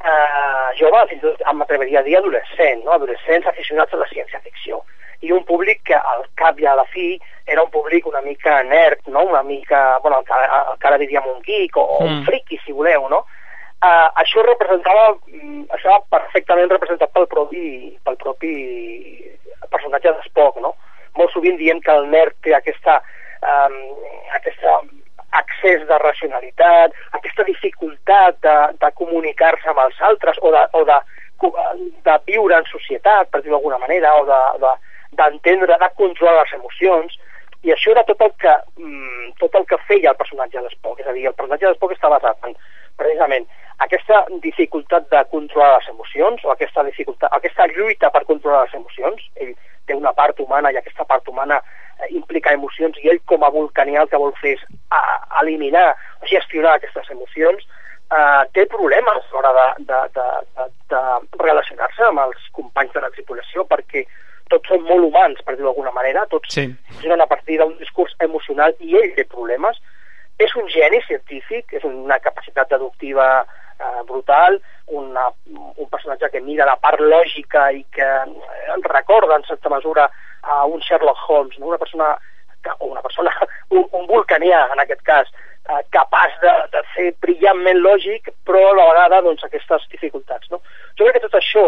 Uh, 0.00 0.70
jove, 0.78 1.02
fins 1.10 1.20
i 1.20 1.26
tot 1.26 1.42
m'atreviria 1.52 2.00
a 2.00 2.06
dir 2.06 2.16
adolescent, 2.16 2.86
no? 2.86 2.94
adolescents 2.96 3.46
aficionats 3.50 3.92
a 3.92 4.00
la 4.00 4.08
ciència-ficció 4.08 4.80
i 5.20 5.32
un 5.36 5.44
públic 5.44 5.82
que 5.84 5.96
al 5.96 6.24
cap 6.40 6.58
i 6.60 6.66
a 6.66 6.74
la 6.78 6.86
fi 6.88 7.18
era 7.46 7.62
un 7.62 7.70
públic 7.70 8.06
una 8.08 8.22
mica 8.24 8.62
nerd, 8.62 9.02
no? 9.12 9.24
una 9.28 9.42
mica, 9.42 9.98
bueno, 9.98 10.20
el 10.20 10.24
que, 10.24 10.32
el 10.32 10.78
que 10.80 10.88
ara 10.88 10.98
diríem 11.02 11.26
un 11.28 11.42
geek 11.44 11.76
o, 11.76 11.82
o 11.82 11.98
un 12.04 12.20
Mm. 12.20 12.24
friki, 12.24 12.60
si 12.64 12.72
voleu, 12.72 13.08
no? 13.08 13.24
Uh, 13.80 14.08
això 14.20 14.42
representava, 14.44 15.16
mm, 15.26 15.62
això 15.76 16.02
perfectament 16.12 16.70
representat 16.70 17.12
pel 17.12 17.26
propi, 17.26 17.96
pel 18.04 18.16
propi 18.16 18.52
personatge 19.70 20.12
d'Spock, 20.12 20.60
no? 20.60 20.74
Molt 21.18 21.32
sovint 21.34 21.58
diem 21.58 21.80
que 21.84 21.92
el 21.92 22.08
nerd 22.12 22.36
té 22.44 22.54
aquesta, 22.56 23.00
um, 23.42 23.78
aquesta 24.38 24.80
accés 25.40 25.86
de 25.86 25.98
racionalitat, 26.02 26.94
aquesta 27.14 27.44
dificultat 27.46 28.38
de, 28.42 28.56
de 28.82 28.90
comunicar-se 28.98 29.70
amb 29.70 29.82
els 29.84 30.00
altres 30.10 30.38
o 30.42 30.50
de, 30.54 30.62
o 30.74 30.84
de, 30.88 30.98
de 32.06 32.16
viure 32.26 32.58
en 32.58 32.66
societat, 32.70 33.30
per 33.30 33.42
dir-ho 33.42 33.56
d'alguna 33.56 33.78
manera, 33.78 34.14
o 34.18 34.24
de, 34.26 34.40
de, 34.64 34.72
d'entendre, 35.20 35.78
de 35.78 35.90
controlar 35.98 36.40
les 36.40 36.56
emocions, 36.58 37.18
i 37.62 37.72
això 37.74 37.92
era 37.92 38.04
tot 38.08 38.20
el 38.24 38.32
que, 38.40 38.52
mm, 38.80 39.32
tot 39.40 39.54
el 39.54 39.66
que 39.70 39.78
feia 39.86 40.12
el 40.12 40.20
personatge 40.20 40.62
d'Spock, 40.64 41.00
és 41.00 41.08
a 41.08 41.16
dir, 41.16 41.26
el 41.28 41.36
personatge 41.36 41.68
d'Spock 41.68 41.96
està 41.96 42.10
basat 42.12 42.48
en, 42.48 42.56
precisament, 43.00 43.46
aquesta 43.80 44.24
dificultat 44.42 45.08
de 45.10 45.20
controlar 45.32 45.78
les 45.78 45.88
emocions, 45.88 46.44
o 46.44 46.52
aquesta, 46.52 46.84
dificultat, 46.84 47.32
aquesta 47.32 47.66
lluita 47.72 48.10
per 48.12 48.26
controlar 48.28 48.66
les 48.66 48.74
emocions, 48.76 49.22
ell 49.40 49.54
té 49.88 49.96
una 49.96 50.12
part 50.16 50.40
humana 50.44 50.70
i 50.70 50.76
aquesta 50.78 51.06
part 51.08 51.28
humana 51.32 51.56
eh, 51.64 52.10
implica 52.12 52.52
emocions, 52.52 52.98
i 53.00 53.08
ell 53.12 53.20
com 53.30 53.44
a 53.44 53.52
vulcanià 53.54 54.02
el 54.04 54.10
que 54.10 54.20
vol 54.20 54.34
fer 54.40 54.52
és 54.58 54.64
a, 54.92 55.00
eliminar 55.42 55.86
o 56.20 56.28
gestionar 56.28 56.74
aquestes 56.76 57.08
emocions, 57.14 57.64
eh, 58.12 58.42
té 58.52 58.66
problemes 58.68 59.22
a 59.22 59.32
l'hora 59.32 59.52
de, 59.56 59.68
de, 59.88 60.00
de, 60.18 60.26
de, 60.58 60.66
de 60.92 61.44
relacionar-se 61.44 62.04
amb 62.10 62.20
els 62.26 62.50
companys 62.58 62.92
de 62.96 63.04
la 63.06 63.12
tripulació, 63.14 63.64
perquè 63.70 64.04
tots 64.52 64.68
són 64.68 64.84
molt 64.84 65.06
humans, 65.06 65.40
per 65.46 65.54
dir-ho 65.54 65.70
d'alguna 65.70 65.94
manera, 65.96 66.26
tots 66.28 66.52
sí. 66.52 66.66
funcionen 66.90 67.24
a 67.24 67.28
partir 67.30 67.56
d'un 67.62 67.72
discurs 67.80 68.12
emocional 68.20 68.76
i 68.84 68.98
ell 69.00 69.16
té 69.16 69.24
problemes. 69.24 69.80
És 70.40 70.52
un 70.56 70.68
geni 70.72 71.00
científic, 71.06 71.72
és 71.76 71.84
una 71.84 72.16
capacitat 72.20 72.70
deductiva 72.72 73.26
eh, 73.42 73.59
brutal, 74.06 74.60
una, 74.86 75.28
un 75.76 75.88
personatge 75.88 76.30
que 76.30 76.40
mira 76.40 76.66
la 76.68 76.76
part 76.76 77.00
lògica 77.00 77.70
i 77.72 77.84
que 77.94 78.06
eh, 78.06 78.80
recorda 78.88 79.38
en 79.38 79.46
certa 79.48 79.70
mesura 79.72 80.08
a 80.42 80.64
un 80.64 80.80
Sherlock 80.80 81.28
Holmes, 81.28 81.58
no? 81.58 81.66
una 81.66 81.78
persona 81.78 82.16
que, 82.62 82.70
o 82.78 82.86
una 82.86 83.02
persona, 83.02 83.32
un, 83.76 83.86
un 83.92 84.06
vulcanià 84.06 84.66
en 84.72 84.82
aquest 84.82 85.02
cas, 85.06 85.30
eh, 85.68 85.82
capaç 85.90 86.36
de, 86.42 86.54
de 86.74 86.82
ser 86.94 87.08
brillantment 87.22 87.80
lògic, 87.84 88.32
però 88.46 88.70
a 88.70 88.76
la 88.76 88.88
vegada 88.92 89.22
doncs, 89.26 89.44
aquestes 89.44 89.86
dificultats. 89.92 90.50
No? 90.50 90.60
Jo 90.98 91.06
crec 91.06 91.20
que 91.20 91.28
tot 91.28 91.38
això 91.40 91.66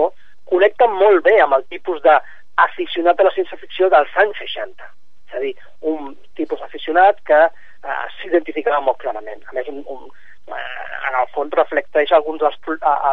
connecta 0.51 0.89
molt 0.91 1.25
bé 1.25 1.39
amb 1.41 1.57
el 1.59 1.67
tipus 1.73 2.03
d'aficionat 2.05 3.21
a 3.21 3.29
la 3.29 3.35
ciència-ficció 3.37 3.89
dels 3.93 4.19
anys 4.25 4.41
60. 4.43 4.91
És 5.29 5.39
a 5.39 5.45
dir, 5.45 5.55
un 5.89 6.13
tipus 6.37 6.61
aficionat 6.65 7.23
que 7.29 7.41
eh, 7.47 8.03
s'identificava 8.19 8.83
molt 8.85 9.01
clarament. 9.01 9.45
A 9.49 9.57
més, 9.57 9.69
un, 9.73 9.81
un, 9.87 10.09
eh, 10.09 10.22
en 10.49 11.19
el 11.21 11.29
fons 11.35 11.55
reflecteix 11.55 12.13
alguns 12.13 12.43
dels, 12.43 12.59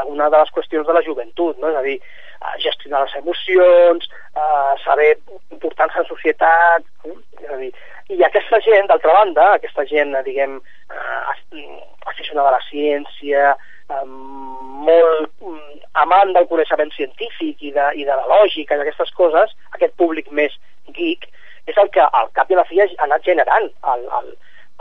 una 0.07 0.29
de 0.29 0.41
les 0.41 0.51
qüestions 0.55 0.87
de 0.87 0.95
la 0.95 1.03
joventut, 1.05 1.57
no? 1.59 1.69
és 1.69 1.77
a 1.77 1.83
dir, 1.85 1.97
eh, 1.99 2.55
gestionar 2.63 3.03
les 3.03 3.15
emocions, 3.19 4.09
eh, 4.35 4.73
saber 4.83 5.11
importància 5.51 6.03
en 6.03 6.09
societat, 6.09 6.85
és 7.05 7.49
a 7.49 7.57
dir, 7.61 7.71
i 8.09 8.23
aquesta 8.25 8.59
gent, 8.65 8.87
d'altra 8.89 9.13
banda, 9.13 9.51
aquesta 9.53 9.85
gent, 9.85 10.15
eh, 10.15 10.23
diguem, 10.25 10.59
eh, 10.89 11.73
aficionada 12.05 12.49
a 12.49 12.57
la 12.57 12.63
ciència, 12.69 13.55
eh, 13.89 14.05
molt 14.05 15.29
mm, 15.41 15.81
amant 16.05 16.33
del 16.33 16.47
coneixement 16.47 16.91
científic 16.95 17.61
i 17.61 17.73
de, 17.75 17.89
i 17.95 18.05
de 18.07 18.15
la 18.15 18.27
lògica 18.31 18.75
i 18.75 18.81
d'aquestes 18.81 19.11
coses, 19.17 19.53
aquest 19.77 19.95
públic 20.01 20.31
més 20.31 20.55
geek, 20.95 21.27
és 21.69 21.77
el 21.77 21.89
que 21.93 22.01
al 22.01 22.31
cap 22.33 22.49
i 22.49 22.55
a 22.57 22.61
la 22.61 22.69
fi 22.69 22.81
ha 22.81 22.87
anat 23.05 23.25
generant 23.27 23.67
el, 23.93 24.07
el, 24.19 24.31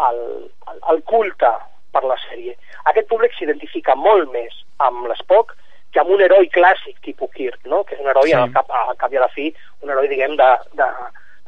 el, 0.09 0.22
el 0.94 1.03
culte 1.11 1.51
per 1.93 2.05
la 2.05 2.16
sèrie. 2.28 2.57
Aquest 2.91 3.09
públic 3.09 3.32
s'identifica 3.39 3.95
molt 3.97 4.30
més 4.32 4.55
amb 4.78 5.07
l'Spock 5.11 5.55
que 5.93 6.01
amb 6.03 6.11
un 6.12 6.20
heroi 6.20 6.51
clàssic 6.53 6.99
tipus 7.05 7.30
Kirk, 7.34 7.62
no? 7.66 7.82
que 7.84 7.95
és 7.97 8.01
un 8.03 8.11
heroi 8.12 8.28
sí. 8.28 8.34
al, 8.36 8.51
cap, 8.53 8.68
al 8.70 8.97
cap 9.01 9.12
i 9.12 9.16
a 9.16 9.22
la 9.24 9.30
fi, 9.32 9.49
un 9.82 9.91
heroi, 9.91 10.09
diguem, 10.11 10.34
de, 10.36 10.49
de, 10.76 10.89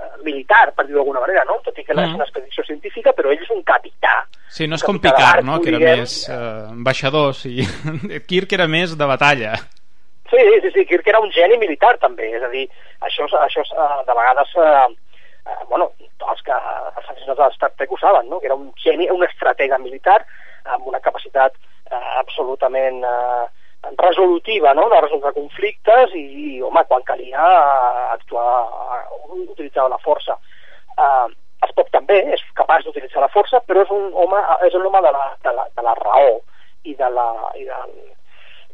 de 0.01 0.09
militar, 0.25 0.71
per 0.73 0.87
dir-ho 0.87 0.97
d'alguna 1.03 1.21
manera, 1.21 1.43
no? 1.49 1.59
tot 1.65 1.77
i 1.79 1.85
que 1.85 1.93
no 1.95 2.03
és 2.07 2.09
Mm. 2.09 2.15
una 2.17 2.25
expedició 2.25 2.65
científica, 2.65 3.13
però 3.13 3.29
ell 3.35 3.43
és 3.45 3.51
un 3.53 3.61
capità. 3.63 4.15
Sí, 4.49 4.67
no 4.67 4.75
és 4.81 4.83
com 4.83 4.99
Picard, 4.99 5.45
no? 5.45 5.61
que 5.61 5.69
era 5.69 5.79
diguem. 5.79 6.01
més 6.01 6.17
eh, 6.29 6.39
ambaixador, 6.73 7.35
sí. 7.37 7.61
Kirk 8.29 8.53
era 8.57 8.67
més 8.67 8.97
de 8.97 9.07
batalla. 9.07 9.53
Sí, 10.31 10.41
sí, 10.63 10.71
sí, 10.73 10.87
Kirk 10.87 11.07
era 11.11 11.21
un 11.21 11.31
geni 11.35 11.59
militar 11.59 11.97
també, 11.99 12.31
és 12.39 12.43
a 12.43 12.49
dir, 12.49 12.65
això, 13.03 13.27
això 13.45 13.61
eh, 13.67 14.01
de 14.09 14.15
vegades, 14.17 14.57
eh, 14.57 14.89
eh, 15.51 15.65
bueno, 15.69 15.91
els 16.33 16.43
que 16.47 16.55
els 16.55 17.09
aficionats 17.09 17.47
a 17.47 17.51
Star 17.57 17.73
Trek 17.77 17.93
ho 17.93 17.99
saben, 17.99 18.29
no? 18.31 18.41
que 18.41 18.47
era 18.51 18.59
un 18.59 18.71
geni, 18.85 19.09
un 19.11 19.25
estratega 19.27 19.79
militar 19.79 20.21
amb 20.65 20.87
una 20.87 21.01
capacitat 21.01 21.57
eh, 21.91 22.05
absolutament 22.21 23.03
eh, 23.05 23.47
resolutiva, 23.99 24.75
no?, 24.75 24.89
de 24.93 25.01
resoldre 25.01 25.33
conflictes 25.33 26.15
i, 26.15 26.25
i 26.45 26.63
home, 26.63 26.85
quan 26.89 27.05
calia 27.09 27.45
eh, 27.45 28.07
actuar, 28.17 28.67
eh, 28.99 29.45
utilitzar 29.49 29.89
la 29.91 30.01
força. 30.05 30.37
Eh, 30.97 31.29
Spock 31.71 31.91
també 31.93 32.17
és 32.35 32.43
capaç 32.57 32.87
d'utilitzar 32.87 33.21
la 33.21 33.33
força, 33.33 33.61
però 33.69 33.85
és 33.85 33.91
un 33.93 34.09
home, 34.17 34.41
és 34.67 34.77
un 34.79 34.87
home 34.89 35.03
de 35.05 35.13
la, 35.17 35.27
de 35.45 35.53
la, 35.57 35.67
de 35.77 35.85
la 35.85 35.97
raó 35.99 36.39
i 36.89 36.95
de 36.97 37.11
la, 37.13 37.29
i 37.61 37.67
del, 37.69 37.93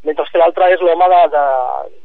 mentre 0.07 0.25
que 0.31 0.39
l'altre 0.41 0.71
és 0.73 0.81
l'home 0.83 1.07
de, 1.11 1.21
de, 1.35 1.45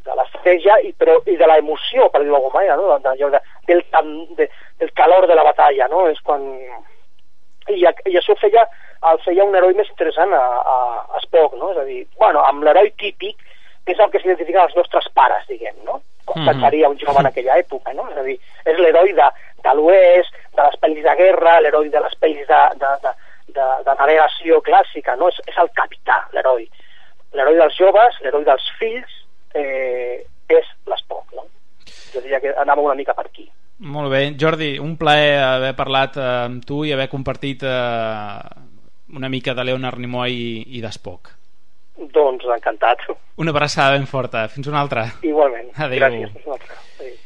de 0.08 0.16
l'estratègia 0.18 0.78
i, 0.82 0.92
però, 0.98 1.16
i 1.30 1.36
de 1.40 1.46
l'emoció, 1.48 2.08
per 2.10 2.22
dir-ho 2.22 2.34
d'alguna 2.34 2.56
manera, 2.58 2.76
no? 2.76 2.98
de, 2.98 3.14
de, 3.22 3.42
del, 3.70 4.10
de, 4.40 4.48
del 4.82 4.92
calor 4.98 5.26
de 5.30 5.38
la 5.38 5.46
batalla, 5.46 5.88
no? 5.92 6.08
És 6.10 6.20
quan... 6.26 6.42
I, 7.70 7.78
i 8.10 8.16
això 8.18 8.34
feia, 8.40 8.64
el 9.10 9.20
feia 9.22 9.44
un 9.46 9.54
heroi 9.54 9.74
més 9.78 9.88
interessant 9.92 10.32
a, 10.34 10.42
a, 10.42 10.76
a 11.14 11.20
Spock, 11.22 11.54
no? 11.60 11.70
És 11.72 11.78
a 11.78 11.84
dir, 11.86 12.00
bueno, 12.18 12.42
amb 12.48 12.64
l'heroi 12.66 12.90
típic, 12.98 13.38
que 13.86 13.94
és 13.94 14.00
el 14.02 14.10
que 14.10 14.20
s'identifiquen 14.22 14.64
els 14.66 14.74
nostres 14.78 15.06
pares, 15.14 15.46
diguem, 15.50 15.76
no? 15.86 16.00
Com 16.26 16.38
Mhm. 16.40 16.48
pensaria 16.52 16.88
un 16.90 16.98
jove 16.98 17.18
en 17.22 17.26
aquella 17.30 17.56
època, 17.58 17.92
no? 17.94 18.08
És 18.10 18.18
a 18.18 18.22
dir, 18.26 18.36
és 18.64 18.78
l'heroi 18.78 19.12
de, 19.14 19.28
de 19.64 19.72
l'oest, 19.78 20.34
de 20.56 20.62
les 20.66 20.76
pel·lis 20.82 21.02
de 21.06 21.14
guerra, 21.18 21.60
l'heroi 21.60 21.88
de 21.90 22.00
les 22.04 22.14
pel·lis 22.20 22.46
de, 22.50 22.60
de, 22.82 22.92
de, 23.06 23.12
de, 23.56 23.66
de 23.86 23.94
navegació 23.98 24.60
clàssica, 24.62 25.16
no? 25.18 25.28
És, 25.34 25.40
és 25.50 25.58
el 25.62 25.70
capità, 25.78 26.20
l'heroi. 26.34 26.68
L'heroi 27.32 27.56
dels 27.58 27.76
joves, 27.78 28.18
l'heroi 28.24 28.44
dels 28.44 28.68
fills, 28.78 29.18
eh, 29.54 30.22
és 30.52 30.70
l'Spock, 30.90 31.32
no? 31.36 31.46
Jo 32.12 32.20
diria 32.20 32.40
que 32.40 32.52
anava 32.60 32.84
una 32.84 32.96
mica 32.98 33.14
per 33.16 33.26
aquí. 33.26 33.46
Molt 33.82 34.12
bé. 34.12 34.22
Jordi, 34.38 34.76
un 34.78 34.96
plaer 35.00 35.40
haver 35.42 35.72
parlat 35.78 36.18
eh, 36.20 36.28
amb 36.46 36.64
tu 36.66 36.84
i 36.86 36.92
haver 36.94 37.08
compartit 37.10 37.64
eh, 37.66 38.38
una 39.16 39.30
mica 39.32 39.54
de 39.54 39.64
Leonard 39.64 39.98
Nimoy 39.98 40.36
i, 40.36 40.52
i 40.78 40.84
d'Espoc. 40.84 41.32
Doncs 42.12 42.46
encantat. 42.54 43.04
Una 43.42 43.52
abraçada 43.52 43.96
ben 43.96 44.06
forta. 44.06 44.46
Fins 44.52 44.70
una 44.70 44.80
altra. 44.80 45.08
Igualment. 45.26 45.72
Adéu. 45.76 45.98
Gràcies. 46.00 46.32
Fins 46.36 46.48
una 46.48 46.58
altra. 46.60 46.78
Adéu. 47.00 47.18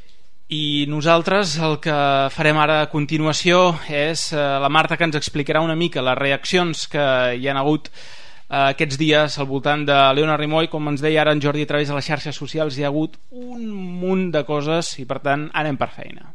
I 0.47 0.87
nosaltres 0.87 1.57
el 1.59 1.81
que 1.83 1.95
farem 2.31 2.59
ara 2.63 2.79
a 2.85 2.91
continuació 2.91 3.73
és 3.91 4.29
eh, 4.31 4.43
la 4.63 4.71
Marta 4.71 4.95
que 4.95 5.03
ens 5.09 5.19
explicarà 5.19 5.59
una 5.65 5.75
mica 5.75 6.05
les 6.07 6.19
reaccions 6.19 6.87
que 6.93 7.07
hi 7.35 7.49
han 7.51 7.59
hagut 7.59 7.91
aquests 8.49 8.99
dies 9.01 9.38
al 9.38 9.49
voltant 9.51 9.84
de 9.88 9.97
Leonard 10.14 10.44
Nimoy, 10.44 10.70
com 10.70 10.88
ens 10.92 11.03
deia 11.03 11.24
ara 11.24 11.34
en 11.34 11.42
Jordi 11.42 11.66
a 11.66 11.70
través 11.72 11.90
de 11.90 11.99
les 11.99 12.07
xarxes 12.07 12.38
socials, 12.38 12.78
hi 12.78 12.86
ha 12.86 12.92
hagut 12.92 13.18
un 13.30 13.68
munt 13.74 14.30
de 14.30 14.44
coses 14.47 14.94
i 15.03 15.07
per 15.07 15.18
tant 15.24 15.51
anem 15.53 15.80
per 15.80 15.90
feina. 15.90 16.30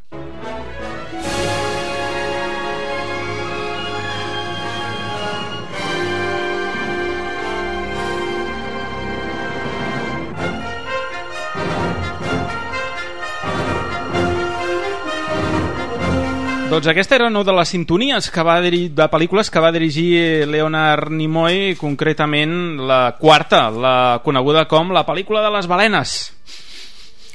Doncs 16.72 16.88
aquesta 16.88 17.18
era 17.18 17.26
una 17.28 17.42
de 17.44 17.52
les 17.52 17.68
sintonies 17.68 18.30
que 18.32 18.44
va 18.48 18.54
dirigir, 18.64 18.94
de 18.96 19.04
pel·lícules 19.12 19.50
que 19.52 19.60
va 19.60 19.74
dirigir 19.76 20.46
Leonard 20.48 21.12
Nimoy, 21.12 21.74
concretament 21.76 22.54
la 22.88 23.18
quarta, 23.20 23.66
la 23.68 24.22
coneguda 24.24 24.64
com 24.72 24.94
la 24.96 25.04
pel·lícula 25.04 25.42
de 25.44 25.50
les 25.52 25.68
balenes. 25.68 26.14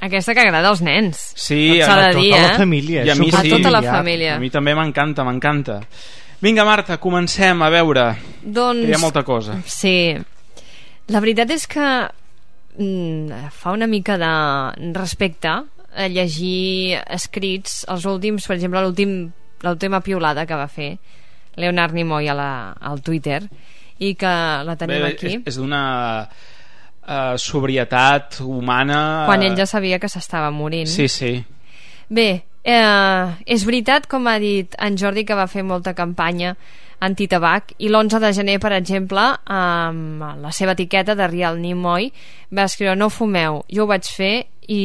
Aquesta 0.00 0.32
que 0.32 0.40
agrada 0.40 0.70
als 0.72 0.80
nens. 0.80 1.20
Sí, 1.36 1.82
s'ha 1.82 1.98
a 1.98 2.06
de 2.06 2.14
dir, 2.16 2.30
tota 2.32 2.46
la 2.46 2.54
eh? 2.54 2.56
família, 2.62 3.04
I 3.04 3.12
a 3.12 3.18
mi 3.20 3.28
a 3.28 3.44
sí. 3.44 3.52
tota 3.52 3.74
la 3.76 3.84
família. 3.84 4.32
A 4.38 4.40
mi 4.40 4.48
també 4.54 4.72
m'encanta, 4.78 5.28
m'encanta. 5.28 5.82
Vinga, 6.40 6.64
Marta, 6.64 6.96
comencem 6.96 7.60
a 7.60 7.68
veure. 7.76 8.08
Doncs... 8.40 8.88
Hi 8.88 8.96
ha 8.96 9.04
molta 9.04 9.20
cosa. 9.20 9.60
Sí. 9.68 10.16
La 11.12 11.20
veritat 11.20 11.52
és 11.52 11.68
que 11.68 11.86
mm, 12.80 13.52
fa 13.52 13.76
una 13.76 13.84
mica 13.84 14.16
de 14.16 14.34
respecte 14.96 15.58
a 15.96 16.06
llegir 16.12 17.00
escrits, 17.16 17.82
els 17.88 18.04
últims, 18.06 18.46
per 18.46 18.58
exemple, 18.58 18.84
l'últim 18.84 19.16
l'última 19.64 20.00
piulada 20.00 20.46
que 20.46 20.56
va 20.56 20.68
fer 20.68 20.96
Leonard 21.56 21.94
Nimoy 21.96 22.28
a 22.28 22.36
la, 22.36 22.50
al 22.76 23.00
Twitter 23.02 23.40
i 23.98 24.12
que 24.18 24.32
la 24.66 24.76
tenim 24.76 25.02
Bé, 25.02 25.12
aquí. 25.14 25.32
És, 25.38 25.54
és 25.54 25.60
d'una 25.60 25.82
uh, 26.26 27.36
sobrietat 27.40 28.40
humana... 28.44 29.24
quan 29.28 29.44
ell 29.46 29.56
ja 29.56 29.68
sabia 29.68 30.00
que 30.02 30.10
s'estava 30.12 30.52
morint. 30.52 30.90
Sí, 30.90 31.08
sí. 31.08 31.38
Bé, 32.12 32.28
eh, 32.62 33.36
és 33.50 33.64
veritat, 33.66 34.04
com 34.06 34.28
ha 34.28 34.36
dit 34.38 34.76
en 34.78 34.98
Jordi, 35.00 35.24
que 35.26 35.38
va 35.38 35.48
fer 35.50 35.64
molta 35.66 35.96
campanya 35.96 36.54
antitabac 37.02 37.74
i 37.82 37.88
l'11 37.90 38.20
de 38.22 38.32
gener, 38.36 38.60
per 38.60 38.72
exemple, 38.76 39.24
amb 39.52 40.22
la 40.44 40.52
seva 40.54 40.76
etiqueta 40.76 41.16
de 41.16 41.26
Real 41.28 41.58
Nimoy, 41.60 42.12
va 42.52 42.68
escriure 42.68 42.94
no 42.96 43.10
fumeu, 43.12 43.64
jo 43.72 43.84
ho 43.84 43.90
vaig 43.90 44.06
fer 44.06 44.34
i 44.68 44.82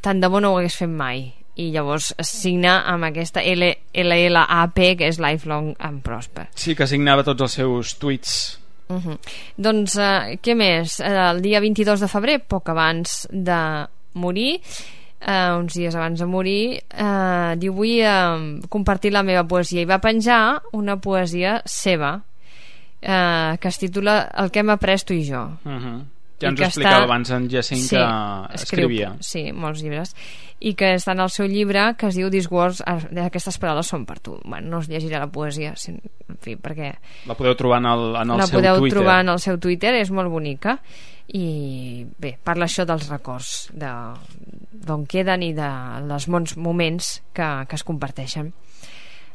tant 0.00 0.20
de 0.20 0.28
bo 0.28 0.40
no 0.40 0.52
ho 0.52 0.58
hagués 0.58 0.76
fet 0.76 0.90
mai 0.90 1.26
i 1.58 1.70
llavors 1.74 2.12
signa 2.22 2.84
amb 2.86 3.08
aquesta 3.08 3.42
L 3.42 3.72
LLAP 3.92 4.78
que 4.98 5.08
és 5.10 5.18
Lifelong 5.18 5.74
and 5.78 6.02
Prosper 6.06 6.46
Sí, 6.54 6.76
que 6.78 6.86
signava 6.86 7.26
tots 7.26 7.42
els 7.42 7.58
seus 7.58 7.96
tuits. 7.98 8.58
Uh 8.88 8.96
-huh. 8.96 9.18
Doncs, 9.56 9.96
eh, 9.96 10.38
què 10.42 10.54
més? 10.54 11.00
Eh, 11.00 11.30
el 11.30 11.42
dia 11.42 11.60
22 11.60 12.00
de 12.00 12.08
febrer, 12.08 12.38
poc 12.40 12.68
abans 12.68 13.28
de 13.30 13.86
morir, 14.14 14.60
eh, 15.20 15.52
uns 15.58 15.74
dies 15.74 15.94
abans 15.94 16.18
de 16.18 16.26
morir, 16.26 16.82
eh, 16.90 17.54
diu, 17.56 17.72
vull 17.72 18.00
eh, 18.00 18.60
compartir 18.68 19.12
la 19.12 19.22
meva 19.22 19.44
poesia. 19.44 19.82
I 19.82 19.84
va 19.84 19.98
penjar 19.98 20.62
una 20.72 20.96
poesia 20.96 21.62
seva, 21.64 22.22
eh, 23.02 23.56
que 23.60 23.68
es 23.68 23.78
titula 23.78 24.30
El 24.36 24.50
que 24.50 24.60
hem 24.60 24.70
après 24.70 25.04
tu 25.04 25.14
i 25.14 25.24
jo. 25.24 25.58
Uh 25.64 25.72
-huh. 25.72 26.04
Ja 26.40 26.48
ens 26.52 26.58
que 26.58 26.64
ho 26.64 26.68
explicava 26.68 27.00
està- 27.00 27.04
abans 27.04 27.30
en 27.30 27.48
Jacint 27.50 27.80
Sí, 27.82 27.96
que 27.96 28.02
escriu, 28.54 28.86
escrivia. 28.88 29.16
Sí, 29.20 29.52
molts 29.52 29.82
llibres. 29.82 30.14
I 30.60 30.74
que 30.74 30.94
està 30.94 31.12
en 31.12 31.20
el 31.20 31.30
seu 31.30 31.46
llibre 31.46 31.94
que 31.98 32.06
es 32.08 32.14
diu 32.14 32.30
These 32.30 32.48
words, 32.50 32.82
are- 32.86 33.08
aquestes 33.24 33.58
paraules 33.58 33.86
són 33.86 34.04
per 34.06 34.18
tu. 34.20 34.38
Bueno, 34.44 34.68
no 34.70 34.78
us 34.78 34.88
llegiré 34.88 35.18
la 35.18 35.26
poesia, 35.26 35.74
si- 35.76 35.92
en 35.92 36.38
fi, 36.40 36.56
perquè 36.56 36.94
La 37.26 37.34
podeu 37.34 37.54
trobar 37.56 37.78
en 37.78 37.86
el, 37.86 38.16
en 38.16 38.30
el 38.30 38.38
la 38.38 38.46
seu 38.46 38.58
podeu 38.60 38.78
Twitter. 38.78 38.98
trobar 38.98 39.20
en 39.20 39.28
el 39.30 39.38
seu 39.40 39.58
Twitter, 39.58 39.94
és 39.94 40.10
molt 40.10 40.30
bonica 40.30 40.78
i 41.28 42.06
bé, 42.18 42.38
parla 42.42 42.64
això 42.66 42.86
dels 42.86 43.08
records 43.10 43.68
de 43.74 43.90
d'on 44.72 45.04
queden 45.06 45.42
i 45.42 45.52
de 45.52 45.68
les 46.08 46.26
bons 46.26 46.56
moments 46.56 47.22
que, 47.34 47.66
que 47.68 47.76
es 47.76 47.84
comparteixen 47.84 48.52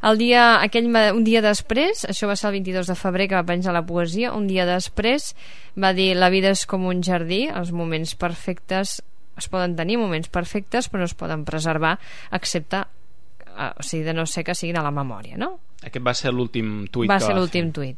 el 0.03 0.17
dia, 0.19 0.61
aquell, 0.61 0.89
un 1.15 1.23
dia 1.23 1.41
després 1.43 2.03
això 2.09 2.27
va 2.27 2.35
ser 2.35 2.49
el 2.49 2.57
22 2.59 2.89
de 2.91 2.95
febrer 2.99 3.29
que 3.31 3.37
va 3.39 3.45
penjar 3.47 3.73
la 3.75 3.85
poesia 3.87 4.33
un 4.35 4.47
dia 4.49 4.65
després 4.67 5.31
va 5.79 5.93
dir 5.95 6.11
la 6.17 6.29
vida 6.33 6.51
és 6.51 6.65
com 6.67 6.85
un 6.89 7.01
jardí 7.05 7.45
els 7.47 7.71
moments 7.71 8.15
perfectes 8.19 8.99
es 9.37 9.47
poden 9.49 9.77
tenir 9.77 9.97
moments 9.97 10.29
perfectes 10.29 10.89
però 10.91 11.03
no 11.03 11.09
es 11.09 11.15
poden 11.17 11.45
preservar 11.47 11.95
excepte 12.31 12.83
eh, 12.83 13.71
o 13.79 13.83
sigui, 13.83 14.03
de 14.03 14.13
no 14.13 14.25
ser 14.25 14.43
que 14.43 14.55
siguin 14.55 14.77
a 14.77 14.83
la 14.85 14.91
memòria, 14.93 15.37
no? 15.39 15.55
Aquest 15.83 16.05
va 16.05 16.13
ser 16.17 16.33
l'últim 16.33 16.85
tuit 16.91 17.09
va 17.11 17.19
que 17.19 17.27
ser 17.27 17.35
l'últim 17.37 17.71
tuit. 17.75 17.97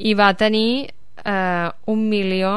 I 0.00 0.12
va 0.16 0.32
tenir 0.38 0.88
eh, 0.88 1.68
un 1.92 2.04
milió 2.08 2.52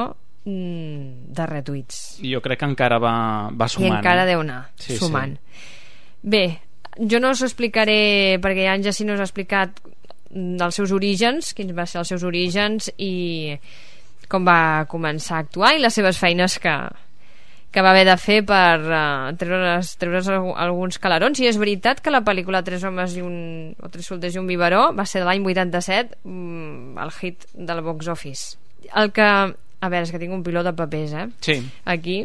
mm, 0.45 1.31
de 1.35 1.47
retuits. 1.49 2.01
Jo 2.23 2.41
crec 2.43 2.59
que 2.63 2.69
encara 2.71 2.99
va, 3.03 3.15
va 3.51 3.67
I 3.67 3.75
sumant. 3.75 3.97
encara 3.99 4.25
eh? 4.25 4.31
deu 4.33 4.43
anar 4.43 4.61
Sí, 4.79 4.97
sumant. 4.97 5.35
Bé, 6.23 6.43
jo 6.97 7.19
no 7.19 7.31
us 7.33 7.41
explicaré 7.45 8.37
perquè 8.43 8.67
ja 8.67 8.75
en 8.77 8.83
Jacint 8.85 9.13
us 9.13 9.19
ha 9.23 9.27
explicat 9.29 9.79
dels 10.33 10.75
seus 10.75 10.91
orígens, 10.91 11.53
quins 11.53 11.73
van 11.77 11.87
ser 11.87 11.99
els 12.01 12.09
seus 12.09 12.23
orígens 12.25 12.89
i 12.97 13.53
com 14.29 14.45
va 14.47 14.85
començar 14.89 15.37
a 15.37 15.43
actuar 15.45 15.75
i 15.75 15.81
les 15.83 15.93
seves 15.93 16.17
feines 16.17 16.55
que, 16.63 16.73
que 17.73 17.81
va 17.85 17.91
haver 17.91 18.05
de 18.07 18.15
fer 18.17 18.39
per 18.47 18.79
uh, 18.81 19.33
treure's, 19.37 19.91
treure's 20.01 20.29
algu- 20.33 20.55
alguns 20.57 20.97
calarons 21.03 21.37
i 21.43 21.45
és 21.51 21.59
veritat 21.61 22.01
que 22.01 22.09
la 22.13 22.23
pel·lícula 22.25 22.63
Tres 22.65 22.81
homes 22.87 23.13
i 23.17 23.21
un, 23.21 23.75
o 23.77 23.89
Tres 23.93 24.09
soldats 24.09 24.33
i 24.33 24.41
un 24.41 24.49
biberó 24.49 24.87
va 24.97 25.05
ser 25.05 25.21
de 25.21 25.27
l'any 25.29 25.45
87 25.45 26.17
mm, 26.23 26.97
el 27.03 27.13
hit 27.19 27.45
del 27.53 27.83
box 27.85 28.09
office 28.09 28.57
el 28.95 29.11
que, 29.15 29.21
a 29.27 29.89
veure, 29.89 30.03
és 30.07 30.11
que 30.11 30.19
tinc 30.21 30.33
un 30.33 30.41
piló 30.43 30.63
de 30.65 30.73
papers 30.73 31.13
eh? 31.13 31.27
Sí. 31.45 31.59
aquí 31.85 32.23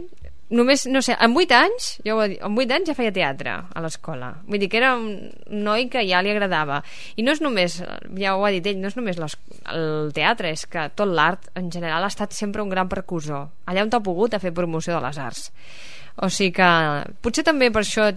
només, 0.51 0.87
no 0.89 1.03
sé, 1.05 1.17
amb 1.21 1.37
8 1.37 1.57
anys 1.59 1.89
jo 2.07 2.17
ho 2.17 2.27
dit, 2.29 2.41
amb 2.45 2.61
8 2.61 2.77
anys 2.79 2.91
ja 2.91 2.97
feia 2.97 3.13
teatre 3.15 3.57
a 3.69 3.83
l'escola 3.85 4.31
vull 4.47 4.63
dir 4.63 4.71
que 4.73 4.81
era 4.81 4.95
un 4.97 5.29
noi 5.51 5.89
que 5.93 6.05
ja 6.09 6.23
li 6.25 6.33
agradava 6.33 6.81
i 7.17 7.27
no 7.27 7.35
és 7.37 7.43
només, 7.45 7.81
ja 8.17 8.37
ho 8.37 8.47
ha 8.47 8.53
dit 8.55 8.67
ell 8.67 8.81
no 8.81 8.89
és 8.89 8.97
només 8.97 9.21
les, 9.21 9.37
el 9.75 10.13
teatre 10.17 10.53
és 10.55 10.65
que 10.71 10.89
tot 10.97 11.13
l'art 11.13 11.51
en 11.59 11.69
general 11.75 12.05
ha 12.05 12.13
estat 12.13 12.33
sempre 12.37 12.65
un 12.65 12.73
gran 12.73 12.89
precursor 12.89 13.49
allà 13.69 13.85
on 13.85 13.93
t'ha 13.93 14.05
pogut 14.05 14.35
a 14.35 14.43
fer 14.43 14.55
promoció 14.57 14.97
de 14.97 15.05
les 15.05 15.21
arts 15.21 15.51
o 16.19 16.31
sigui 16.33 16.57
que 16.57 16.71
potser 17.23 17.45
també 17.47 17.71
per 17.71 17.85
això 17.85 18.11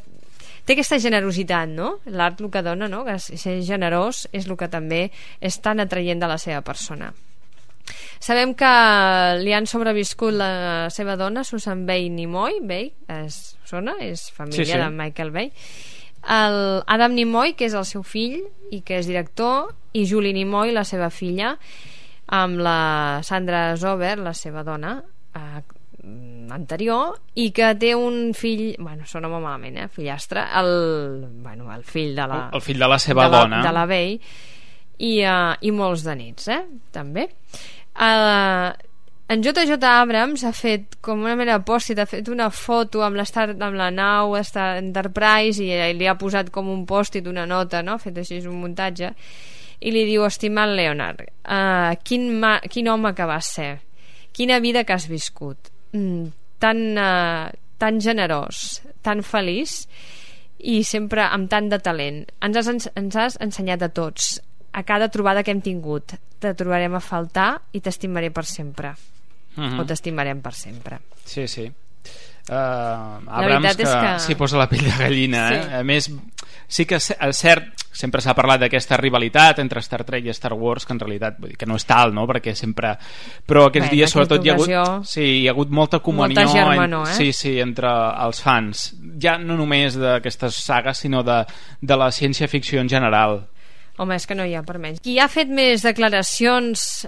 té 0.65 0.75
aquesta 0.75 0.99
generositat, 1.01 1.69
no? 1.73 1.95
L'art 2.05 2.41
el 2.41 2.51
que 2.53 2.61
dona, 2.65 2.87
no? 2.87 3.03
Que 3.05 3.17
ser 3.19 3.57
generós 3.65 4.27
és 4.31 4.47
el 4.47 4.57
que 4.57 4.69
també 4.71 5.07
és 5.41 5.57
tan 5.61 5.81
atraient 5.81 6.21
de 6.21 6.29
la 6.29 6.37
seva 6.41 6.61
persona. 6.65 7.11
Sabem 8.19 8.53
que 8.57 8.71
li 9.41 9.53
han 9.53 9.65
sobreviscut 9.67 10.33
la 10.33 10.89
seva 10.93 11.15
dona, 11.17 11.43
Susan 11.43 11.85
Bay 11.85 12.09
Nimoy, 12.09 12.59
Bay, 12.61 12.91
és 13.07 13.57
zona, 13.69 13.95
és 13.99 14.27
família 14.31 14.65
Sí, 14.65 14.71
sí. 14.71 14.77
de 14.77 14.89
Michael 14.89 15.31
Bay. 15.31 15.51
El 16.29 16.83
Adam 16.85 17.15
Nimoy, 17.17 17.55
que 17.57 17.65
és 17.65 17.73
el 17.73 17.85
seu 17.89 18.03
fill 18.05 18.41
i 18.71 18.81
que 18.85 18.99
és 19.01 19.07
director, 19.09 19.71
i 19.93 20.05
Julie 20.07 20.33
Nimoy, 20.37 20.71
la 20.71 20.83
seva 20.85 21.09
filla, 21.09 21.55
amb 22.31 22.59
la 22.63 23.19
Sandra 23.23 23.75
Zober, 23.75 24.17
la 24.19 24.33
seva 24.37 24.61
dona, 24.63 24.99
eh, 25.35 25.61
anterior 26.51 27.17
i 27.39 27.51
que 27.55 27.67
té 27.79 27.93
un 27.95 28.33
fill 28.35 28.75
bueno, 28.79 29.05
sona 29.07 29.29
molt 29.31 29.43
malament, 29.45 29.77
eh? 29.77 29.87
fillastre 29.87 30.41
el, 30.59 30.71
bueno, 31.43 31.69
el 31.73 31.83
fill 31.87 32.15
de 32.17 32.25
la 32.27 32.39
El- 32.53 32.61
fill 32.65 32.79
de 32.81 32.87
la 32.89 32.97
seva 32.99 33.25
de 33.25 33.31
la, 33.31 33.41
dona. 33.45 33.61
de 33.63 33.71
la 33.71 33.85
Bay 33.85 34.19
i, 35.01 35.17
uh, 35.25 35.57
i 35.61 35.73
molts 35.73 36.05
de 36.05 36.15
nits 36.17 36.47
eh? 36.53 36.61
també. 36.93 37.27
Uh, 37.97 38.71
en 39.31 39.43
JJ 39.43 39.77
Abrams 39.87 40.43
ha 40.43 40.51
fet 40.51 40.97
com 41.03 41.23
una 41.23 41.37
mena 41.39 41.57
pòstit, 41.63 41.99
ha 41.99 42.07
fet 42.09 42.27
una 42.29 42.49
foto 42.51 43.03
amb, 43.05 43.17
l'Star- 43.19 43.55
amb 43.55 43.77
la 43.79 43.89
nau 43.95 44.35
Star 44.43 44.75
Enterprise 44.81 45.63
i, 45.63 45.71
i 45.71 45.95
li 45.95 46.09
ha 46.09 46.17
posat 46.19 46.51
com 46.51 46.69
un 46.69 46.83
pòstit 46.85 47.29
una 47.31 47.47
nota, 47.47 47.81
no? 47.81 47.95
ha 47.95 48.03
fet 48.03 48.19
així 48.21 48.41
un 48.43 48.59
muntatge. 48.61 49.13
I 49.81 49.93
li 49.95 50.03
diu, 50.05 50.25
estimat 50.27 50.69
Leonard 50.77 51.23
uh, 51.25 51.95
quin, 52.05 52.27
ma 52.43 52.59
quin 52.69 52.91
home 52.91 53.15
que 53.17 53.25
vas 53.25 53.49
ser? 53.55 53.71
Quina 54.35 54.59
vida 54.61 54.83
que 54.85 54.93
has 54.93 55.07
viscut? 55.09 55.71
Mm, 55.95 56.27
tan, 56.61 56.83
uh, 56.99 57.49
tan 57.81 57.97
generós 58.03 58.81
tan 59.01 59.23
feliç 59.25 59.87
i 60.61 60.83
sempre 60.85 61.25
amb 61.25 61.49
tant 61.49 61.71
de 61.71 61.79
talent. 61.81 62.21
Ens 62.45 62.59
has, 62.59 62.89
ens 62.93 63.17
has 63.17 63.39
ensenyat 63.41 63.81
a 63.81 63.89
tots 63.89 64.35
a 64.73 64.83
cada 64.83 65.09
trobada 65.09 65.43
que 65.43 65.51
hem 65.51 65.61
tingut 65.61 66.13
te 66.39 66.53
trobarem 66.55 66.95
a 66.95 66.99
faltar 67.03 67.61
i 67.73 67.81
t'estimaré 67.81 68.31
per 68.31 68.45
sempre 68.45 68.93
Mhm. 69.57 69.79
o 69.79 69.85
t'estimarem 69.85 70.39
per 70.41 70.53
sempre 70.53 70.99
Sí, 71.25 71.47
sí. 71.47 71.71
Uh, 72.49 72.53
Abrams 73.29 73.61
veritat 73.61 73.77
que, 73.77 73.83
és 73.83 73.89
que- 73.95 74.19
s'hi 74.25 74.35
posa 74.35 74.57
la 74.57 74.67
pell 74.67 74.81
de 74.83 74.91
gallina 74.97 75.47
Sí. 75.49 75.55
eh? 75.55 75.75
a 75.79 75.83
més 75.83 76.09
sí 76.67 76.85
que 76.85 76.95
és 76.95 77.13
cert 77.37 77.67
sempre 77.91 78.19
s'ha 78.21 78.33
parlat 78.33 78.59
d'aquesta 78.61 78.97
rivalitat 78.97 79.59
entre 79.59 79.81
Star 79.83 80.03
Trek 80.03 80.25
i 80.25 80.33
Star 80.33 80.53
Wars 80.53 80.85
que 80.85 80.93
en 80.93 80.99
realitat 80.99 81.37
vull 81.37 81.49
dir, 81.51 81.57
que 81.57 81.67
no 81.67 81.75
és 81.75 81.85
tal 81.85 82.13
no? 82.15 82.25
perquè 82.25 82.55
sempre 82.55 82.97
però 83.45 83.67
aquests 83.67 83.89
Bé, 83.89 83.91
en 83.91 83.95
dies 83.99 84.09
sobretot 84.11 84.43
hi 84.45 84.49
ha, 84.49 84.53
hagut, 84.53 85.05
sí, 85.05 85.21
hi 85.43 85.47
ha 85.47 85.51
hagut 85.51 85.69
molta 85.69 85.99
comunió 85.99 86.41
Molta 86.41 86.51
germanor, 86.51 87.07
eh? 87.09 87.13
sí, 87.13 87.31
sí, 87.33 87.59
entre 87.59 87.87
els 88.25 88.41
fans 88.41 88.95
ja 89.21 89.37
no 89.37 89.55
només 89.55 89.95
d'aquestes 89.99 90.55
sagues 90.55 90.97
sinó 90.97 91.21
de, 91.23 91.45
de 91.79 91.95
la 91.97 92.09
ciència-ficció 92.11 92.81
en 92.81 92.89
general 92.89 93.45
Home, 94.01 94.17
és 94.17 94.25
que 94.25 94.35
no 94.37 94.45
hi 94.47 94.55
ha 94.57 94.63
per 94.65 94.79
menys. 94.81 95.01
Qui 95.05 95.19
ha 95.21 95.27
fet 95.29 95.51
més 95.53 95.83
declaracions 95.85 97.05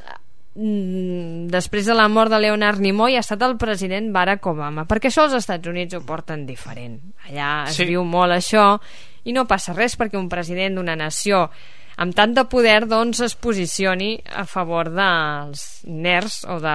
mm, 0.56 1.48
després 1.54 1.88
de 1.90 1.96
la 1.98 2.08
mort 2.12 2.32
de 2.32 2.40
Leonard 2.44 2.80
Nimoy 2.84 3.18
ha 3.18 3.24
estat 3.26 3.42
el 3.48 3.58
president 3.58 4.12
Barack 4.14 4.46
Obama, 4.52 4.86
perquè 4.90 5.10
això 5.10 5.26
els 5.28 5.38
Estats 5.40 5.68
Units 5.70 5.98
ho 5.98 6.04
porten 6.06 6.46
diferent. 6.46 7.00
Allà 7.28 7.68
es 7.68 7.76
Sí. 7.80 7.86
viu 7.90 8.04
molt 8.06 8.32
això 8.38 8.80
i 9.26 9.34
no 9.34 9.48
passa 9.48 9.74
res 9.74 9.98
perquè 9.98 10.20
un 10.20 10.30
president 10.30 10.76
d'una 10.76 10.96
nació 10.96 11.50
amb 11.98 12.14
tant 12.16 12.34
de 12.34 12.46
poder 12.50 12.88
doncs 12.90 13.20
es 13.22 13.36
posicioni 13.36 14.20
a 14.34 14.46
favor 14.46 14.90
dels 14.94 15.82
nerds 15.86 16.44
o 16.50 16.60
de 16.60 16.74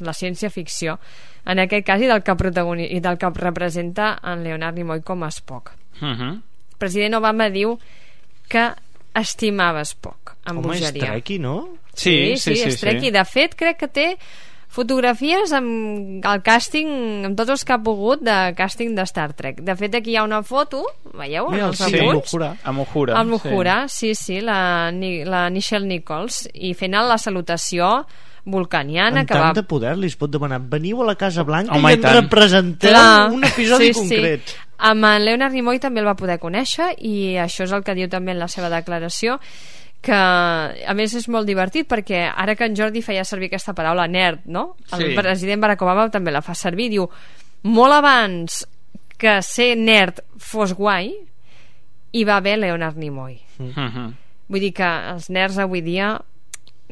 la 0.00 0.12
ciència-ficció 0.12 0.98
en 1.46 1.60
aquest 1.62 1.86
cas 1.86 2.02
i 2.02 2.08
del 2.10 2.24
que, 2.26 2.34
protagoni 2.34 2.88
i 2.96 3.00
del 3.00 3.18
que 3.18 3.30
representa 3.30 4.16
en 4.24 4.42
Leonard 4.42 4.74
Nimoy 4.76 5.02
com 5.02 5.22
a 5.22 5.30
Spock. 5.30 5.70
uh 6.00 6.06
-huh. 6.06 6.32
El 6.76 6.78
president 6.78 7.14
Obama 7.14 7.48
diu 7.48 7.78
que 8.48 8.72
estimava 9.20 9.84
Spock 9.84 10.36
amb 10.44 10.60
Home, 10.64 10.76
és 10.76 10.80
bogeria. 10.86 11.12
trequi, 11.12 11.38
no? 11.42 11.56
Sí, 11.94 12.36
sí, 12.36 12.54
sí, 12.56 12.68
és 12.68 12.80
trequi. 12.80 13.06
sí. 13.08 13.10
De 13.14 13.24
fet, 13.24 13.54
crec 13.56 13.78
que 13.80 13.88
té 13.88 14.08
fotografies 14.68 15.52
amb 15.56 16.24
el 16.26 16.42
càsting, 16.44 17.24
amb 17.30 17.36
tots 17.38 17.54
els 17.54 17.64
que 17.64 17.72
ha 17.72 17.78
pogut 17.82 18.20
de 18.26 18.34
càsting 18.58 18.94
de 18.98 19.06
Star 19.08 19.30
Trek. 19.32 19.62
De 19.64 19.76
fet, 19.78 19.94
aquí 19.94 20.12
hi 20.12 20.16
ha 20.20 20.24
una 20.26 20.42
foto, 20.44 20.82
veieu? 21.16 21.48
Mira, 21.50 21.70
els 21.70 21.78
sí, 21.80 21.94
apunts? 21.96 22.34
Amb 22.64 22.82
Uhura 22.84 23.16
Amb 23.16 23.38
Uhura, 23.38 23.76
sí, 23.88 24.14
sí, 24.14 24.40
la, 24.44 24.90
Ni- 24.92 25.24
la 25.24 25.48
Nichelle 25.50 25.86
Nichols, 25.86 26.48
i 26.52 26.74
fent 26.74 26.92
la 26.98 27.16
salutació 27.18 28.04
vulcaniana 28.46 29.20
Amb 29.24 29.28
que 29.28 29.34
tant 29.34 29.42
va 29.48 29.54
de 29.56 29.64
poder 29.66 29.96
li 29.98 30.06
es 30.06 30.14
pot 30.18 30.30
demanar 30.30 30.60
veniu 30.70 31.00
a 31.02 31.06
la 31.08 31.16
Casa 31.18 31.42
Blanca 31.42 31.74
Home, 31.74 31.90
i 31.90 31.96
i 31.96 31.98
ens 31.98 32.12
representeu 32.14 32.92
Clar, 32.92 33.32
un 33.34 33.42
episodi 33.48 33.88
sí, 33.92 33.96
concret 33.98 34.52
Sí. 34.52 34.56
Amb 34.78 35.04
en 35.04 35.24
Leonard 35.24 35.54
Nimoy 35.54 35.78
també 35.80 36.00
el 36.00 36.06
va 36.06 36.14
poder 36.16 36.38
conèixer 36.38 36.94
i 36.98 37.36
això 37.40 37.64
és 37.64 37.72
el 37.72 37.82
que 37.82 37.94
diu 37.94 38.08
també 38.08 38.32
en 38.32 38.38
la 38.38 38.48
seva 38.48 38.68
declaració 38.68 39.38
que 40.02 40.12
a 40.14 40.92
més 40.94 41.14
és 41.14 41.24
molt 41.32 41.46
divertit 41.48 41.88
perquè 41.88 42.26
ara 42.36 42.54
que 42.54 42.64
en 42.68 42.76
Jordi 42.76 43.00
feia 43.02 43.24
servir 43.24 43.48
aquesta 43.48 43.72
paraula 43.74 44.06
nerd, 44.06 44.40
no? 44.44 44.76
El 44.92 44.98
Sí. 45.08 45.14
president 45.16 45.60
Barack 45.62 45.82
Obama 45.82 46.10
també 46.10 46.30
la 46.30 46.42
fa 46.42 46.54
servir 46.54 46.90
diu, 46.90 47.08
molt 47.62 47.92
abans 47.94 48.66
que 49.18 49.40
ser 49.42 49.76
nerd 49.76 50.20
fos 50.38 50.74
guai 50.74 51.14
hi 52.12 52.24
va 52.24 52.36
haver 52.36 52.58
Leonard 52.58 52.96
Nimoy 52.96 53.40
uh 53.58 53.64
-huh. 53.74 54.12
vull 54.48 54.60
dir 54.60 54.72
que 54.74 54.84
els 54.84 55.30
nerds 55.30 55.58
avui 55.58 55.80
dia 55.80 56.20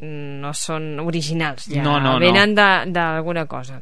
mm, 0.01 0.41
no 0.41 0.53
són 0.53 0.99
originals 0.99 1.67
ja 1.69 1.83
No, 1.83 1.99
no, 1.99 2.13
no. 2.13 2.19
venen 2.19 2.55
de- 2.55 2.91
d'alguna 2.91 3.45
cosa 3.45 3.81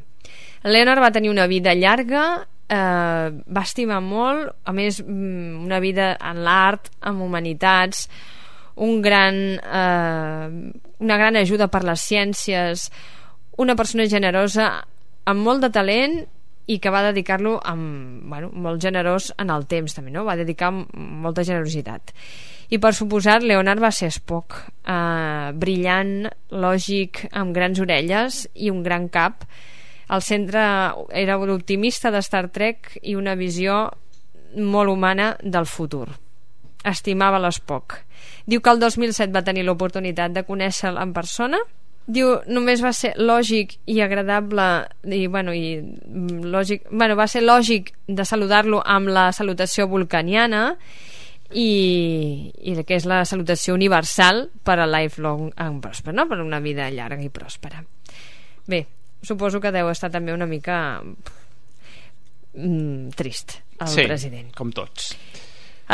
Leonard 0.62 1.00
va 1.00 1.10
tenir 1.10 1.30
una 1.30 1.46
vida 1.46 1.74
llarga 1.74 2.46
eh, 2.68 3.28
va 3.34 3.64
estimar 3.64 4.00
molt 4.04 4.52
a 4.64 4.72
més 4.76 5.00
mm, 5.02 5.64
una 5.64 5.80
vida 5.80 6.14
en 6.20 6.42
l'art 6.46 6.90
amb 7.00 7.24
humanitats 7.24 8.08
un 8.84 9.02
gran 9.02 9.34
eh, 9.58 10.46
una 11.04 11.18
gran 11.20 11.36
ajuda 11.36 11.68
per 11.68 11.84
les 11.84 12.06
ciències 12.10 12.88
una 13.58 13.76
persona 13.78 14.08
generosa 14.10 14.70
amb 15.24 15.44
molt 15.44 15.62
de 15.62 15.70
talent 15.74 16.24
i 16.66 16.78
que 16.80 16.88
va 16.88 17.02
dedicar-lo 17.04 17.58
amb, 17.60 18.24
bueno, 18.24 18.48
molt 18.56 18.80
generós 18.80 19.28
en 19.36 19.50
el 19.52 19.66
temps 19.68 19.92
també, 19.92 20.10
no? 20.10 20.24
va 20.24 20.36
dedicar 20.36 20.72
molta 20.72 21.44
generositat 21.44 22.14
i 22.72 22.80
per 22.80 22.94
suposat 22.96 23.44
Leonard 23.44 23.82
va 23.84 23.92
ser 23.92 24.10
Spock 24.14 24.56
eh, 24.88 25.52
brillant, 25.60 26.24
lògic 26.50 27.26
amb 27.36 27.54
grans 27.54 27.80
orelles 27.84 28.44
i 28.54 28.72
un 28.72 28.82
gran 28.82 29.10
cap 29.12 29.44
al 30.08 30.22
centre 30.22 30.62
era 31.12 31.36
l'optimista 31.36 32.10
de 32.10 32.22
Star 32.22 32.48
Trek 32.52 32.98
i 33.02 33.14
una 33.14 33.34
visió 33.34 33.88
molt 34.56 34.90
humana 34.90 35.34
del 35.42 35.66
futur. 35.66 36.08
Estimava 36.84 37.40
l'Spock 37.40 38.04
diu 38.46 38.60
que 38.60 38.70
el 38.70 38.80
2007 38.80 39.32
va 39.32 39.44
tenir 39.44 39.64
l'oportunitat 39.64 40.34
de 40.34 40.44
conèixer-lo 40.44 41.00
en 41.00 41.14
persona. 41.16 41.60
Diu 42.04 42.34
només 42.52 42.82
va 42.84 42.92
ser 42.92 43.14
lògic 43.16 43.78
i 43.88 44.00
agradable 44.04 44.66
i, 45.08 45.24
bueno, 45.26 45.54
i 45.56 45.78
mm, 45.80 46.44
lògic, 46.52 46.84
bueno, 46.90 47.16
va 47.16 47.26
ser 47.30 47.44
lògic 47.44 47.94
de 48.06 48.26
saludar-lo 48.28 48.82
amb 48.84 49.08
la 49.08 49.30
salutació 49.32 49.88
vulcaniana 49.88 50.74
i, 51.50 52.50
i 52.60 52.76
que 52.84 52.98
és 52.98 53.08
la 53.08 53.22
salutació 53.24 53.76
universal 53.76 54.48
per 54.64 54.76
a 54.82 54.88
lifelong 54.90 55.54
and 55.56 55.80
prosper, 55.80 56.12
no? 56.12 56.28
per 56.28 56.42
una 56.44 56.60
vida 56.60 56.90
llarga 56.92 57.24
i 57.24 57.32
pròspera. 57.32 57.80
Bé, 58.68 58.84
suposo 59.24 59.60
que 59.60 59.72
deu 59.74 59.90
estar 59.92 60.10
també 60.12 60.34
una 60.34 60.46
mica 60.46 61.00
mm, 62.54 63.14
trist 63.18 63.58
el 63.80 63.88
sí, 63.90 64.04
president 64.06 64.52
com 64.56 64.72
tots 64.74 65.14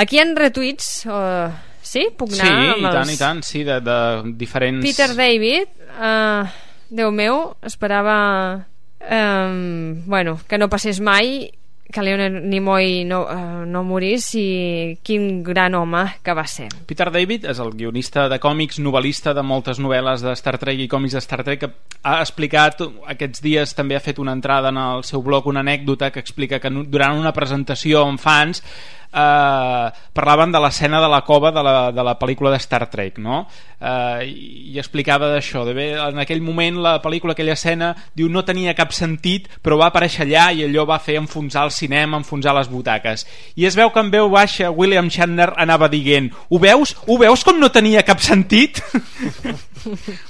Aquí 0.00 0.16
hi 0.16 0.20
ha 0.22 0.24
retuits, 0.38 1.02
uh, 1.10 1.50
sí? 1.82 2.04
Puc 2.14 2.36
anar 2.36 2.46
Sí, 2.46 2.50
amb 2.52 2.84
i 2.84 2.84
els... 2.86 2.94
tant, 2.94 3.10
i 3.10 3.16
tant, 3.18 3.40
sí, 3.42 3.64
de, 3.66 3.80
de 3.82 3.96
diferents... 4.38 4.84
Peter 4.86 5.08
David, 5.18 5.72
uh, 5.96 6.46
Déu 6.90 7.10
meu, 7.14 7.56
esperava 7.62 8.66
um, 8.98 10.02
bueno, 10.06 10.40
que 10.48 10.58
no 10.58 10.68
passés 10.68 10.98
mai 10.98 11.50
que 11.92 12.02
Leonard 12.02 12.44
Nimoy 12.44 13.04
no, 13.08 13.22
uh, 13.26 13.64
no 13.66 13.82
morís 13.86 14.28
i 14.38 14.98
quin 15.02 15.42
gran 15.46 15.74
home 15.74 16.04
que 16.24 16.34
va 16.36 16.46
ser. 16.50 16.68
Peter 16.86 17.10
David 17.12 17.48
és 17.50 17.60
el 17.62 17.74
guionista 17.76 18.28
de 18.30 18.40
còmics, 18.42 18.80
novel·lista 18.82 19.34
de 19.36 19.44
moltes 19.46 19.80
novel·les 19.82 20.24
de 20.24 20.34
Star 20.38 20.56
Trek 20.62 20.80
i 20.80 20.88
còmics 20.90 21.18
de 21.18 21.24
Star 21.24 21.42
Trek 21.46 21.64
que 21.64 21.72
ha 22.02 22.20
explicat, 22.22 22.80
aquests 23.12 23.42
dies 23.44 23.74
també 23.76 23.98
ha 23.98 24.04
fet 24.04 24.18
una 24.22 24.32
entrada 24.36 24.70
en 24.72 24.78
el 24.80 25.04
seu 25.04 25.22
blog, 25.22 25.50
una 25.50 25.64
anècdota 25.64 26.10
que 26.10 26.22
explica 26.22 26.60
que 26.60 26.70
durant 26.70 27.18
una 27.18 27.34
presentació 27.36 28.06
amb 28.06 28.20
fans 28.22 28.64
eh, 29.12 29.90
parlaven 30.12 30.52
de 30.52 30.60
l'escena 30.62 31.00
de 31.00 31.08
la 31.08 31.22
cova 31.26 31.50
de 31.50 31.62
la, 31.62 31.74
de 31.92 32.04
la 32.04 32.16
pel·lícula 32.18 32.52
de 32.52 32.60
Star 32.62 32.86
Trek 32.90 33.18
no? 33.18 33.46
eh, 33.80 34.26
i 34.26 34.78
explicava 34.78 35.30
d'això 35.32 35.64
de 35.68 35.74
en 35.96 36.20
aquell 36.22 36.42
moment 36.42 36.80
la 36.82 36.96
pel·lícula 37.02 37.34
aquella 37.34 37.56
escena 37.58 37.92
diu 38.14 38.28
no 38.28 38.44
tenia 38.46 38.76
cap 38.78 38.94
sentit 38.96 39.48
però 39.62 39.78
va 39.80 39.90
aparèixer 39.90 40.26
allà 40.26 40.50
i 40.52 40.64
allò 40.66 40.86
va 40.88 41.00
fer 41.02 41.18
enfonsar 41.20 41.66
el 41.68 41.74
cinema 41.74 42.20
enfonsar 42.20 42.54
les 42.56 42.70
butaques 42.70 43.26
i 43.56 43.66
es 43.66 43.78
veu 43.78 43.90
que 43.90 44.00
en 44.00 44.12
veu 44.12 44.30
baixa 44.30 44.70
William 44.70 45.10
Shatner 45.10 45.52
anava 45.56 45.88
dient 45.88 46.30
ho 46.48 46.58
veus? 46.58 46.94
Ho 47.06 47.18
veus 47.18 47.44
com 47.44 47.58
no 47.60 47.70
tenia 47.72 48.04
cap 48.06 48.20
sentit? 48.22 48.82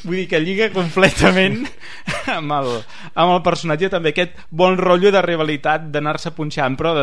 vull 0.04 0.16
dir 0.16 0.26
que 0.30 0.40
lliga 0.40 0.70
completament 0.74 1.64
amb 2.36 2.54
el, 2.54 2.70
amb 3.14 3.34
el 3.34 3.42
personatge 3.46 3.90
també 3.92 4.14
aquest 4.14 4.38
bon 4.50 4.78
rotllo 4.78 5.10
de 5.14 5.22
rivalitat 5.24 5.88
d'anar-se 5.90 6.32
punxant 6.36 6.78
però 6.78 6.94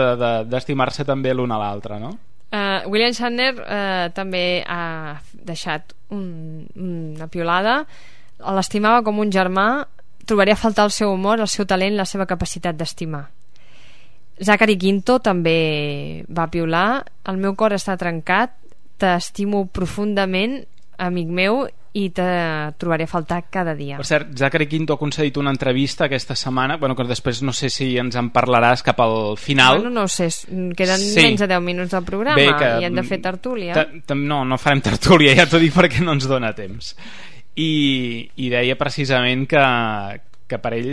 d'estimar-se 0.47 1.03
de, 1.03 1.05
de, 1.05 1.11
també 1.11 1.35
l'un 1.35 1.51
a 1.51 1.59
l'altre 1.59 1.66
no? 1.99 2.17
Uh, 2.47 2.87
William 2.87 3.11
Shatner 3.11 3.53
uh, 3.59 4.07
també 4.15 4.63
ha 4.63 5.19
deixat 5.33 5.91
un, 6.15 6.63
una 6.79 7.27
piolada 7.27 7.81
l'estimava 8.39 9.03
com 9.03 9.19
un 9.19 9.31
germà. 9.31 9.85
Trobaria 10.27 10.57
a 10.57 10.59
faltar 10.59 10.85
el 10.87 10.91
seu 10.91 11.11
humor, 11.13 11.39
el 11.39 11.47
seu 11.47 11.65
talent 11.65 11.95
la 11.95 12.05
seva 12.05 12.27
capacitat 12.27 12.77
d'estimar. 12.77 13.25
Zachary 14.43 14.77
Quinto 14.77 15.17
també 15.23 16.23
va 16.29 16.49
piular. 16.51 17.03
El 17.25 17.39
meu 17.41 17.55
cor 17.55 17.73
està 17.73 17.97
trencat. 17.97 18.53
T'estimo 18.97 19.65
profundament 19.73 20.59
amic 20.97 21.29
meu 21.29 21.67
i 21.97 22.09
te 22.13 22.25
trobaré 22.77 23.07
a 23.07 23.09
faltar 23.09 23.39
cada 23.49 23.73
dia. 23.75 23.97
Per 23.97 24.05
cert, 24.05 24.29
Zachary 24.37 24.67
Quinto 24.69 24.93
ha 24.93 24.99
concedit 25.01 25.37
una 25.41 25.49
entrevista 25.53 26.05
aquesta 26.05 26.35
setmana, 26.37 26.77
bueno, 26.77 26.95
que 26.95 27.07
després 27.09 27.41
no 27.41 27.53
sé 27.55 27.71
si 27.73 27.89
ens 27.97 28.17
en 28.19 28.29
parlaràs 28.35 28.83
cap 28.85 29.01
al 29.01 29.37
final. 29.41 29.81
Bueno, 29.81 30.03
no 30.03 30.07
sé, 30.11 30.29
queden 30.77 31.01
sí. 31.01 31.17
menys 31.23 31.41
de 31.41 31.49
10 31.49 31.63
minuts 31.65 31.95
del 31.95 32.05
programa 32.05 32.37
Bé, 32.37 32.51
que, 32.59 32.69
i 32.81 32.87
hem 32.87 33.01
de 33.01 33.05
fer 33.07 33.21
tertúlia. 33.23 33.87
No, 34.13 34.43
no 34.45 34.61
farem 34.61 34.83
tertúlia, 34.85 35.33
ja 35.37 35.47
t'ho 35.49 35.61
dic 35.61 35.73
perquè 35.73 36.05
no 36.05 36.13
ens 36.17 36.29
dona 36.29 36.53
temps. 36.57 36.93
I, 37.57 37.71
i 38.37 38.51
deia 38.53 38.77
precisament 38.77 39.47
que, 39.49 39.63
que 40.47 40.59
per 40.61 40.73
ell 40.77 40.91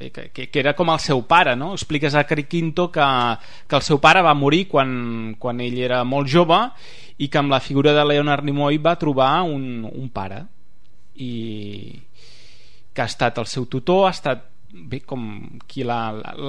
bé, 0.00 0.08
que, 0.10 0.46
que 0.48 0.62
era 0.62 0.72
com 0.78 0.88
el 0.94 1.02
seu 1.04 1.20
pare 1.28 1.52
no? 1.52 1.74
explica 1.76 2.08
Zachary 2.08 2.46
Quinto 2.48 2.88
que, 2.90 3.04
que 3.68 3.76
el 3.76 3.84
seu 3.84 4.00
pare 4.00 4.24
va 4.24 4.32
morir 4.32 4.64
quan, 4.72 5.36
quan 5.38 5.60
ell 5.60 5.76
era 5.76 6.00
molt 6.08 6.32
jove 6.32 6.62
i 7.20 7.28
que 7.28 7.40
amb 7.40 7.52
la 7.52 7.60
figura 7.60 7.92
de 7.92 8.04
Leonard 8.04 8.44
Nimoy 8.44 8.78
va 8.80 8.96
trobar 8.98 9.42
un, 9.44 9.84
un 9.84 10.08
pare 10.12 10.44
i 11.20 11.32
que 12.94 13.02
ha 13.02 13.08
estat 13.10 13.38
el 13.38 13.48
seu 13.50 13.66
tutor 13.70 14.06
ha 14.08 14.14
estat 14.14 14.46
bé, 14.72 15.02
com 15.06 15.24
qui 15.68 15.84
l'ha 15.86 16.00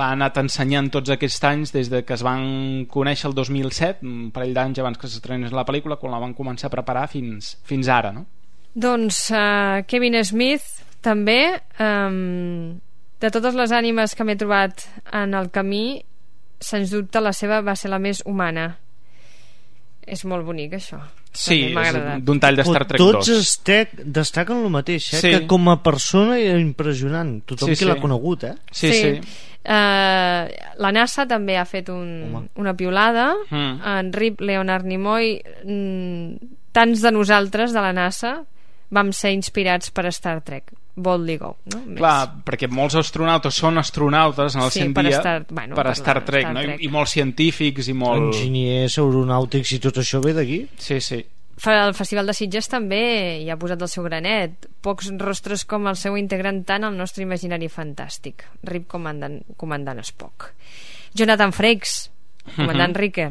anat 0.07 0.39
ensenyant 0.41 0.89
tots 0.93 1.11
aquests 1.13 1.43
anys 1.49 1.73
des 1.75 1.89
de 1.91 2.03
que 2.07 2.15
es 2.15 2.23
van 2.25 2.85
conèixer 2.91 3.27
el 3.29 3.35
2007 3.37 4.07
un 4.07 4.29
parell 4.35 4.53
d'anys 4.55 4.79
abans 4.79 5.01
que 5.01 5.09
s'estrenés 5.09 5.55
la 5.55 5.65
pel·lícula 5.67 5.99
quan 5.99 6.15
la 6.15 6.21
van 6.23 6.37
començar 6.37 6.69
a 6.69 6.75
preparar 6.75 7.07
fins, 7.11 7.57
fins 7.67 7.89
ara 7.91 8.13
no? 8.15 8.25
Doncs 8.71 9.25
uh, 9.35 9.81
Kevin 9.87 10.15
Smith 10.23 10.85
també 11.03 11.57
um, 11.81 12.79
de 13.19 13.33
totes 13.33 13.57
les 13.57 13.73
ànimes 13.75 14.15
que 14.15 14.23
m'he 14.23 14.37
trobat 14.39 14.85
en 15.11 15.35
el 15.35 15.51
camí 15.51 16.05
sens 16.61 16.93
dubte 16.93 17.19
la 17.19 17.33
seva 17.35 17.59
va 17.65 17.75
ser 17.75 17.91
la 17.91 17.99
més 17.99 18.21
humana 18.25 18.69
és 20.07 20.23
molt 20.25 20.45
bonic 20.45 20.73
això 20.79 20.99
Sí, 21.31 21.71
d'un 22.25 22.39
tall 22.43 22.57
de 22.59 22.63
Star 22.67 22.83
Trek 22.89 22.99
2 22.99 23.11
Tots 23.15 23.29
estec, 23.37 23.93
destaquen 24.03 24.65
el 24.65 24.69
mateix 24.73 25.13
eh? 25.13 25.19
Sí. 25.21 25.29
que 25.31 25.45
com 25.47 25.69
a 25.71 25.77
persona 25.83 26.35
era 26.39 26.59
impressionant 26.59 27.37
tothom 27.47 27.69
Sí, 27.69 27.75
sí, 27.75 27.79
qui 27.79 27.85
sí. 27.85 27.89
l'ha 27.91 28.01
conegut 28.01 28.43
eh? 28.49 28.53
Sí, 28.71 28.91
sí. 28.91 29.13
Uh, 29.61 30.49
la 30.81 30.89
NASA 30.91 31.27
també 31.29 31.55
ha 31.61 31.65
fet 31.69 31.87
un, 31.93 32.47
una 32.57 32.73
piolada 32.75 33.29
Mm. 33.51 33.77
en 33.85 34.11
Rip 34.13 34.41
Leonard 34.41 34.85
Nimoy 34.89 35.35
mm, 35.63 36.51
tants 36.73 37.01
de 37.05 37.11
nosaltres 37.11 37.71
de 37.75 37.81
la 37.83 37.93
NASA 37.93 38.39
vam 38.91 39.11
ser 39.13 39.31
inspirats 39.37 39.91
per 39.91 40.07
Star 40.11 40.41
Trek 40.41 40.73
Boldly 40.95 41.37
Go 41.37 41.57
no? 41.71 41.79
Més. 41.85 41.97
Clar, 41.97 42.15
perquè 42.45 42.67
molts 42.69 42.95
astronautes 42.99 43.55
són 43.55 43.77
astronautes 43.79 44.55
en 44.55 44.61
el 44.65 44.71
Sí, 44.71 44.79
cent 44.81 44.93
per 44.93 45.03
dia 45.07 45.19
Star- 45.21 45.45
bueno, 45.49 45.75
per 45.75 45.85
per 45.85 45.95
Star 45.95 46.23
Trek, 46.25 46.43
Star 46.43 46.53
no? 46.53 46.61
Trek. 46.61 46.81
I, 46.81 46.85
I 46.85 46.89
molts 46.91 47.11
científics 47.15 47.87
i 47.87 47.93
molt... 47.93 48.33
enginyers 48.33 48.97
aeronàutics 48.99 49.71
i 49.71 49.79
tot 49.79 49.97
això 50.03 50.19
ve 50.23 50.33
d'aquí 50.33 50.59
Sí, 50.77 50.99
sí. 50.99 51.21
Fa- 51.61 51.85
El 51.87 51.93
Festival 51.93 52.25
de 52.25 52.33
Sitges 52.33 52.67
també 52.67 53.01
hi 53.43 53.49
ha 53.53 53.57
posat 53.61 53.81
el 53.85 53.87
seu 53.91 54.03
granet. 54.03 54.65
Pocs 54.81 55.11
rostres 55.21 55.63
com 55.69 55.85
el 55.87 55.95
seu 55.95 56.15
integrant 56.17 56.63
tant 56.65 56.83
al 56.87 56.95
nostre 56.97 57.21
imaginari 57.21 57.67
fantàstic. 57.69 58.43
Rip 58.65 58.87
comandant, 58.89 59.41
comandant 59.57 60.01
Spock. 60.03 60.51
Jonathan 61.13 61.51
Frakes, 61.53 62.09
comandant 62.55 62.95
Mhm. 62.95 62.99
Riker. 62.99 63.29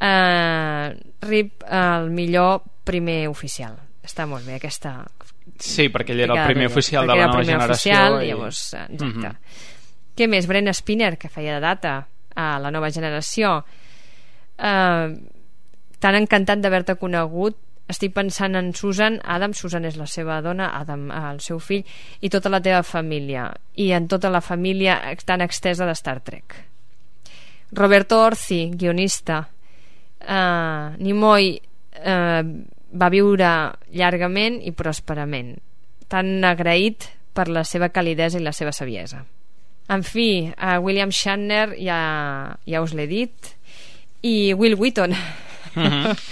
Uh, 0.00 0.92
Rip, 1.24 1.62
el 1.68 2.10
millor 2.10 2.62
primer 2.84 3.26
oficial. 3.28 3.76
Està 4.04 4.26
molt 4.28 4.46
bé 4.46 4.56
aquesta... 4.60 4.98
Sí, 5.62 5.88
perquè 5.92 6.14
ell 6.14 6.24
era 6.26 6.42
el 6.42 6.52
primer 6.52 6.66
oficial 6.70 7.06
de 7.06 7.14
la 7.14 7.26
nova 7.26 7.44
generació. 7.44 7.92
Oficial, 7.92 8.18
i... 8.22 8.28
Llavors, 8.32 8.62
eh, 8.74 8.84
exacte. 8.90 9.28
Mhm. 9.28 9.36
Què 10.16 10.28
més? 10.32 10.46
Brent 10.48 10.72
Spinner, 10.72 11.16
que 11.18 11.28
feia 11.28 11.54
de 11.54 11.60
data 11.60 11.96
a 12.34 12.58
la 12.60 12.70
nova 12.70 12.90
generació. 12.90 13.58
Uh, 14.56 15.12
tan 16.00 16.16
encantat 16.16 16.62
d'haver-te 16.62 16.96
conegut 16.96 17.58
estic 17.92 18.14
pensant 18.16 18.56
en 18.58 18.72
Susan 18.74 19.20
Adam, 19.22 19.52
Susan 19.54 19.84
és 19.86 19.96
la 19.98 20.08
seva 20.10 20.40
dona 20.42 20.72
Adam, 20.78 21.06
eh, 21.10 21.20
el 21.30 21.40
seu 21.44 21.60
fill 21.62 21.84
i 22.20 22.30
tota 22.32 22.50
la 22.50 22.60
teva 22.62 22.82
família 22.86 23.46
i 23.78 23.92
en 23.94 24.08
tota 24.10 24.30
la 24.32 24.42
família 24.42 24.98
tan 25.24 25.44
extesa 25.44 25.86
de 25.86 25.94
Star 25.94 26.18
Trek 26.26 26.56
Roberto 27.72 28.18
Orci, 28.22 28.70
guionista 28.74 29.40
uh, 29.46 30.96
Nimoy 30.98 31.52
uh, 31.54 32.42
va 33.00 33.08
viure 33.12 33.50
llargament 33.92 34.60
i 34.64 34.72
pròsperament 34.72 35.56
tan 36.08 36.44
agraït 36.44 37.08
per 37.36 37.48
la 37.48 37.64
seva 37.64 37.88
calidesa 37.92 38.38
i 38.40 38.42
la 38.44 38.52
seva 38.56 38.72
saviesa 38.72 39.24
en 39.88 40.02
fi, 40.02 40.50
a 40.56 40.80
William 40.82 41.10
Shatner 41.14 41.76
ja, 41.78 42.56
ja 42.66 42.80
us 42.82 42.94
l'he 42.94 43.06
dit 43.06 43.52
i 44.22 44.52
Will 44.54 44.74
Wheaton 44.80 45.14
Mhm. 45.76 46.14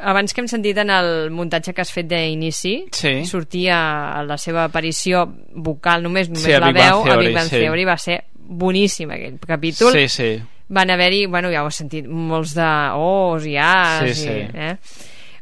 abans 0.00 0.32
que 0.32 0.40
hem 0.40 0.48
sentit 0.48 0.78
en 0.80 0.88
el 0.90 1.28
muntatge 1.30 1.74
que 1.76 1.82
has 1.84 1.90
fet 1.92 2.06
d'inici 2.08 2.86
Sí. 2.96 3.24
sortia 3.28 4.22
la 4.24 4.38
seva 4.40 4.64
aparició 4.64 5.26
vocal 5.52 6.02
només, 6.02 6.30
només 6.30 6.42
Sí, 6.46 6.52
a 6.56 6.60
la 6.60 6.72
veu 6.72 7.02
a 7.02 7.04
Theory, 7.04 7.26
Big 7.26 7.34
Bang 7.36 7.48
sí. 7.50 7.58
Theory 7.60 7.84
va 7.84 7.98
ser 7.98 8.22
boníssim 8.34 9.10
aquell 9.12 9.36
capítol 9.46 9.92
Sí, 9.92 10.08
sí. 10.08 10.30
van 10.68 10.90
haver-hi, 10.90 11.26
bueno 11.26 11.50
ja 11.52 11.62
ho 11.62 11.66
has 11.68 11.76
sentit 11.82 12.06
molts 12.08 12.54
de 12.56 12.70
os 12.96 13.44
i 13.46 13.56
as 13.60 14.08
Sí, 14.08 14.14
sí. 14.24 14.28
i, 14.30 14.48
eh? 14.54 14.76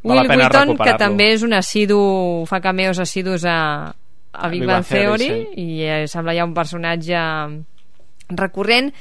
Will 0.03 0.21
Wheaton 0.21 0.39
que 0.39 0.49
recuperar-lo. 0.49 0.99
també 0.99 1.33
és 1.35 1.43
un 1.43 1.55
assidu 1.57 2.01
fa 2.47 2.61
cameos 2.63 2.99
assidus 3.03 3.45
a, 3.45 3.93
a 4.33 4.49
Big, 4.49 4.67
Bang 4.67 4.87
Theory, 4.87 5.29
sí. 5.29 5.65
i 5.65 5.83
eh, 5.83 6.05
sembla 6.07 6.37
ja 6.37 6.47
un 6.47 6.55
personatge 6.55 7.23
recurrent 8.29 8.93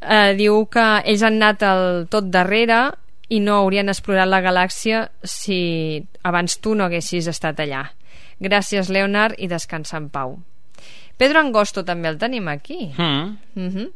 eh, 0.00 0.32
diu 0.36 0.64
que 0.72 0.86
ells 1.04 1.24
han 1.24 1.38
anat 1.40 1.64
al 1.66 1.84
tot 2.12 2.28
darrere 2.32 2.90
i 3.30 3.40
no 3.40 3.60
haurien 3.60 3.88
explorat 3.88 4.28
la 4.28 4.42
galàxia 4.42 5.06
si 5.22 6.02
abans 6.26 6.58
tu 6.58 6.74
no 6.74 6.88
haguessis 6.88 7.28
estat 7.30 7.60
allà. 7.62 7.84
Gràcies, 8.40 8.88
Leonard, 8.90 9.36
i 9.38 9.46
descansa 9.48 9.98
en 10.00 10.08
pau. 10.10 10.38
Pedro 11.20 11.42
Angosto 11.44 11.84
també 11.84 12.08
el 12.08 12.16
tenim 12.18 12.48
aquí. 12.48 12.88
Mm. 12.96 13.36
Mhm. 13.60 13.86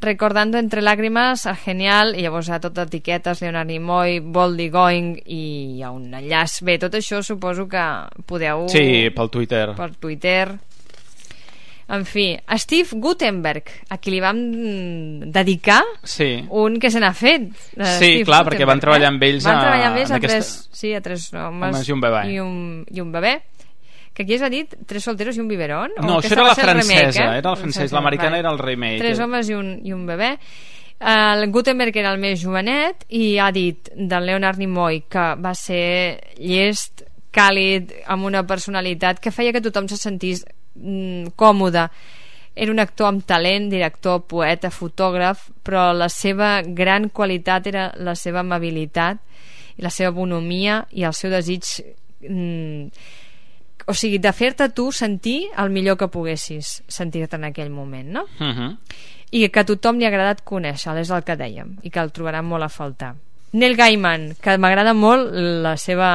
Recordando 0.00 0.56
entre 0.56 0.82
lágrimas 0.86 1.46
a 1.50 1.56
Genial 1.58 2.14
i 2.14 2.22
llavors 2.22 2.46
a 2.54 2.60
tot 2.62 2.78
etiquetes 2.78 3.40
Leonard 3.42 3.66
Nimoy, 3.66 4.20
Boldy 4.22 4.68
Going 4.70 5.16
i 5.26 5.40
hi 5.78 5.82
ha 5.82 5.90
un 5.90 6.12
enllaç 6.14 6.60
bé, 6.62 6.76
tot 6.78 6.94
això 6.94 7.24
suposo 7.26 7.66
que 7.68 7.82
podeu 8.24 8.68
Sí, 8.70 9.10
pel 9.10 9.30
Twitter. 9.34 9.72
per 9.74 9.90
Twitter 9.96 10.52
en 11.90 12.04
fi, 12.06 12.38
a 12.46 12.56
Steve 12.56 12.86
Gutenberg 13.02 13.64
a 13.90 13.98
qui 13.98 14.12
li 14.14 14.20
vam 14.22 14.38
dedicar 15.26 15.82
Sí. 16.04 16.44
un 16.50 16.78
que 16.78 16.88
se 16.88 17.00
n'ha 17.02 17.10
fet 17.12 17.48
eh, 17.50 17.84
Sí, 17.84 17.96
Steve 17.96 18.24
clar, 18.28 18.44
perquè 18.46 18.62
van 18.64 18.78
Gutenberg, 18.78 18.80
treballar 18.86 19.08
eh? 19.10 19.14
amb 19.16 19.22
ells 19.26 19.42
van 19.44 19.56
a- 19.56 19.60
treballar 19.64 19.86
amb 19.90 19.98
ells 20.04 20.10
a, 20.12 20.16
aquesta- 20.20 20.36
tres, 20.38 20.68
sí, 20.70 20.94
a 20.94 21.00
tres 21.00 21.32
homes, 21.34 21.74
Homes 21.74 21.88
i 21.88 21.92
un 21.92 22.00
bebè. 22.00 22.22
i 22.30 22.38
un, 22.38 22.86
i 22.94 23.00
un 23.00 23.10
bebè 23.10 23.40
que 24.20 24.26
aquí 24.28 24.36
es 24.36 24.42
va 24.44 24.50
dir 24.52 24.66
Tres 24.86 25.04
solteros 25.08 25.38
i 25.38 25.40
un 25.40 25.48
biberón? 25.48 25.94
O 25.96 26.04
No, 26.04 26.18
això 26.20 26.34
era 26.36 26.44
va 26.44 26.52
la 26.52 26.56
el 26.58 26.66
remake, 26.74 26.98
francesa, 27.00 27.24
eh? 27.24 27.38
era 27.38 27.50
el 27.54 27.56
francès, 27.56 27.92
l'americana 27.96 28.38
era 28.38 28.52
el 28.52 28.58
remake. 28.60 29.00
Tres 29.00 29.20
homes 29.24 29.48
i 29.48 29.56
un, 29.56 29.72
i 29.84 29.94
un 29.96 30.04
bebè 30.08 30.34
El 31.00 31.46
Gutenberg 31.50 31.96
era 31.96 32.10
el 32.12 32.20
més 32.20 32.42
jovenet 32.42 33.06
i 33.16 33.38
ha 33.40 33.48
dit 33.56 33.88
del 33.96 34.26
Leonard 34.28 34.60
Nimoy 34.60 35.06
que 35.08 35.22
va 35.40 35.54
ser 35.56 36.20
llest, 36.36 37.06
càlid, 37.32 37.94
amb 38.10 38.26
una 38.28 38.42
personalitat 38.44 39.20
que 39.22 39.32
feia 39.32 39.54
que 39.54 39.62
tothom 39.64 39.88
se 39.88 39.96
sentís 39.96 40.44
mm, 40.74 41.32
còmode. 41.40 41.86
Era 42.52 42.74
un 42.74 42.82
actor 42.82 43.08
amb 43.08 43.24
talent, 43.24 43.70
director, 43.72 44.26
poeta, 44.28 44.68
fotògraf, 44.68 45.46
però 45.64 45.94
la 45.96 46.10
seva 46.12 46.58
gran 46.66 47.08
qualitat 47.08 47.70
era 47.70 47.86
la 47.96 48.12
seva 48.18 48.42
amabilitat 48.44 49.22
i 49.78 49.86
la 49.86 49.94
seva 49.94 50.12
bonomia 50.12 50.82
i 50.92 51.06
el 51.08 51.16
seu 51.16 51.32
desig 51.32 51.64
mm, 52.28 52.90
o 53.90 53.94
sigui, 53.94 54.20
de 54.22 54.30
fer-te 54.32 54.68
tu 54.70 54.90
sentir 54.94 55.48
el 55.58 55.72
millor 55.74 55.98
que 55.98 56.08
poguessis 56.12 56.80
sentir-te 56.86 57.36
en 57.40 57.48
aquell 57.48 57.72
moment, 57.74 58.06
no? 58.20 58.22
Uh 58.38 58.52
-huh. 58.54 58.76
i 59.30 59.48
que 59.48 59.60
a 59.60 59.64
tothom 59.64 59.98
li 59.98 60.04
ha 60.04 60.08
agradat 60.08 60.44
conèixer, 60.44 60.96
és 60.98 61.10
el 61.10 61.22
que 61.22 61.36
dèiem, 61.36 61.76
i 61.82 61.90
que 61.90 62.00
el 62.00 62.10
trobaran 62.12 62.44
molt 62.44 62.64
a 62.64 62.68
faltar. 62.68 63.14
Neil 63.52 63.74
Gaiman, 63.76 64.36
que 64.40 64.52
m'agrada 64.62 64.92
molt 64.94 65.32
la 65.34 65.72
seva, 65.76 66.10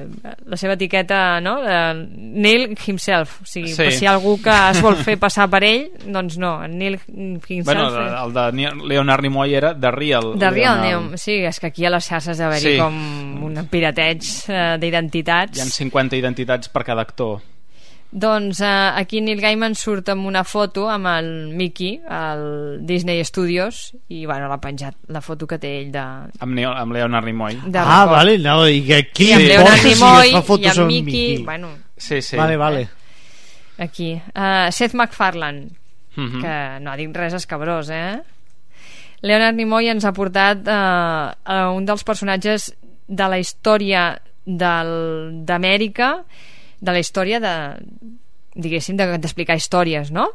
la 0.00 0.56
seva 0.56 0.72
etiqueta, 0.78 1.38
no? 1.44 1.58
Uh, 1.60 1.92
Neil 2.16 2.70
himself, 2.86 3.42
o 3.42 3.44
sigui, 3.44 3.68
Sí. 3.74 3.90
si 3.92 4.04
hi 4.04 4.08
ha 4.08 4.14
algú 4.14 4.38
que 4.40 4.54
es 4.70 4.80
vol 4.80 4.96
fer 4.96 5.18
passar 5.20 5.48
per 5.52 5.62
ell, 5.64 5.90
doncs 6.06 6.38
no, 6.40 6.66
Neil 6.68 6.98
himself... 7.06 7.66
Bueno, 7.66 8.24
el 8.24 8.32
de 8.32 8.72
Leonard 8.88 9.22
Nimoy 9.22 9.54
era 9.54 9.74
The 9.78 9.90
Real. 9.90 10.38
de 10.38 10.50
Real. 10.50 10.80
Name, 10.80 11.18
sí, 11.18 11.36
és 11.44 11.60
que 11.60 11.66
aquí 11.68 11.84
a 11.84 11.90
les 11.90 12.04
xarxes 12.08 12.40
ha 12.40 12.44
d'haver-hi 12.48 12.72
Sí. 12.72 12.78
com 12.78 13.44
un 13.44 13.66
pirateig 13.68 14.24
eh, 14.48 14.76
d'identitats. 14.80 15.58
Hi 15.58 15.60
ha 15.60 15.64
50 15.66 16.16
identitats 16.16 16.68
per 16.72 16.84
cada 16.84 17.02
actor. 17.02 17.40
Doncs 18.12 18.58
eh, 18.60 18.66
aquí 18.98 19.20
Neil 19.22 19.38
Gaiman 19.40 19.76
surt 19.78 20.08
amb 20.10 20.26
una 20.26 20.42
foto 20.42 20.88
amb 20.90 21.06
el 21.06 21.28
Mickey 21.54 22.00
al 22.10 22.80
Disney 22.86 23.22
Studios 23.24 23.92
i 24.10 24.24
bueno, 24.26 24.48
l'ha 24.50 24.58
penjat 24.58 24.96
la 25.14 25.20
foto 25.22 25.46
que 25.46 25.60
té 25.62 25.70
ell 25.84 25.92
de, 25.94 26.02
Amb, 26.42 26.54
Neo, 26.56 26.72
amb 26.74 26.92
Leonard 26.96 27.24
Nimoy. 27.28 27.54
de 27.66 27.78
Ah, 27.78 28.00
record. 28.02 28.10
vale, 28.16 28.38
no, 28.38 28.56
i 28.68 28.80
que 28.82 28.96
aquí 28.96 29.28
I 29.30 29.32
amb 29.36 29.44
Leonard 29.46 29.78
si 29.78 29.88
Nimoy 29.94 30.32
fa 30.32 30.38
i 30.40 30.42
fotos 30.42 30.72
amb 30.72 30.80
amb 30.80 30.88
Mickey, 30.88 31.04
Mickey. 31.04 31.44
bueno, 31.44 31.68
Sí, 31.96 32.20
sí. 32.22 32.36
Vale, 32.36 32.56
vale. 32.56 32.88
aquí 33.78 34.12
uh, 34.14 34.70
Seth 34.72 34.94
MacFarlane 34.94 35.68
Mhm. 36.16 36.40
que 36.42 36.80
no 36.82 36.90
ha 36.90 36.96
dit 36.96 37.14
res 37.16 37.32
escabrós 37.34 37.88
eh? 37.90 38.18
Leonard 39.22 39.54
Nimoy 39.54 39.86
ens 39.88 40.04
ha 40.04 40.12
portat 40.12 40.66
uh, 40.66 41.30
a 41.44 41.70
un 41.70 41.86
dels 41.86 42.02
personatges 42.02 42.74
de 43.06 43.28
la 43.28 43.38
història 43.38 44.20
del- 44.44 45.44
d'Amèrica 45.46 46.24
de 46.80 46.92
la 46.92 46.98
història 47.02 47.40
de 47.40 47.54
diguéssim 48.54 48.96
de- 48.96 49.18
d'explicar 49.18 49.56
històries 49.56 50.10
no? 50.10 50.28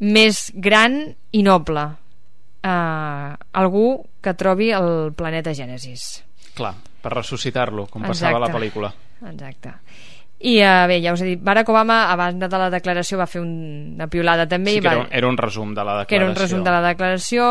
més 0.00 0.50
gran 0.54 1.00
i 1.32 1.42
noble 1.46 1.82
uh, 1.84 3.36
algú 3.52 3.86
que 4.22 4.34
trobi 4.34 4.70
el 4.76 5.12
planeta 5.16 5.54
Gènesis 5.56 6.22
Clar, 6.56 6.74
per 7.00 7.12
ressuscitar-lo, 7.14 7.86
com 7.86 8.02
passava 8.02 8.36
a 8.36 8.40
la 8.42 8.48
Exacte. 8.50 8.58
pel·lícula. 8.58 8.88
Exacte. 9.30 9.70
I 10.40 10.56
uh, 10.64 10.86
bé, 10.90 10.96
ja 11.04 11.12
us 11.14 11.20
he 11.22 11.28
dit, 11.30 11.40
Barack 11.44 11.68
Obama 11.70 12.10
abans 12.12 12.36
de 12.40 12.48
la 12.58 12.68
declaració 12.72 13.16
va 13.20 13.26
fer 13.30 13.40
un, 13.40 13.52
una 13.94 14.08
piulada 14.10 14.48
també 14.50 14.72
Sí, 14.74 14.80
i 14.80 14.84
va, 14.84 14.92
era, 14.96 15.04
un- 15.06 15.12
era 15.22 15.28
un 15.30 15.38
resum 15.38 15.72
de 15.76 15.84
la 15.84 16.00
declaració. 16.00 16.08
que 16.10 16.16
era 16.18 16.28
un 16.28 16.36
resum 16.36 16.64
de 16.66 16.70
la 16.74 16.80
declaració 16.88 17.46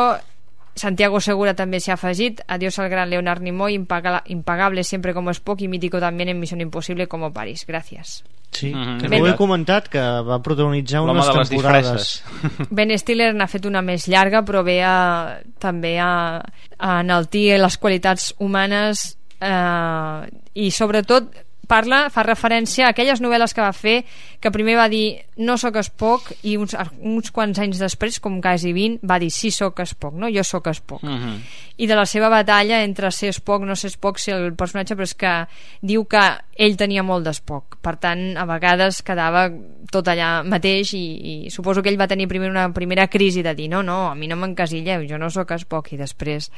Santiago 0.80 1.20
Segura 1.22 1.54
també 1.54 1.80
s'hi 1.84 1.92
ha 1.92 1.98
afegit. 2.00 2.40
Adiós 2.48 2.80
al 2.80 2.88
gran 2.90 3.10
Leonard 3.12 3.42
Nimoy 3.44 3.76
impaga- 3.76 4.24
impagable 4.28 4.84
siempre 4.84 5.14
como 5.14 5.30
Spock 5.32 5.62
y 5.62 5.68
mítico 5.68 6.00
también 6.00 6.30
en 6.30 6.40
Misión 6.40 6.62
Imposible 6.62 7.08
como 7.08 7.34
Paris 7.34 7.66
Gracias 7.68 8.24
Sí, 8.52 8.72
Mhm, 8.74 8.98
també 9.04 9.18
és 9.18 9.22
ho 9.22 9.28
he 9.28 9.36
comentat 9.38 9.88
que 9.94 10.02
va 10.02 10.40
protagonitzar 10.42 11.02
unes 11.06 11.28
temporades. 11.50 12.24
Ben 12.72 12.90
Stiller 12.98 13.28
n'ha 13.36 13.46
fet 13.48 13.68
una 13.70 13.84
més 13.86 14.08
llarga 14.10 14.42
però 14.44 14.64
ve 14.66 14.80
a, 14.82 15.38
també 15.62 16.00
a, 16.02 16.42
a 16.80 16.96
enaltir 17.04 17.60
les 17.62 17.78
qualitats 17.78 18.34
humanes 18.40 19.18
eh, 19.40 20.26
i 20.56 20.72
sobretot 20.72 21.30
parla, 21.70 22.08
fa 22.10 22.24
referència 22.26 22.88
a 22.88 22.94
aquelles 22.96 23.22
novel·les 23.22 23.54
que 23.54 23.62
va 23.62 23.72
fer 23.78 24.00
que 24.42 24.50
primer 24.52 24.74
va 24.80 24.88
dir 24.90 25.20
no 25.38 25.54
sóc 25.62 25.78
Spock 25.86 26.32
i 26.50 26.56
uns, 26.58 26.74
uns 27.00 27.30
quants 27.32 27.60
anys 27.62 27.78
després, 27.80 28.18
com 28.20 28.40
quasi 28.42 28.74
20 28.74 29.06
va 29.06 29.20
dir 29.22 29.30
sí 29.30 29.52
sóc 29.54 29.78
Spock, 29.86 30.16
no? 30.18 30.28
jo 30.34 30.44
sóc 30.44 30.68
Spock 30.74 31.04
Mhm. 31.06 31.38
i 31.78 31.88
de 31.88 31.96
la 31.96 32.06
seva 32.10 32.28
batalla 32.30 32.82
entre 32.84 33.12
ser 33.12 33.32
Spock, 33.38 33.64
no 33.64 33.76
ser 33.76 33.92
Spock, 33.94 34.18
ser 34.20 34.34
el 34.36 34.56
personatge 34.58 34.96
però 34.98 35.06
és 35.08 35.14
que 35.16 35.34
diu 35.82 36.04
que 36.10 36.24
ell 36.58 36.76
tenia 36.76 37.04
molt 37.04 37.24
d'Spock 37.28 37.78
per 37.82 37.96
tant 38.02 38.36
a 38.38 38.44
vegades 38.50 39.02
quedava 39.06 39.46
tot 39.92 40.08
allà 40.12 40.44
mateix 40.44 40.94
i, 40.98 41.46
i 41.46 41.50
suposo 41.54 41.82
que 41.84 41.90
ell 41.94 42.00
va 42.02 42.08
tenir 42.08 42.28
primer 42.28 42.50
una 42.50 42.72
primera 42.74 43.08
crisi 43.08 43.42
de 43.46 43.54
dir 43.56 43.70
no, 43.70 43.84
no, 43.84 44.10
a 44.10 44.16
mi 44.16 44.28
no 44.28 44.36
m'encasilleu, 44.36 45.06
jo 45.08 45.18
no 45.18 45.30
sóc 45.30 45.54
Spock 45.62 45.94
i 45.94 45.98
després 46.02 46.50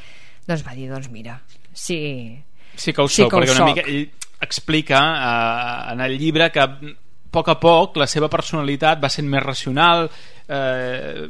doncs 0.47 0.63
va 0.65 0.73
dir, 0.73 0.87
doncs 0.89 1.09
mira 1.11 1.41
sí, 1.73 2.39
Sí 2.75 2.93
que 2.93 3.01
ho 3.03 3.07
Sí 3.11 3.21
sóc, 3.23 3.33
perquè 3.33 3.51
una 3.51 3.57
soc. 3.59 3.67
mica 3.75 3.83
ell 3.85 4.09
explica 4.41 4.99
eh, 5.13 5.93
en 5.93 6.01
el 6.01 6.17
llibre 6.19 6.51
que 6.51 6.63
a 6.63 6.67
poc 7.31 7.47
a 7.47 7.55
poc 7.61 7.95
la 8.01 8.09
seva 8.11 8.27
personalitat 8.29 8.99
va 9.01 9.09
sent 9.09 9.29
més 9.31 9.43
racional 9.43 10.09
eh, 10.51 11.27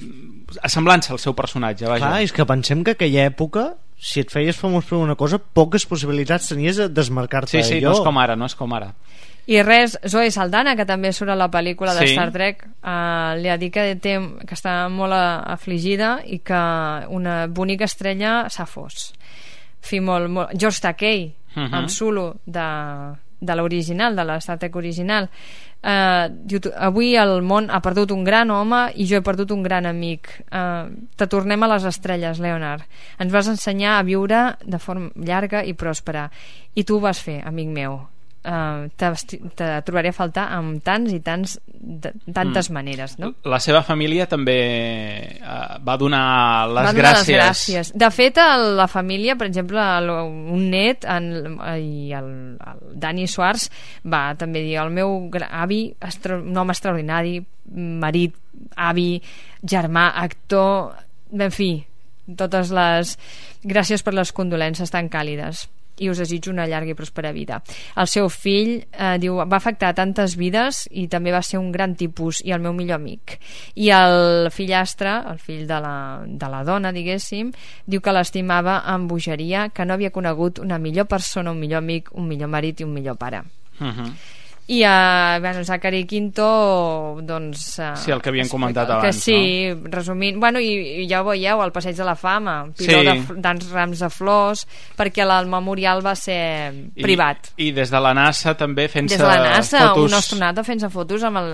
assemblant-se 0.65 1.13
al 1.13 1.21
seu 1.21 1.35
personatge 1.37 1.85
vaja. 1.85 2.07
Clar, 2.07 2.25
és 2.25 2.33
que 2.33 2.47
pensem 2.49 2.81
que 2.83 2.95
aquella 2.97 3.27
època 3.29 3.71
si 4.01 4.23
et 4.23 4.31
feies 4.33 4.57
famós 4.57 4.87
per 4.89 4.97
una 4.97 5.13
cosa 5.15 5.37
poques 5.37 5.85
possibilitats 5.85 6.49
tenies 6.49 6.79
de 6.81 6.87
desmarcar-te 6.89 7.59
sí, 7.59 7.67
sí, 7.67 7.81
no 7.85 7.93
és 7.93 8.01
com 8.01 8.17
ara, 8.17 8.35
no 8.35 8.49
és 8.49 8.57
com 8.57 8.73
ara 8.73 8.95
I 9.49 9.61
res, 9.65 9.95
Zoe 10.07 10.29
Saldana, 10.31 10.75
que 10.77 10.85
també 10.85 11.09
surt 11.13 11.33
a 11.33 11.35
la 11.37 11.49
pel·lícula 11.53 11.95
de 11.97 12.05
Sí. 12.05 12.13
Star 12.13 12.29
Trek, 12.31 12.61
uh, 12.85 13.33
li 13.41 13.49
ha 13.49 13.57
dit 13.57 13.73
que, 13.73 13.95
té, 13.97 14.13
que 14.45 14.55
està 14.55 14.87
molt 14.89 15.13
afligida 15.13 16.19
i 16.25 16.39
que 16.45 16.61
una 17.09 17.47
bonica 17.47 17.89
estrella 17.89 18.45
s'ha 18.53 18.67
fos. 18.69 19.11
Fi 19.81 19.99
molt, 19.99 20.29
molt... 20.29 20.53
George 20.53 20.79
Takei, 20.85 21.33
Mhm. 21.55 21.73
el 21.75 21.89
Zulu 21.89 22.33
de, 22.45 22.67
de 23.39 23.55
l'original, 23.55 24.15
de 24.15 24.23
la 24.23 24.35
Star 24.37 24.57
Trek 24.59 24.75
original, 24.75 25.29
uh, 25.83 26.29
diu, 26.29 26.59
"Tu- 26.59 26.71
avui 26.77 27.15
el 27.15 27.41
món 27.41 27.69
ha 27.71 27.81
perdut 27.81 28.11
un 28.11 28.23
gran 28.23 28.49
home 28.51 28.91
i 28.95 29.05
jo 29.05 29.17
he 29.17 29.21
perdut 29.21 29.51
un 29.51 29.63
gran 29.63 29.85
amic. 29.85 30.43
Uh, 30.51 30.89
te 31.15 31.27
tornem 31.27 31.63
a 31.63 31.67
les 31.67 31.83
estrelles, 31.83 32.39
Leonard. 32.39 32.83
Ens 33.19 33.31
vas 33.33 33.47
ensenyar 33.47 33.97
a 33.99 34.03
viure 34.03 34.55
de 34.63 34.79
forma 34.79 35.09
llarga 35.15 35.63
i 35.65 35.73
pròspera. 35.73 36.29
I 36.75 36.83
tu 36.83 36.97
ho 36.97 36.99
vas 36.99 37.19
fer, 37.19 37.41
amic 37.45 37.67
meu 37.67 38.07
uh, 38.45 38.87
te, 38.97 39.67
trobaré 39.85 40.09
a 40.09 40.15
faltar 40.15 40.47
amb 40.55 40.81
tants 40.83 41.11
i 41.13 41.19
tants 41.21 41.57
de, 41.67 42.11
tantes 42.33 42.69
Mm. 42.69 42.73
maneres 42.73 43.17
no? 43.19 43.33
la 43.43 43.59
seva 43.59 43.81
família 43.83 44.27
també 44.29 44.55
eh, 45.41 45.77
va 45.85 45.95
donar 45.97 46.67
les 46.69 46.85
Va 46.85 46.91
donar 46.93 47.01
gràcies 47.01 47.27
les 47.27 47.39
gràcies. 47.41 47.91
De 47.97 48.09
fet, 48.13 48.37
a 48.37 48.57
la 48.57 48.87
família, 48.87 49.35
per 49.35 49.47
exemple, 49.47 49.79
el- 49.97 50.09
un 50.55 50.69
net 50.69 51.05
en, 51.05 51.57
i 51.81 52.11
el, 52.13 52.29
el 52.59 52.79
Dani 53.01 53.27
Suars 53.27 53.69
va 54.05 54.35
també 54.37 54.61
dir 54.61 54.77
el 54.81 54.89
meu 54.93 55.29
avi, 55.49 55.81
extra, 55.99 56.37
un 56.37 56.55
home 56.57 56.71
extraordinari, 56.75 57.39
marit, 57.73 58.35
avi, 58.75 59.21
germà, 59.63 60.11
actor, 60.21 60.93
en 61.33 61.51
fi, 61.51 61.71
totes 62.37 62.69
les 62.71 63.17
gràcies 63.63 64.03
per 64.03 64.13
les 64.13 64.31
condolències 64.31 64.89
tan 64.93 65.09
càlides 65.09 65.67
i 65.99 66.09
us 66.09 66.21
desitjo 66.21 66.51
una 66.51 66.67
llarga 66.67 66.93
i 66.93 66.97
pròspera 66.97 67.31
vida. 67.35 67.61
El 67.99 68.07
seu 68.07 68.29
fill 68.29 68.73
eh, 68.81 69.15
diu 69.21 69.37
va 69.41 69.57
afectar 69.57 69.93
tantes 69.97 70.35
vides 70.39 70.85
i 70.91 71.07
també 71.11 71.33
va 71.33 71.43
ser 71.45 71.59
un 71.59 71.71
gran 71.71 71.95
tipus 71.95 72.41
i 72.45 72.55
el 72.55 72.61
meu 72.63 72.73
millor 72.73 72.99
amic. 73.01 73.37
I 73.75 73.91
el 73.95 74.49
fillastre, 74.51 75.13
el 75.31 75.39
fill 75.39 75.65
de 75.69 75.79
la, 75.83 75.95
de 76.25 76.51
la 76.51 76.63
dona, 76.67 76.91
diguéssim, 76.95 77.51
diu 77.85 78.01
que 78.01 78.15
l'estimava 78.15 78.81
amb 78.85 79.09
bogeria, 79.11 79.69
que 79.69 79.85
no 79.85 79.95
havia 79.95 80.11
conegut 80.11 80.59
una 80.59 80.79
millor 80.79 81.09
persona, 81.11 81.51
un 81.51 81.59
millor 81.59 81.83
amic, 81.83 82.13
un 82.17 82.27
millor 82.27 82.49
marit 82.51 82.81
i 82.81 82.87
un 82.87 82.93
millor 82.93 83.17
pare. 83.17 83.43
Mhm. 83.79 84.13
I 84.71 84.77
uh, 84.87 85.39
bueno, 85.43 85.63
Zachary 85.67 86.05
Quinto 86.07 87.17
doncs, 87.21 87.79
uh, 87.79 87.89
Sí, 87.99 88.11
el 88.13 88.21
que 88.23 88.29
havien 88.31 88.47
comentat 88.47 88.87
que 88.87 88.93
abans, 88.93 89.17
sí, 89.19 89.67
resumint 89.91 90.37
bueno, 90.39 90.61
i, 90.63 91.01
i 91.03 91.07
ja 91.09 91.19
ho 91.21 91.25
veieu, 91.27 91.59
al 91.59 91.73
Passeig 91.75 91.97
de 91.97 92.05
la 92.07 92.15
Fama 92.15 92.69
piló 92.77 93.01
Sí. 93.01 93.25
d'ans 93.41 93.67
rams 93.73 93.99
de 93.99 94.09
flors 94.09 94.63
perquè 94.95 95.25
el 95.25 95.49
memorial 95.51 95.99
va 96.05 96.13
ser 96.15 96.71
I- 96.95 97.03
privat 97.03 97.51
i 97.57 97.71
des 97.75 97.91
de 97.91 97.99
la 97.99 98.13
NASA 98.15 98.53
també 98.55 98.87
fent-se 98.87 99.17
des 99.17 99.19
de 99.19 99.27
la 99.27 99.57
NASA, 99.57 99.89
fotos 99.89 100.07
un 100.11 100.17
astronauta 100.21 100.63
fent-se 100.63 100.89
fotos 100.93 101.23
amb, 101.27 101.41
el, 101.43 101.51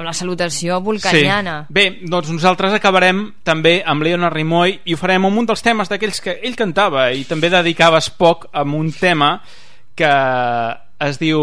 amb 0.00 0.06
la 0.06 0.12
salutació 0.16 0.80
vulcaniana 0.80 1.66
Sí. 1.68 1.74
Bé, 1.76 1.86
doncs 2.08 2.30
nosaltres 2.32 2.72
acabarem 2.72 3.34
també 3.44 3.82
amb 3.84 4.02
Leonard 4.02 4.36
Nimoy 4.40 4.78
i 4.86 4.94
ho 4.94 4.96
farem 4.96 5.26
amb 5.28 5.36
un 5.44 5.46
dels 5.52 5.60
temes 5.66 5.92
d'aquells 5.92 6.20
que 6.24 6.38
ell 6.42 6.56
cantava 6.56 7.10
i 7.12 7.24
també 7.28 7.50
dedicava 7.52 8.00
Spock 8.00 8.48
amb 8.52 8.80
un 8.80 8.92
tema 8.96 9.34
que 9.94 10.08
es 11.00 11.18
diu 11.20 11.40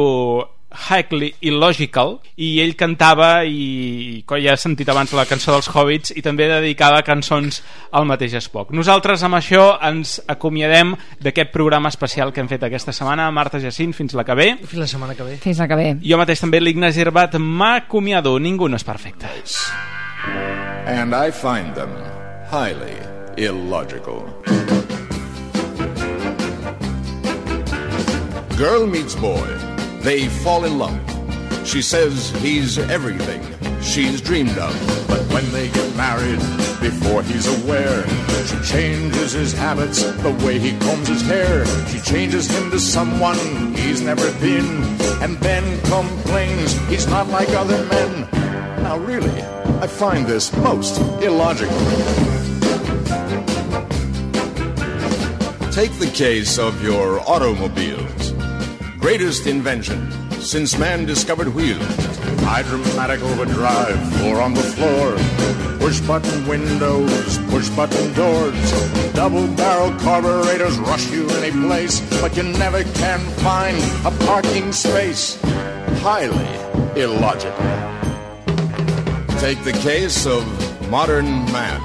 Highly 0.78 1.34
Illogical 1.42 2.20
i 2.38 2.60
ell 2.62 2.76
cantava 2.78 3.44
i 3.46 4.22
com 4.30 4.38
ja 4.40 4.54
he 4.54 4.62
sentit 4.62 4.90
abans 4.94 5.12
la 5.18 5.26
cançó 5.26 5.52
dels 5.56 5.70
Hobbits 5.74 6.14
i 6.16 6.22
també 6.26 6.48
dedicava 6.52 7.02
cançons 7.04 7.62
al 7.92 8.06
mateix 8.06 8.36
Spock. 8.46 8.72
Nosaltres 8.76 9.24
amb 9.26 9.36
això 9.40 9.80
ens 9.88 10.20
acomiadem 10.30 10.96
d'aquest 11.24 11.52
programa 11.52 11.90
especial 11.90 12.32
que 12.34 12.42
hem 12.44 12.50
fet 12.52 12.64
aquesta 12.64 12.94
setmana. 12.94 13.30
Marta 13.32 13.60
Jacint, 13.60 13.94
fins 13.98 14.14
la 14.14 14.24
que 14.24 14.36
ve. 14.38 14.50
Fins 14.64 14.80
la 14.84 14.88
setmana 14.88 15.16
que 15.16 15.24
ve. 15.24 15.38
fins 15.38 15.60
la 15.60 15.68
que 15.68 15.76
ve 15.76 15.88
Jo 16.04 16.18
mateix 16.18 16.40
també 16.42 16.62
l'Ignasi 16.62 17.02
Herbat 17.02 17.36
m'acomiado. 17.40 18.38
Ningú 18.40 18.70
no 18.70 18.76
és 18.78 18.84
perfecte. 18.84 19.28
And 20.88 21.14
I 21.16 21.32
find 21.32 21.74
them 21.76 21.92
highly 22.52 22.96
illogical. 23.38 24.24
Girl 28.58 28.88
meets 28.88 29.16
boy. 29.16 29.67
They 30.08 30.30
fall 30.30 30.64
in 30.64 30.78
love. 30.78 30.98
She 31.68 31.82
says 31.82 32.30
he's 32.42 32.78
everything 32.78 33.42
she's 33.82 34.22
dreamed 34.22 34.58
of. 34.58 34.74
But 35.06 35.20
when 35.34 35.44
they 35.52 35.68
get 35.68 35.94
married, 35.98 36.40
before 36.80 37.24
he's 37.24 37.46
aware, 37.62 38.08
she 38.46 38.58
changes 38.62 39.34
his 39.34 39.52
habits, 39.52 40.04
the 40.04 40.32
way 40.46 40.60
he 40.60 40.80
combs 40.80 41.10
his 41.10 41.24
hair. 41.24 41.66
She 41.88 42.00
changes 42.00 42.48
him 42.48 42.72
to 42.72 42.80
someone 42.80 43.38
he's 43.76 44.00
never 44.00 44.32
been, 44.40 44.82
and 45.22 45.36
then 45.40 45.66
complains 45.82 46.72
he's 46.88 47.08
not 47.08 47.28
like 47.28 47.50
other 47.50 47.84
men. 47.88 48.30
Now, 48.84 48.98
really, 49.00 49.42
I 49.82 49.88
find 49.88 50.26
this 50.26 50.56
most 50.56 51.02
illogical. 51.22 51.78
Take 55.74 55.92
the 56.00 56.10
case 56.16 56.58
of 56.58 56.82
your 56.82 57.20
automobiles. 57.30 58.37
Greatest 59.08 59.48
invention 59.48 60.12
since 60.42 60.78
man 60.78 61.06
discovered 61.06 61.48
wheels. 61.56 61.82
Hydromatic 62.42 63.22
overdrive, 63.22 63.98
floor 64.16 64.42
on 64.42 64.54
the 64.54 64.62
floor. 64.62 65.16
Push 65.80 66.02
button 66.02 66.46
windows, 66.46 67.38
push 67.48 67.70
button 67.70 68.14
doors. 68.14 69.14
Double 69.14 69.48
barrel 69.56 69.98
carburetors 70.00 70.78
rush 70.80 71.10
you 71.10 71.26
any 71.40 71.52
place, 71.52 72.02
but 72.20 72.36
you 72.36 72.44
never 72.44 72.84
can 72.84 73.22
find 73.40 73.78
a 74.06 74.12
parking 74.26 74.74
space. 74.74 75.40
Highly 76.02 77.02
illogical. 77.02 77.56
Take 79.40 79.64
the 79.64 79.78
case 79.82 80.26
of 80.26 80.44
modern 80.92 81.46
man. 81.54 81.80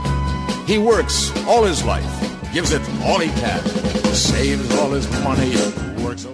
He 0.67 0.79
works 0.79 1.31
all 1.47 1.63
his 1.63 1.85
life, 1.85 2.13
gives 2.53 2.73
it 2.73 2.83
all 3.05 3.21
he 3.21 3.29
can, 3.41 3.65
saves 4.13 4.75
all 4.75 4.91
his 4.91 5.09
money, 5.23 5.55
works 6.03 6.25
over. 6.27 6.33